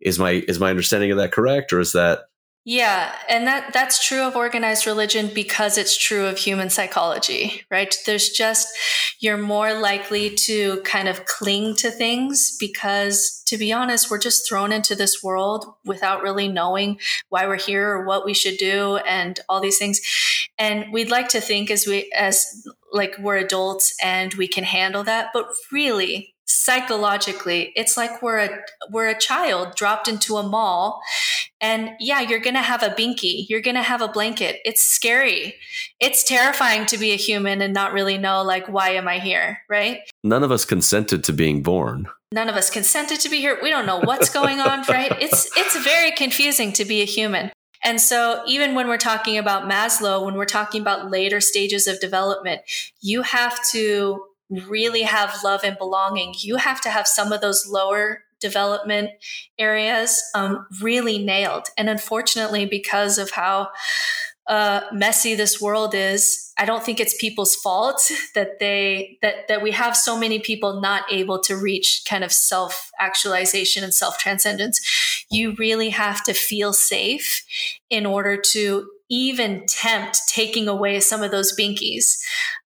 Is 0.00 0.18
my 0.18 0.44
is 0.48 0.58
my 0.58 0.70
understanding 0.70 1.10
of 1.10 1.18
that 1.18 1.32
correct, 1.32 1.72
or 1.72 1.80
is 1.80 1.92
that 1.92 2.20
yeah, 2.66 3.14
and 3.28 3.46
that 3.46 3.74
that's 3.74 4.06
true 4.06 4.22
of 4.22 4.36
organized 4.36 4.86
religion 4.86 5.30
because 5.34 5.76
it's 5.76 5.94
true 5.94 6.24
of 6.24 6.38
human 6.38 6.70
psychology, 6.70 7.62
right? 7.70 7.94
There's 8.06 8.30
just 8.30 8.68
you're 9.20 9.36
more 9.36 9.74
likely 9.74 10.30
to 10.30 10.80
kind 10.80 11.06
of 11.06 11.26
cling 11.26 11.76
to 11.76 11.90
things 11.90 12.56
because 12.58 13.42
to 13.46 13.58
be 13.58 13.70
honest, 13.70 14.10
we're 14.10 14.18
just 14.18 14.48
thrown 14.48 14.72
into 14.72 14.94
this 14.94 15.22
world 15.22 15.74
without 15.84 16.22
really 16.22 16.48
knowing 16.48 16.98
why 17.28 17.46
we're 17.46 17.58
here 17.58 17.86
or 17.90 18.06
what 18.06 18.24
we 18.24 18.32
should 18.32 18.56
do 18.56 18.96
and 19.06 19.40
all 19.46 19.60
these 19.60 19.78
things. 19.78 20.00
And 20.58 20.90
we'd 20.90 21.10
like 21.10 21.28
to 21.30 21.42
think 21.42 21.70
as 21.70 21.86
we 21.86 22.10
as 22.16 22.66
like 22.94 23.14
we're 23.18 23.36
adults 23.36 23.94
and 24.02 24.32
we 24.34 24.48
can 24.48 24.64
handle 24.64 25.04
that, 25.04 25.30
but 25.34 25.48
really 25.70 26.33
psychologically 26.46 27.72
it's 27.74 27.96
like 27.96 28.22
we're 28.22 28.38
a 28.38 28.48
we're 28.90 29.08
a 29.08 29.18
child 29.18 29.74
dropped 29.74 30.08
into 30.08 30.36
a 30.36 30.42
mall 30.42 31.00
and 31.60 31.90
yeah 32.00 32.20
you're 32.20 32.40
gonna 32.40 32.62
have 32.62 32.82
a 32.82 32.90
binky 32.90 33.46
you're 33.48 33.60
gonna 33.60 33.82
have 33.82 34.02
a 34.02 34.08
blanket. 34.08 34.60
It's 34.64 34.82
scary. 34.82 35.56
It's 36.00 36.24
terrifying 36.24 36.86
to 36.86 36.98
be 36.98 37.12
a 37.12 37.16
human 37.16 37.60
and 37.62 37.74
not 37.74 37.92
really 37.92 38.18
know 38.18 38.42
like 38.42 38.66
why 38.68 38.90
am 38.90 39.08
i 39.08 39.18
here 39.18 39.58
right? 39.68 40.00
None 40.22 40.42
of 40.42 40.52
us 40.52 40.64
consented 40.64 41.24
to 41.24 41.32
being 41.32 41.62
born. 41.62 42.08
None 42.32 42.48
of 42.48 42.56
us 42.56 42.70
consented 42.70 43.20
to 43.20 43.28
be 43.28 43.40
here. 43.40 43.58
We 43.62 43.70
don't 43.70 43.86
know 43.86 44.00
what's 44.00 44.28
going 44.28 44.60
on 44.60 44.82
right? 44.88 45.12
It's 45.20 45.56
it's 45.56 45.76
very 45.84 46.12
confusing 46.12 46.72
to 46.72 46.84
be 46.84 47.02
a 47.02 47.06
human. 47.06 47.50
And 47.86 48.00
so, 48.00 48.42
even 48.46 48.74
when 48.74 48.88
we're 48.88 48.96
talking 48.96 49.36
about 49.36 49.70
Maslow, 49.70 50.24
when 50.24 50.36
we're 50.36 50.46
talking 50.46 50.80
about 50.80 51.10
later 51.10 51.38
stages 51.38 51.86
of 51.86 52.00
development, 52.00 52.62
you 53.02 53.20
have 53.20 53.62
to 53.72 54.24
really 54.50 55.02
have 55.02 55.42
love 55.42 55.62
and 55.64 55.78
belonging, 55.78 56.34
you 56.38 56.56
have 56.56 56.80
to 56.82 56.90
have 56.90 57.06
some 57.06 57.32
of 57.32 57.40
those 57.40 57.66
lower 57.66 58.22
development 58.40 59.10
areas 59.58 60.22
um, 60.34 60.66
really 60.82 61.18
nailed. 61.18 61.68
And 61.78 61.88
unfortunately, 61.88 62.66
because 62.66 63.16
of 63.16 63.30
how 63.30 63.68
uh, 64.46 64.82
messy 64.92 65.34
this 65.34 65.58
world 65.60 65.94
is, 65.94 66.52
I 66.58 66.66
don't 66.66 66.84
think 66.84 67.00
it's 67.00 67.16
people's 67.18 67.56
fault 67.56 68.10
that 68.34 68.58
they 68.60 69.18
that 69.22 69.48
that 69.48 69.62
we 69.62 69.70
have 69.70 69.96
so 69.96 70.18
many 70.18 70.38
people 70.38 70.80
not 70.80 71.04
able 71.10 71.40
to 71.40 71.56
reach 71.56 72.02
kind 72.06 72.22
of 72.22 72.30
self 72.32 72.90
actualization 73.00 73.82
and 73.82 73.94
self 73.94 74.18
transcendence. 74.18 74.80
You 75.30 75.54
really 75.58 75.88
have 75.90 76.22
to 76.24 76.34
feel 76.34 76.74
safe 76.74 77.44
in 77.88 78.04
order 78.04 78.36
to 78.52 78.86
even 79.14 79.64
tempt 79.66 80.18
taking 80.28 80.66
away 80.66 80.98
some 80.98 81.22
of 81.22 81.30
those 81.30 81.56
binkies 81.56 82.18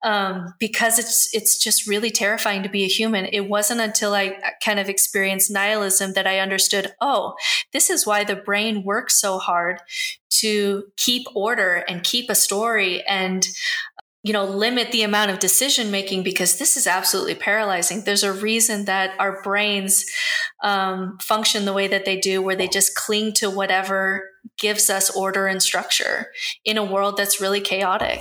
um, 0.03 0.55
because 0.59 0.99
it's 0.99 1.29
it's 1.35 1.63
just 1.63 1.87
really 1.87 2.11
terrifying 2.11 2.63
to 2.63 2.71
be 2.71 2.85
a 2.85 2.89
human. 2.89 3.27
It 3.27 3.51
wasn't 3.51 3.83
until 3.83 4.15
I 4.15 4.39
kind 4.65 4.79
of 4.79 4.89
experienced 4.89 5.51
nihilism 5.51 6.15
that 6.15 6.27
I 6.27 6.39
understood. 6.39 6.95
Oh, 7.03 7.35
this 7.75 7.91
is 7.91 8.07
why 8.07 8.25
the 8.25 8.35
brain 8.35 8.83
works 8.83 9.21
so 9.21 9.39
hard 9.39 9.81
to 10.41 10.85
keep 10.97 11.27
order 11.35 11.85
and 11.87 12.03
keep 12.03 12.31
a 12.31 12.35
story 12.35 13.03
and 13.07 13.47
you 14.23 14.33
know 14.33 14.45
limit 14.45 14.91
the 14.91 15.03
amount 15.03 15.31
of 15.31 15.39
decision 15.39 15.91
making 15.91 16.23
because 16.23 16.59
this 16.59 16.77
is 16.77 16.87
absolutely 16.87 17.37
paralyzing 17.37 18.03
there's 18.03 18.25
a 18.25 18.33
reason 18.33 18.85
that 18.85 19.15
our 19.19 19.41
brains 19.43 20.05
um, 20.63 21.17
function 21.21 21.65
the 21.65 21.73
way 21.73 21.87
that 21.87 22.05
they 22.05 22.19
do 22.19 22.43
where 22.43 22.57
they 22.57 22.67
just 22.67 22.97
cling 22.97 23.33
to 23.33 23.49
whatever 23.49 24.29
gives 24.59 24.89
us 24.89 25.15
order 25.17 25.47
and 25.47 25.63
structure 25.63 26.29
in 26.65 26.77
a 26.77 26.85
world 26.85 27.17
that's 27.17 27.41
really 27.41 27.61
chaotic 27.61 28.21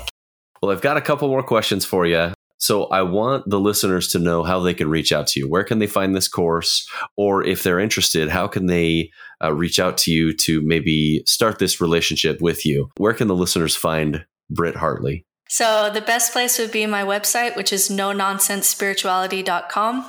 well 0.62 0.72
i've 0.72 0.82
got 0.82 0.98
a 0.98 1.02
couple 1.02 1.28
more 1.28 1.44
questions 1.44 1.86
for 1.86 2.06
you 2.06 2.32
so 2.60 2.86
I 2.86 3.04
want 3.04 3.48
the 3.50 3.60
listeners 3.60 4.08
to 4.10 4.20
know 4.20 4.44
how 4.44 4.60
they 4.60 4.74
can 4.74 4.90
reach 4.90 5.12
out 5.12 5.28
to 5.28 5.40
you. 5.40 5.48
Where 5.48 5.64
can 5.64 5.80
they 5.80 5.88
find 5.88 6.16
this 6.16 6.28
course? 6.28 6.88
Or 7.16 7.44
if 7.44 7.64
they're 7.64 7.80
interested, 7.80 8.30
how 8.30 8.48
can 8.48 8.66
they 8.66 9.12
uh, 9.44 9.54
reach 9.54 9.80
out 9.80 9.98
to 10.00 10.12
you 10.12 10.34
to 10.38 10.62
maybe 10.62 11.24
start 11.26 11.60
this 11.60 11.80
relationship 11.80 12.42
with 12.42 12.66
you? 12.66 12.90
Where 12.98 13.14
can 13.14 13.28
the 13.28 13.36
listeners 13.36 13.76
find 13.76 14.26
Britt 14.50 14.76
Hartley? 14.76 15.26
So 15.50 15.90
the 15.94 16.02
best 16.02 16.34
place 16.34 16.60
would 16.60 16.72
be 16.72 16.86
my 16.88 17.04
website, 17.04 17.56
which 17.56 17.72
is 17.72 17.90
no 17.90 18.12
nonsense 18.12 18.68
spirituality.com. 18.68 20.06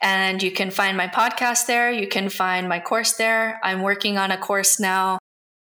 And 0.00 0.40
you 0.40 0.52
can 0.52 0.70
find 0.70 0.96
my 0.96 1.08
podcast 1.08 1.66
there. 1.66 1.90
You 1.90 2.06
can 2.06 2.28
find 2.28 2.68
my 2.68 2.78
course 2.78 3.14
there. 3.14 3.58
I'm 3.64 3.82
working 3.82 4.18
on 4.18 4.30
a 4.30 4.38
course 4.38 4.78
now 4.78 5.17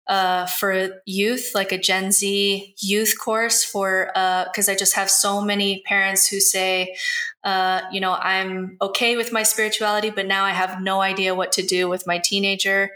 uh, 0.08 0.46
for 0.46 1.00
youth, 1.04 1.52
like 1.54 1.72
a 1.72 1.78
Gen 1.78 2.12
Z 2.12 2.74
youth 2.78 3.18
course 3.18 3.64
for, 3.64 4.06
because 4.14 4.68
uh, 4.68 4.72
I 4.72 4.74
just 4.76 4.94
have 4.94 5.10
so 5.10 5.40
many 5.40 5.82
parents 5.86 6.28
who 6.28 6.40
say, 6.40 6.96
uh, 7.44 7.82
you 7.92 8.00
know, 8.00 8.12
I'm 8.12 8.76
okay 8.80 9.16
with 9.16 9.32
my 9.32 9.42
spirituality, 9.42 10.10
but 10.10 10.26
now 10.26 10.44
I 10.44 10.50
have 10.50 10.80
no 10.80 11.00
idea 11.00 11.34
what 11.34 11.52
to 11.52 11.62
do 11.62 11.88
with 11.88 12.06
my 12.06 12.18
teenager. 12.18 12.90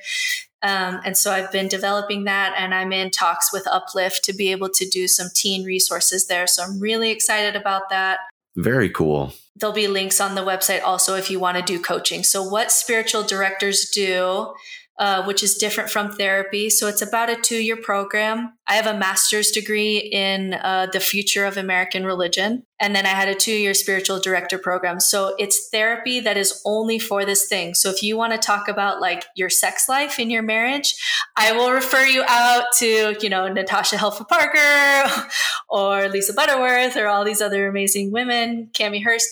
Um, 0.63 1.01
and 1.05 1.17
so 1.17 1.33
I've 1.33 1.51
been 1.51 1.69
developing 1.69 2.25
that, 2.25 2.55
and 2.59 2.75
I'm 2.75 2.93
in 2.93 3.11
talks 3.11 3.53
with 3.53 3.67
Uplift 3.67 4.25
to 4.25 4.33
be 4.33 4.51
able 4.51 4.69
to 4.71 4.89
do 4.89 5.09
some 5.09 5.29
teen 5.35 5.65
resources 5.65 6.27
there. 6.27 6.47
So 6.47 6.63
I'm 6.63 6.79
really 6.79 7.11
excited 7.11 7.57
about 7.57 7.89
that. 7.91 8.19
Very 8.57 8.91
cool. 8.91 9.33
There'll 9.57 9.75
be 9.75 9.89
links 9.89 10.21
on 10.21 10.35
the 10.35 10.43
website 10.43 10.83
also 10.83 11.15
if 11.15 11.31
you 11.31 11.39
want 11.39 11.57
to 11.57 11.63
do 11.63 11.81
coaching. 11.81 12.25
So, 12.25 12.43
what 12.43 12.73
spiritual 12.73 13.23
directors 13.23 13.91
do 13.91 14.55
uh, 15.01 15.25
which 15.25 15.43
is 15.43 15.55
different 15.55 15.89
from 15.89 16.13
therapy. 16.13 16.69
So 16.69 16.87
it's 16.87 17.01
about 17.01 17.31
a 17.31 17.37
two 17.37 17.57
year 17.57 17.77
program. 17.77 18.53
I 18.67 18.75
have 18.75 18.87
a 18.87 18.97
master's 18.97 19.51
degree 19.51 19.97
in 19.97 20.53
uh, 20.53 20.89
the 20.93 21.01
future 21.01 21.47
of 21.47 21.57
American 21.57 22.05
religion. 22.05 22.65
And 22.79 22.95
then 22.95 23.07
I 23.07 23.11
had 23.11 23.29
a 23.29 23.35
two 23.35 23.53
year 23.55 23.73
spiritual 23.73 24.21
director 24.21 24.59
program. 24.59 25.01
So 25.01 25.35
it's 25.39 25.71
therapy 25.71 26.21
that 26.21 26.37
is 26.37 26.61
only 26.67 26.99
for 26.99 27.25
this 27.25 27.47
thing. 27.49 27.75
So 27.75 27.89
if 27.89 28.03
you 28.03 28.19
want 28.19 28.33
to 28.33 28.39
talk 28.39 28.69
about 28.69 29.01
like 29.01 29.25
your 29.35 29.49
sex 29.49 29.89
life 29.89 30.19
in 30.19 30.29
your 30.29 30.43
marriage, 30.43 30.95
I 31.35 31.53
will 31.53 31.73
refer 31.73 32.05
you 32.05 32.23
out 32.29 32.65
to, 32.79 33.17
you 33.23 33.31
know, 33.31 33.49
Natasha 33.49 33.97
Helfer 33.97 34.29
Parker 34.29 35.29
or 35.71 36.09
Lisa 36.11 36.35
Butterworth 36.35 36.97
or 36.97 37.09
all 37.09 37.25
these 37.25 37.41
other 37.41 37.69
amazing 37.69 38.13
women, 38.13 38.69
Cami 38.75 39.03
Hurst. 39.03 39.29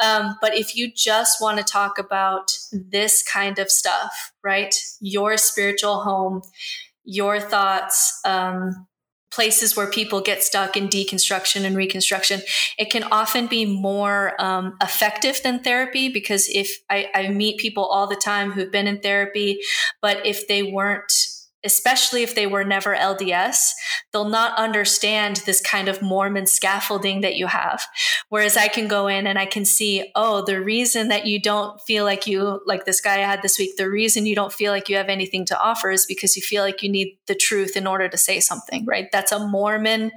Um, 0.00 0.36
but 0.40 0.56
if 0.56 0.76
you 0.76 0.92
just 0.92 1.40
want 1.40 1.58
to 1.58 1.64
talk 1.64 1.98
about 1.98 2.52
this 2.72 3.22
kind 3.22 3.58
of 3.58 3.70
stuff, 3.70 4.32
right? 4.42 4.74
Your 5.00 5.36
spiritual 5.36 6.00
home, 6.00 6.42
your 7.04 7.40
thoughts, 7.40 8.20
um, 8.24 8.86
places 9.30 9.76
where 9.76 9.90
people 9.90 10.20
get 10.20 10.42
stuck 10.42 10.76
in 10.76 10.88
deconstruction 10.88 11.64
and 11.64 11.76
reconstruction, 11.76 12.40
it 12.78 12.90
can 12.90 13.04
often 13.04 13.46
be 13.46 13.66
more 13.66 14.40
um, 14.42 14.76
effective 14.82 15.40
than 15.42 15.62
therapy 15.62 16.08
because 16.08 16.48
if 16.48 16.78
I, 16.88 17.08
I 17.14 17.28
meet 17.28 17.58
people 17.58 17.84
all 17.84 18.06
the 18.06 18.16
time 18.16 18.52
who've 18.52 18.72
been 18.72 18.86
in 18.86 19.00
therapy, 19.00 19.60
but 20.00 20.24
if 20.24 20.48
they 20.48 20.62
weren't 20.62 21.12
especially 21.64 22.22
if 22.22 22.34
they 22.34 22.46
were 22.46 22.64
never 22.64 22.94
LDS, 22.94 23.72
they'll 24.12 24.28
not 24.28 24.56
understand 24.56 25.42
this 25.44 25.60
kind 25.60 25.88
of 25.88 26.00
Mormon 26.00 26.46
scaffolding 26.46 27.20
that 27.22 27.36
you 27.36 27.46
have. 27.46 27.84
Whereas 28.28 28.56
I 28.56 28.68
can 28.68 28.86
go 28.86 29.08
in 29.08 29.26
and 29.26 29.38
I 29.38 29.46
can 29.46 29.64
see, 29.64 30.10
oh, 30.14 30.44
the 30.44 30.60
reason 30.60 31.08
that 31.08 31.26
you 31.26 31.40
don't 31.40 31.80
feel 31.80 32.04
like 32.04 32.26
you, 32.26 32.60
like 32.66 32.84
this 32.84 33.00
guy 33.00 33.16
I 33.16 33.26
had 33.26 33.42
this 33.42 33.58
week, 33.58 33.76
the 33.76 33.90
reason 33.90 34.26
you 34.26 34.36
don't 34.36 34.52
feel 34.52 34.72
like 34.72 34.88
you 34.88 34.96
have 34.96 35.08
anything 35.08 35.44
to 35.46 35.60
offer 35.60 35.90
is 35.90 36.06
because 36.06 36.36
you 36.36 36.42
feel 36.42 36.62
like 36.62 36.82
you 36.82 36.90
need 36.90 37.18
the 37.26 37.34
truth 37.34 37.76
in 37.76 37.86
order 37.86 38.08
to 38.08 38.16
say 38.16 38.38
something, 38.38 38.84
right? 38.86 39.08
That's 39.10 39.32
a 39.32 39.46
Mormon 39.46 40.12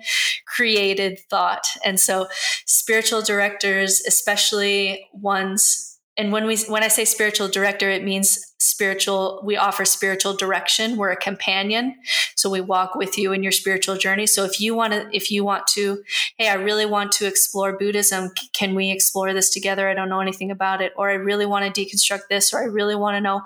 created 0.45 1.19
thought. 1.29 1.65
And 1.83 1.99
so 1.99 2.27
spiritual 2.65 3.21
directors, 3.21 4.01
especially 4.05 5.07
ones 5.13 5.90
and 6.17 6.31
when 6.31 6.45
we 6.45 6.57
when 6.63 6.83
i 6.83 6.87
say 6.87 7.05
spiritual 7.05 7.47
director 7.47 7.89
it 7.89 8.03
means 8.03 8.51
spiritual 8.61 9.41
we 9.43 9.57
offer 9.57 9.83
spiritual 9.85 10.35
direction. 10.35 10.95
We're 10.95 11.11
a 11.11 11.15
companion. 11.15 11.95
So 12.35 12.49
we 12.49 12.61
walk 12.61 12.93
with 12.93 13.17
you 13.17 13.33
in 13.33 13.41
your 13.41 13.51
spiritual 13.51 13.97
journey. 13.97 14.27
So 14.27 14.45
if 14.45 14.61
you 14.61 14.75
want 14.75 14.93
to 14.93 15.09
if 15.11 15.31
you 15.31 15.43
want 15.43 15.65
to 15.67 16.03
hey 16.37 16.47
i 16.47 16.53
really 16.53 16.85
want 16.85 17.11
to 17.13 17.25
explore 17.25 17.77
buddhism 17.77 18.31
can 18.53 18.75
we 18.75 18.91
explore 18.91 19.33
this 19.33 19.49
together? 19.49 19.89
I 19.89 19.95
don't 19.95 20.09
know 20.09 20.19
anything 20.19 20.51
about 20.51 20.81
it. 20.81 20.93
Or 20.95 21.09
i 21.09 21.13
really 21.13 21.45
want 21.45 21.73
to 21.73 21.81
deconstruct 21.81 22.27
this 22.29 22.53
or 22.53 22.59
i 22.59 22.65
really 22.65 22.95
want 22.95 23.15
to 23.15 23.21
know 23.21 23.41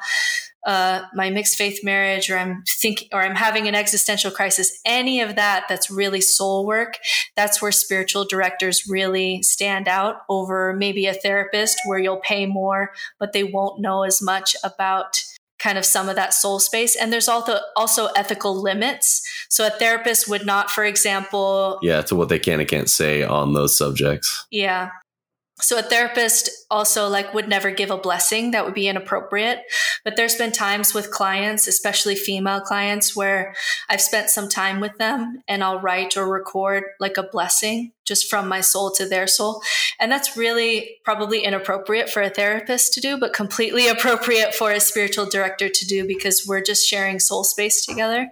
uh, 0.66 1.04
my 1.14 1.30
mixed 1.30 1.58
faith 1.58 1.84
marriage 1.84 2.30
or 2.30 2.38
I'm 2.38 2.64
thinking 2.68 3.08
or 3.14 3.22
I'm 3.22 3.36
having 3.36 3.68
an 3.68 3.76
existential 3.76 4.32
crisis, 4.32 4.80
any 4.86 5.22
of 5.22 5.36
that 5.36 5.66
that's 5.70 5.92
really 5.92 6.22
soul 6.22 6.66
work, 6.66 6.98
that's 7.36 7.62
where 7.62 7.72
spiritual 7.72 8.26
directors 8.26 8.88
really 8.88 9.44
stand 9.44 9.88
out 9.88 10.18
over 10.28 10.74
maybe 10.74 11.06
a 11.06 11.14
therapist 11.14 11.80
where 11.86 12.00
you'll 12.00 12.18
pay 12.18 12.46
more, 12.46 12.92
but 13.20 13.34
they 13.34 13.44
won't 13.44 13.80
know 13.80 14.04
as 14.04 14.22
much 14.22 14.56
about 14.64 15.22
kind 15.60 15.78
of 15.78 15.86
some 15.86 16.10
of 16.10 16.16
that 16.16 16.34
soul 16.34 16.60
space. 16.60 16.96
And 16.96 17.14
there's 17.14 17.30
also 17.30 17.60
also 17.76 18.08
ethical 18.16 18.62
limits. 18.62 19.22
So 19.50 19.68
a 19.68 19.70
therapist 19.70 20.28
would 20.28 20.46
not 20.46 20.70
for 20.70 20.84
example 20.84 21.80
yeah 21.82 22.02
to 22.04 22.16
what 22.16 22.30
they 22.30 22.40
can 22.40 22.60
and 22.60 22.68
can't 22.68 22.90
say 22.90 23.24
on 23.24 23.54
those 23.54 23.78
subjects. 23.78 24.46
Yeah 24.52 24.90
so 25.62 25.80
a 25.80 25.82
therapist 25.82 26.50
also 26.70 27.08
like 27.08 27.34
would 27.34 27.48
never 27.48 27.72
give 27.72 27.90
a 27.90 27.98
blessing 27.98 28.52
that 28.52 28.66
would 28.66 28.74
be 28.74 28.90
inappropriate. 28.90 29.62
But 30.04 30.18
there's 30.18 30.36
been 30.36 30.52
times 30.52 30.94
with 30.94 31.12
clients 31.12 31.68
especially 31.68 32.16
female 32.16 32.60
clients 32.60 33.16
where 33.16 33.56
i've 33.90 34.02
spent 34.02 34.30
some 34.30 34.50
time 34.50 34.80
with 34.80 34.98
them 34.98 35.42
and 35.48 35.64
i'll 35.64 35.80
write 35.80 36.18
or 36.18 36.28
record 36.28 36.84
like 37.00 37.18
a 37.18 37.24
blessing 37.24 37.92
just 38.06 38.30
from 38.30 38.48
my 38.48 38.62
soul 38.62 38.92
to 38.92 39.08
their 39.08 39.26
soul. 39.26 39.62
And 40.00 40.12
that's 40.12 40.38
really 40.38 40.98
probably 41.04 41.40
inappropriate 41.40 42.10
for 42.10 42.22
a 42.22 42.30
therapist 42.30 42.94
to 42.94 43.02
do 43.02 43.18
but 43.18 43.34
completely 43.34 43.88
appropriate 43.96 44.54
for 44.54 44.72
a 44.72 44.80
spiritual 44.80 45.26
director 45.26 45.70
to 45.70 45.86
do 45.86 46.06
because 46.06 46.46
we're 46.48 46.62
just 46.62 46.88
sharing 46.88 47.20
soul 47.20 47.44
space 47.44 47.86
together. 47.86 48.30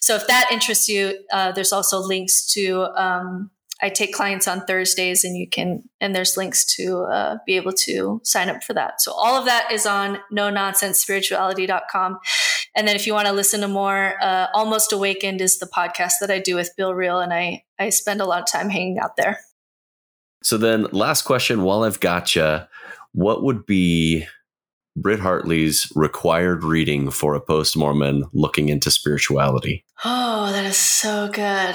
So 0.00 0.16
if 0.16 0.26
that 0.26 0.48
interests 0.50 0.88
you 0.88 1.24
uh, 1.32 1.52
there's 1.52 1.72
also 1.72 2.00
links 2.00 2.44
to 2.52 2.86
um, 2.96 3.50
I 3.84 3.90
take 3.90 4.14
clients 4.14 4.48
on 4.48 4.64
Thursdays, 4.64 5.24
and 5.24 5.36
you 5.36 5.46
can, 5.46 5.82
and 6.00 6.16
there's 6.16 6.38
links 6.38 6.64
to 6.76 7.00
uh, 7.02 7.36
be 7.44 7.56
able 7.56 7.74
to 7.84 8.18
sign 8.24 8.48
up 8.48 8.64
for 8.64 8.72
that. 8.72 9.02
So 9.02 9.12
all 9.12 9.38
of 9.38 9.44
that 9.44 9.70
is 9.70 9.84
on 9.84 10.20
no 10.30 10.48
nonsense 10.48 10.98
spirituality.com. 11.00 12.18
And 12.74 12.88
then 12.88 12.96
if 12.96 13.06
you 13.06 13.12
want 13.12 13.26
to 13.26 13.34
listen 13.34 13.60
to 13.60 13.68
more, 13.68 14.14
uh, 14.22 14.46
Almost 14.54 14.94
Awakened 14.94 15.42
is 15.42 15.58
the 15.58 15.66
podcast 15.66 16.14
that 16.22 16.30
I 16.30 16.38
do 16.38 16.54
with 16.54 16.72
Bill 16.78 16.94
Reel, 16.94 17.20
and 17.20 17.34
I 17.34 17.64
I 17.78 17.90
spend 17.90 18.22
a 18.22 18.24
lot 18.24 18.40
of 18.40 18.50
time 18.50 18.70
hanging 18.70 18.98
out 18.98 19.16
there. 19.18 19.40
So 20.42 20.56
then, 20.56 20.84
last 20.84 21.26
question. 21.26 21.62
While 21.62 21.84
I've 21.84 22.00
got 22.00 22.34
you, 22.34 22.60
what 23.12 23.42
would 23.42 23.66
be 23.66 24.26
Britt 24.96 25.20
Hartley's 25.20 25.90
required 25.96 26.62
reading 26.62 27.10
for 27.10 27.34
a 27.34 27.40
post 27.40 27.76
Mormon 27.76 28.24
looking 28.32 28.68
into 28.68 28.90
spirituality? 28.90 29.84
Oh, 30.04 30.52
that 30.52 30.64
is 30.64 30.76
so 30.76 31.28
good. 31.28 31.74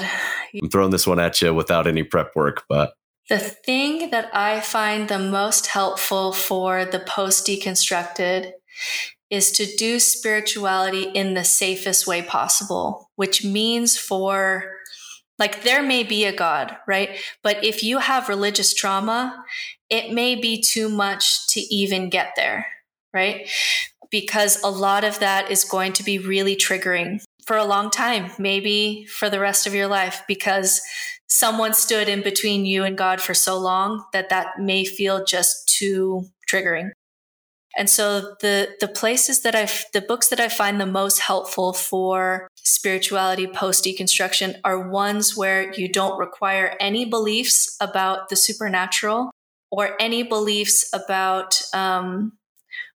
I'm 0.62 0.70
throwing 0.70 0.90
this 0.90 1.06
one 1.06 1.20
at 1.20 1.42
you 1.42 1.52
without 1.54 1.86
any 1.86 2.02
prep 2.02 2.34
work, 2.34 2.64
but. 2.68 2.94
The 3.28 3.38
thing 3.38 4.10
that 4.10 4.34
I 4.34 4.60
find 4.60 5.08
the 5.08 5.18
most 5.18 5.68
helpful 5.68 6.32
for 6.32 6.84
the 6.84 6.98
post 6.98 7.46
deconstructed 7.46 8.52
is 9.28 9.52
to 9.52 9.66
do 9.76 10.00
spirituality 10.00 11.02
in 11.02 11.34
the 11.34 11.44
safest 11.44 12.06
way 12.06 12.22
possible, 12.22 13.10
which 13.16 13.44
means 13.44 13.96
for 13.96 14.64
like 15.38 15.62
there 15.62 15.82
may 15.82 16.02
be 16.02 16.24
a 16.24 16.36
God, 16.36 16.76
right? 16.88 17.10
But 17.42 17.64
if 17.64 17.82
you 17.82 17.98
have 17.98 18.28
religious 18.28 18.74
trauma, 18.74 19.44
it 19.88 20.12
may 20.12 20.34
be 20.34 20.60
too 20.60 20.88
much 20.88 21.46
to 21.48 21.60
even 21.60 22.10
get 22.10 22.32
there 22.36 22.66
right? 23.12 23.48
Because 24.10 24.62
a 24.62 24.70
lot 24.70 25.04
of 25.04 25.18
that 25.20 25.50
is 25.50 25.64
going 25.64 25.92
to 25.94 26.02
be 26.02 26.18
really 26.18 26.56
triggering 26.56 27.20
for 27.46 27.56
a 27.56 27.64
long 27.64 27.90
time, 27.90 28.30
maybe 28.38 29.06
for 29.06 29.30
the 29.30 29.40
rest 29.40 29.66
of 29.66 29.74
your 29.74 29.86
life, 29.86 30.22
because 30.28 30.80
someone 31.28 31.74
stood 31.74 32.08
in 32.08 32.22
between 32.22 32.64
you 32.64 32.84
and 32.84 32.98
God 32.98 33.20
for 33.20 33.34
so 33.34 33.58
long 33.58 34.04
that 34.12 34.28
that 34.30 34.58
may 34.58 34.84
feel 34.84 35.24
just 35.24 35.68
too 35.68 36.26
triggering. 36.50 36.90
And 37.76 37.88
so 37.88 38.34
the 38.40 38.74
the 38.80 38.88
places 38.88 39.42
that 39.42 39.54
I 39.54 39.68
the 39.92 40.00
books 40.00 40.28
that 40.28 40.40
I 40.40 40.48
find 40.48 40.80
the 40.80 40.86
most 40.86 41.20
helpful 41.20 41.72
for 41.72 42.48
spirituality 42.56 43.46
post 43.46 43.84
deconstruction 43.84 44.58
are 44.64 44.88
ones 44.90 45.36
where 45.36 45.72
you 45.72 45.88
don't 45.88 46.18
require 46.18 46.76
any 46.80 47.04
beliefs 47.04 47.76
about 47.80 48.28
the 48.28 48.36
supernatural 48.36 49.30
or 49.70 49.96
any 50.00 50.24
beliefs 50.24 50.90
about 50.92 51.60
um, 51.72 52.32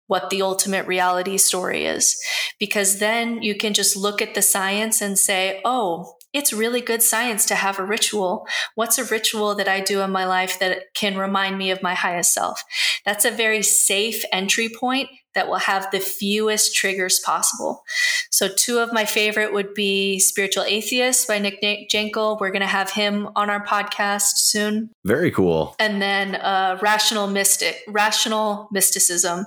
what 0.07 0.29
the 0.29 0.41
ultimate 0.41 0.87
reality 0.87 1.37
story 1.37 1.85
is. 1.85 2.15
Because 2.59 2.99
then 2.99 3.41
you 3.41 3.55
can 3.55 3.73
just 3.73 3.95
look 3.95 4.21
at 4.21 4.35
the 4.35 4.41
science 4.41 5.01
and 5.01 5.17
say, 5.17 5.61
oh, 5.65 6.15
it's 6.33 6.51
really 6.51 6.81
good 6.81 7.01
science 7.01 7.45
to 7.45 7.55
have 7.55 7.79
a 7.79 7.85
ritual. 7.85 8.45
What's 8.75 8.97
a 8.97 9.05
ritual 9.05 9.55
that 9.55 9.69
I 9.69 9.79
do 9.79 10.01
in 10.01 10.11
my 10.11 10.25
life 10.25 10.59
that 10.59 10.93
can 10.93 11.17
remind 11.17 11.57
me 11.57 11.71
of 11.71 11.81
my 11.81 11.93
highest 11.93 12.33
self? 12.33 12.61
That's 13.05 13.23
a 13.23 13.31
very 13.31 13.61
safe 13.61 14.23
entry 14.33 14.69
point 14.69 15.09
that 15.35 15.47
will 15.47 15.57
have 15.57 15.89
the 15.91 15.99
fewest 15.99 16.73
triggers 16.75 17.19
possible. 17.19 17.83
So, 18.31 18.47
two 18.47 18.79
of 18.79 18.91
my 18.91 19.05
favorite 19.05 19.53
would 19.53 19.73
be 19.73 20.19
Spiritual 20.19 20.63
Atheist 20.63 21.27
by 21.27 21.39
Nick 21.39 21.61
Jankel. 21.61 22.39
We're 22.39 22.51
going 22.51 22.61
to 22.61 22.67
have 22.67 22.91
him 22.91 23.29
on 23.35 23.49
our 23.49 23.63
podcast 23.63 24.37
soon. 24.37 24.89
Very 25.05 25.31
cool. 25.31 25.75
And 25.79 26.01
then 26.01 26.35
uh, 26.35 26.79
Rational 26.81 27.27
Mystic, 27.27 27.81
Rational 27.87 28.67
Mysticism 28.71 29.45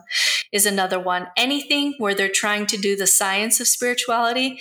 is 0.53 0.67
another 0.67 1.01
one. 1.01 1.29
Anything 1.37 1.95
where 1.99 2.15
they're 2.15 2.29
trying 2.29 2.67
to 2.67 2.77
do 2.77 2.97
the 2.97 3.07
science 3.07 3.61
of 3.61 3.69
spirituality 3.69 4.61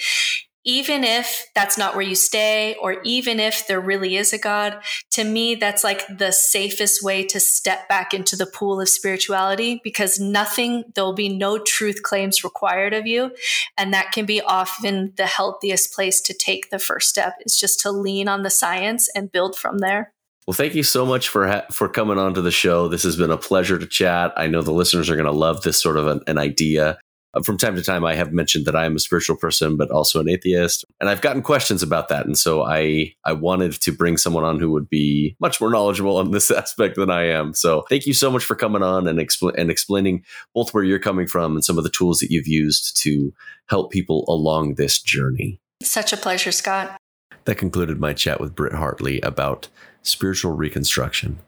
even 0.68 1.06
if 1.06 1.48
that's 1.56 1.78
not 1.78 1.96
where 1.96 2.06
you 2.06 2.14
stay, 2.14 2.76
or 2.82 3.02
even 3.04 3.40
if 3.40 3.66
there 3.68 3.80
really 3.80 4.18
is 4.18 4.34
a 4.34 4.38
God, 4.38 4.78
to 5.12 5.24
me, 5.24 5.56
that's 5.56 5.82
like 5.82 6.04
the 6.10 6.34
safest 6.34 7.02
way 7.02 7.24
to 7.24 7.40
step 7.40 7.88
back 7.88 8.14
into 8.14 8.36
the 8.36 8.46
pool 8.46 8.82
of 8.82 8.90
spirituality 8.90 9.80
because 9.82 10.20
nothing, 10.20 10.84
there'll 10.94 11.14
be 11.14 11.30
no 11.30 11.58
truth 11.58 12.04
claims 12.04 12.44
required 12.44 12.94
of 12.94 13.08
you. 13.08 13.32
And 13.78 13.94
that 13.94 14.12
can 14.12 14.26
be 14.26 14.42
often 14.42 15.14
the 15.16 15.26
healthiest 15.26 15.94
place 15.94 16.20
to 16.22 16.34
take 16.34 16.70
the 16.70 16.80
first 16.80 17.08
step 17.08 17.36
is 17.46 17.58
just 17.58 17.80
to 17.82 17.92
lean 17.92 18.28
on 18.28 18.44
the 18.44 18.50
science 18.50 19.10
and 19.16 19.32
build 19.32 19.56
from 19.56 19.78
there. 19.78 20.14
Well, 20.48 20.54
thank 20.54 20.76
you 20.76 20.84
so 20.84 21.06
much 21.06 21.30
for 21.30 21.48
ha- 21.48 21.66
for 21.72 21.88
coming 21.88 22.18
on 22.18 22.34
to 22.34 22.42
the 22.42 22.52
show. 22.52 22.88
This 22.88 23.04
has 23.04 23.16
been 23.16 23.32
a 23.32 23.38
pleasure 23.38 23.78
to 23.78 23.86
chat. 23.86 24.34
I 24.38 24.48
know 24.48 24.62
the 24.62 24.72
listeners 24.72 25.10
are 25.10 25.16
going 25.16 25.26
to 25.26 25.32
love 25.32 25.62
this 25.62 25.82
sort 25.82 25.98
of 25.98 26.08
an, 26.08 26.22
an 26.28 26.38
idea. 26.38 27.00
Uh, 27.38 27.42
from 27.42 27.58
time 27.58 27.76
to 27.76 27.84
time, 27.84 28.04
I 28.04 28.16
have 28.16 28.34
mentioned 28.34 28.66
that 28.66 28.76
I 28.76 28.86
am 28.86 28.96
a 28.96 29.00
spiritual 29.00 29.36
person, 29.36 29.78
but 29.78 29.92
also 29.92 30.20
an 30.20 30.30
atheist, 30.30 30.86
and 31.00 31.10
I've 31.10 31.22
gotten 31.22 31.42
questions 31.42 31.84
about 31.84 32.10
that. 32.10 32.26
And 32.26 32.38
so 32.38 32.64
I 32.64 33.14
I 33.24 33.34
wanted 33.34 33.74
to 33.74 33.92
bring 33.92 34.18
someone 34.18 34.44
on 34.44 34.60
who 34.60 34.72
would 34.72 34.90
be 34.90 35.36
much 35.40 35.62
more 35.62 35.70
knowledgeable 35.70 36.18
on 36.18 36.32
this 36.32 36.52
aspect 36.62 36.96
than 36.96 37.10
I 37.10 37.26
am. 37.28 37.54
So 37.54 37.84
thank 37.90 38.06
you 38.06 38.14
so 38.14 38.32
much 38.32 38.44
for 38.44 38.56
coming 38.56 38.84
on 38.84 39.08
and 39.08 39.20
expl- 39.20 39.56
and 39.58 39.70
explaining 39.70 40.24
both 40.54 40.74
where 40.74 40.84
you're 40.84 41.00
coming 41.00 41.28
from 41.28 41.56
and 41.56 41.64
some 41.64 41.78
of 41.78 41.84
the 41.84 41.90
tools 41.90 42.20
that 42.20 42.32
you've 42.32 42.48
used 42.48 42.98
to 43.04 43.34
help 43.68 43.92
people 43.92 44.26
along 44.28 44.76
this 44.76 45.00
journey. 45.00 45.60
Such 45.82 46.14
a 46.14 46.18
pleasure, 46.18 46.52
Scott. 46.52 46.98
That 47.46 47.56
concluded 47.56 48.00
my 48.00 48.14
chat 48.14 48.42
with 48.42 48.56
Britt 48.56 48.74
Hartley 48.74 49.22
about 49.22 49.70
spiritual 50.02 50.54
reconstruction. 50.54 51.40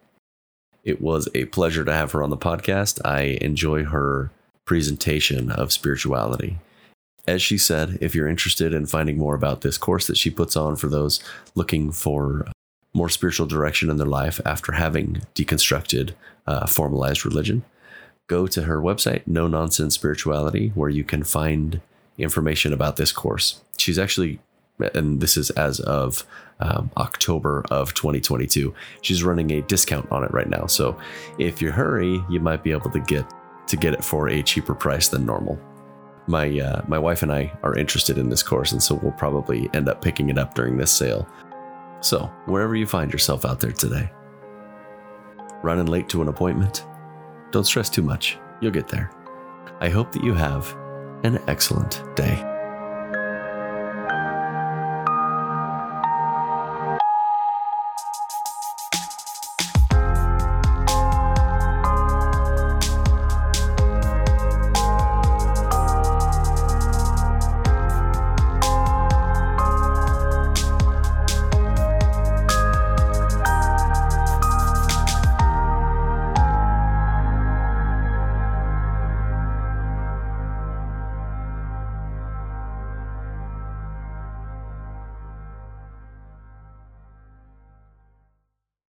It 0.84 1.02
was 1.02 1.28
a 1.36 1.46
pleasure 1.46 1.84
to 1.84 1.94
have 1.94 2.14
her 2.14 2.24
on 2.24 2.30
the 2.30 2.38
podcast. 2.38 3.06
I 3.06 3.38
enjoy 3.42 3.84
her 3.84 4.32
presentation 4.70 5.50
of 5.50 5.74
spirituality. 5.74 6.60
as 7.26 7.42
she 7.42 7.58
said, 7.58 7.98
if 8.02 8.14
you're 8.14 8.28
interested 8.28 8.72
in 8.72 8.86
finding 8.86 9.18
more 9.18 9.34
about 9.34 9.62
this 9.62 9.80
course 9.80 10.06
that 10.06 10.16
she 10.16 10.30
puts 10.30 10.56
on 10.56 10.76
for 10.76 10.88
those 10.88 11.20
looking 11.56 11.92
for 11.92 12.46
more 12.94 13.10
spiritual 13.10 13.48
direction 13.48 13.90
in 13.90 13.98
their 13.98 14.06
life 14.22 14.40
after 14.46 14.74
having 14.74 15.24
deconstructed 15.34 16.14
uh, 16.46 16.68
formalized 16.68 17.26
religion, 17.26 17.64
go 18.28 18.46
to 18.46 18.62
her 18.62 18.80
website, 18.80 19.24
No 19.26 19.48
Nonsense 19.48 19.96
Spirituality, 19.96 20.72
where 20.76 20.90
you 20.92 21.04
can 21.04 21.24
find 21.24 21.82
information 22.20 22.72
about 22.72 22.96
this 22.98 23.12
course. 23.12 23.62
She's 23.80 23.98
actually, 23.98 24.40
and 24.94 25.20
this 25.20 25.36
is 25.36 25.50
as 25.52 25.80
of 25.80 26.24
um, 26.60 26.92
October 26.96 27.66
of 27.72 27.96
2022, 27.96 28.72
she's 29.02 29.24
running 29.24 29.50
a 29.50 29.64
discount 29.64 30.12
on 30.12 30.24
it 30.24 30.32
right 30.32 30.50
now. 30.50 30.68
So 30.68 30.96
if 31.40 31.60
you 31.60 31.72
hurry, 31.72 32.24
you 32.30 32.40
might 32.40 32.64
be 32.64 32.72
able 32.72 32.92
to 32.92 33.00
get 33.00 33.26
to 33.70 33.78
get 33.78 33.94
it 33.94 34.04
for 34.04 34.30
a 34.30 34.44
cheaper 34.44 34.76
price 34.76 35.08
than 35.08 35.26
normal. 35.26 35.60
My 36.28 36.60
uh, 36.60 36.82
my 36.88 37.00
wife 37.00 37.24
and 37.24 37.32
I 37.32 37.58
are 37.64 37.78
interested 37.78 38.18
in 38.18 38.30
this 38.30 38.44
course, 38.44 38.72
and 38.72 38.84
so 38.84 38.96
we'll 38.96 39.12
probably 39.14 39.70
end 39.74 39.90
up 39.90 40.02
picking 40.02 40.30
it 40.30 40.38
up 40.38 40.54
during 40.54 40.78
this 40.78 40.92
sale. 40.92 41.28
So 42.02 42.32
wherever 42.46 42.76
you 42.76 42.86
find 42.86 43.12
yourself 43.12 43.46
out 43.46 43.60
there 43.60 43.72
today, 43.72 44.12
running 45.64 45.88
late 45.88 46.10
to 46.10 46.22
an 46.22 46.28
appointment, 46.28 46.86
don't 47.52 47.66
stress 47.66 47.90
too 47.90 48.04
much. 48.04 48.38
You'll 48.62 48.72
get 48.72 48.88
there. 48.88 49.12
I 49.80 49.90
hope 49.90 50.12
that 50.12 50.24
you 50.24 50.34
have 50.34 50.76
an 51.24 51.40
excellent 51.48 52.04
day. 52.16 52.59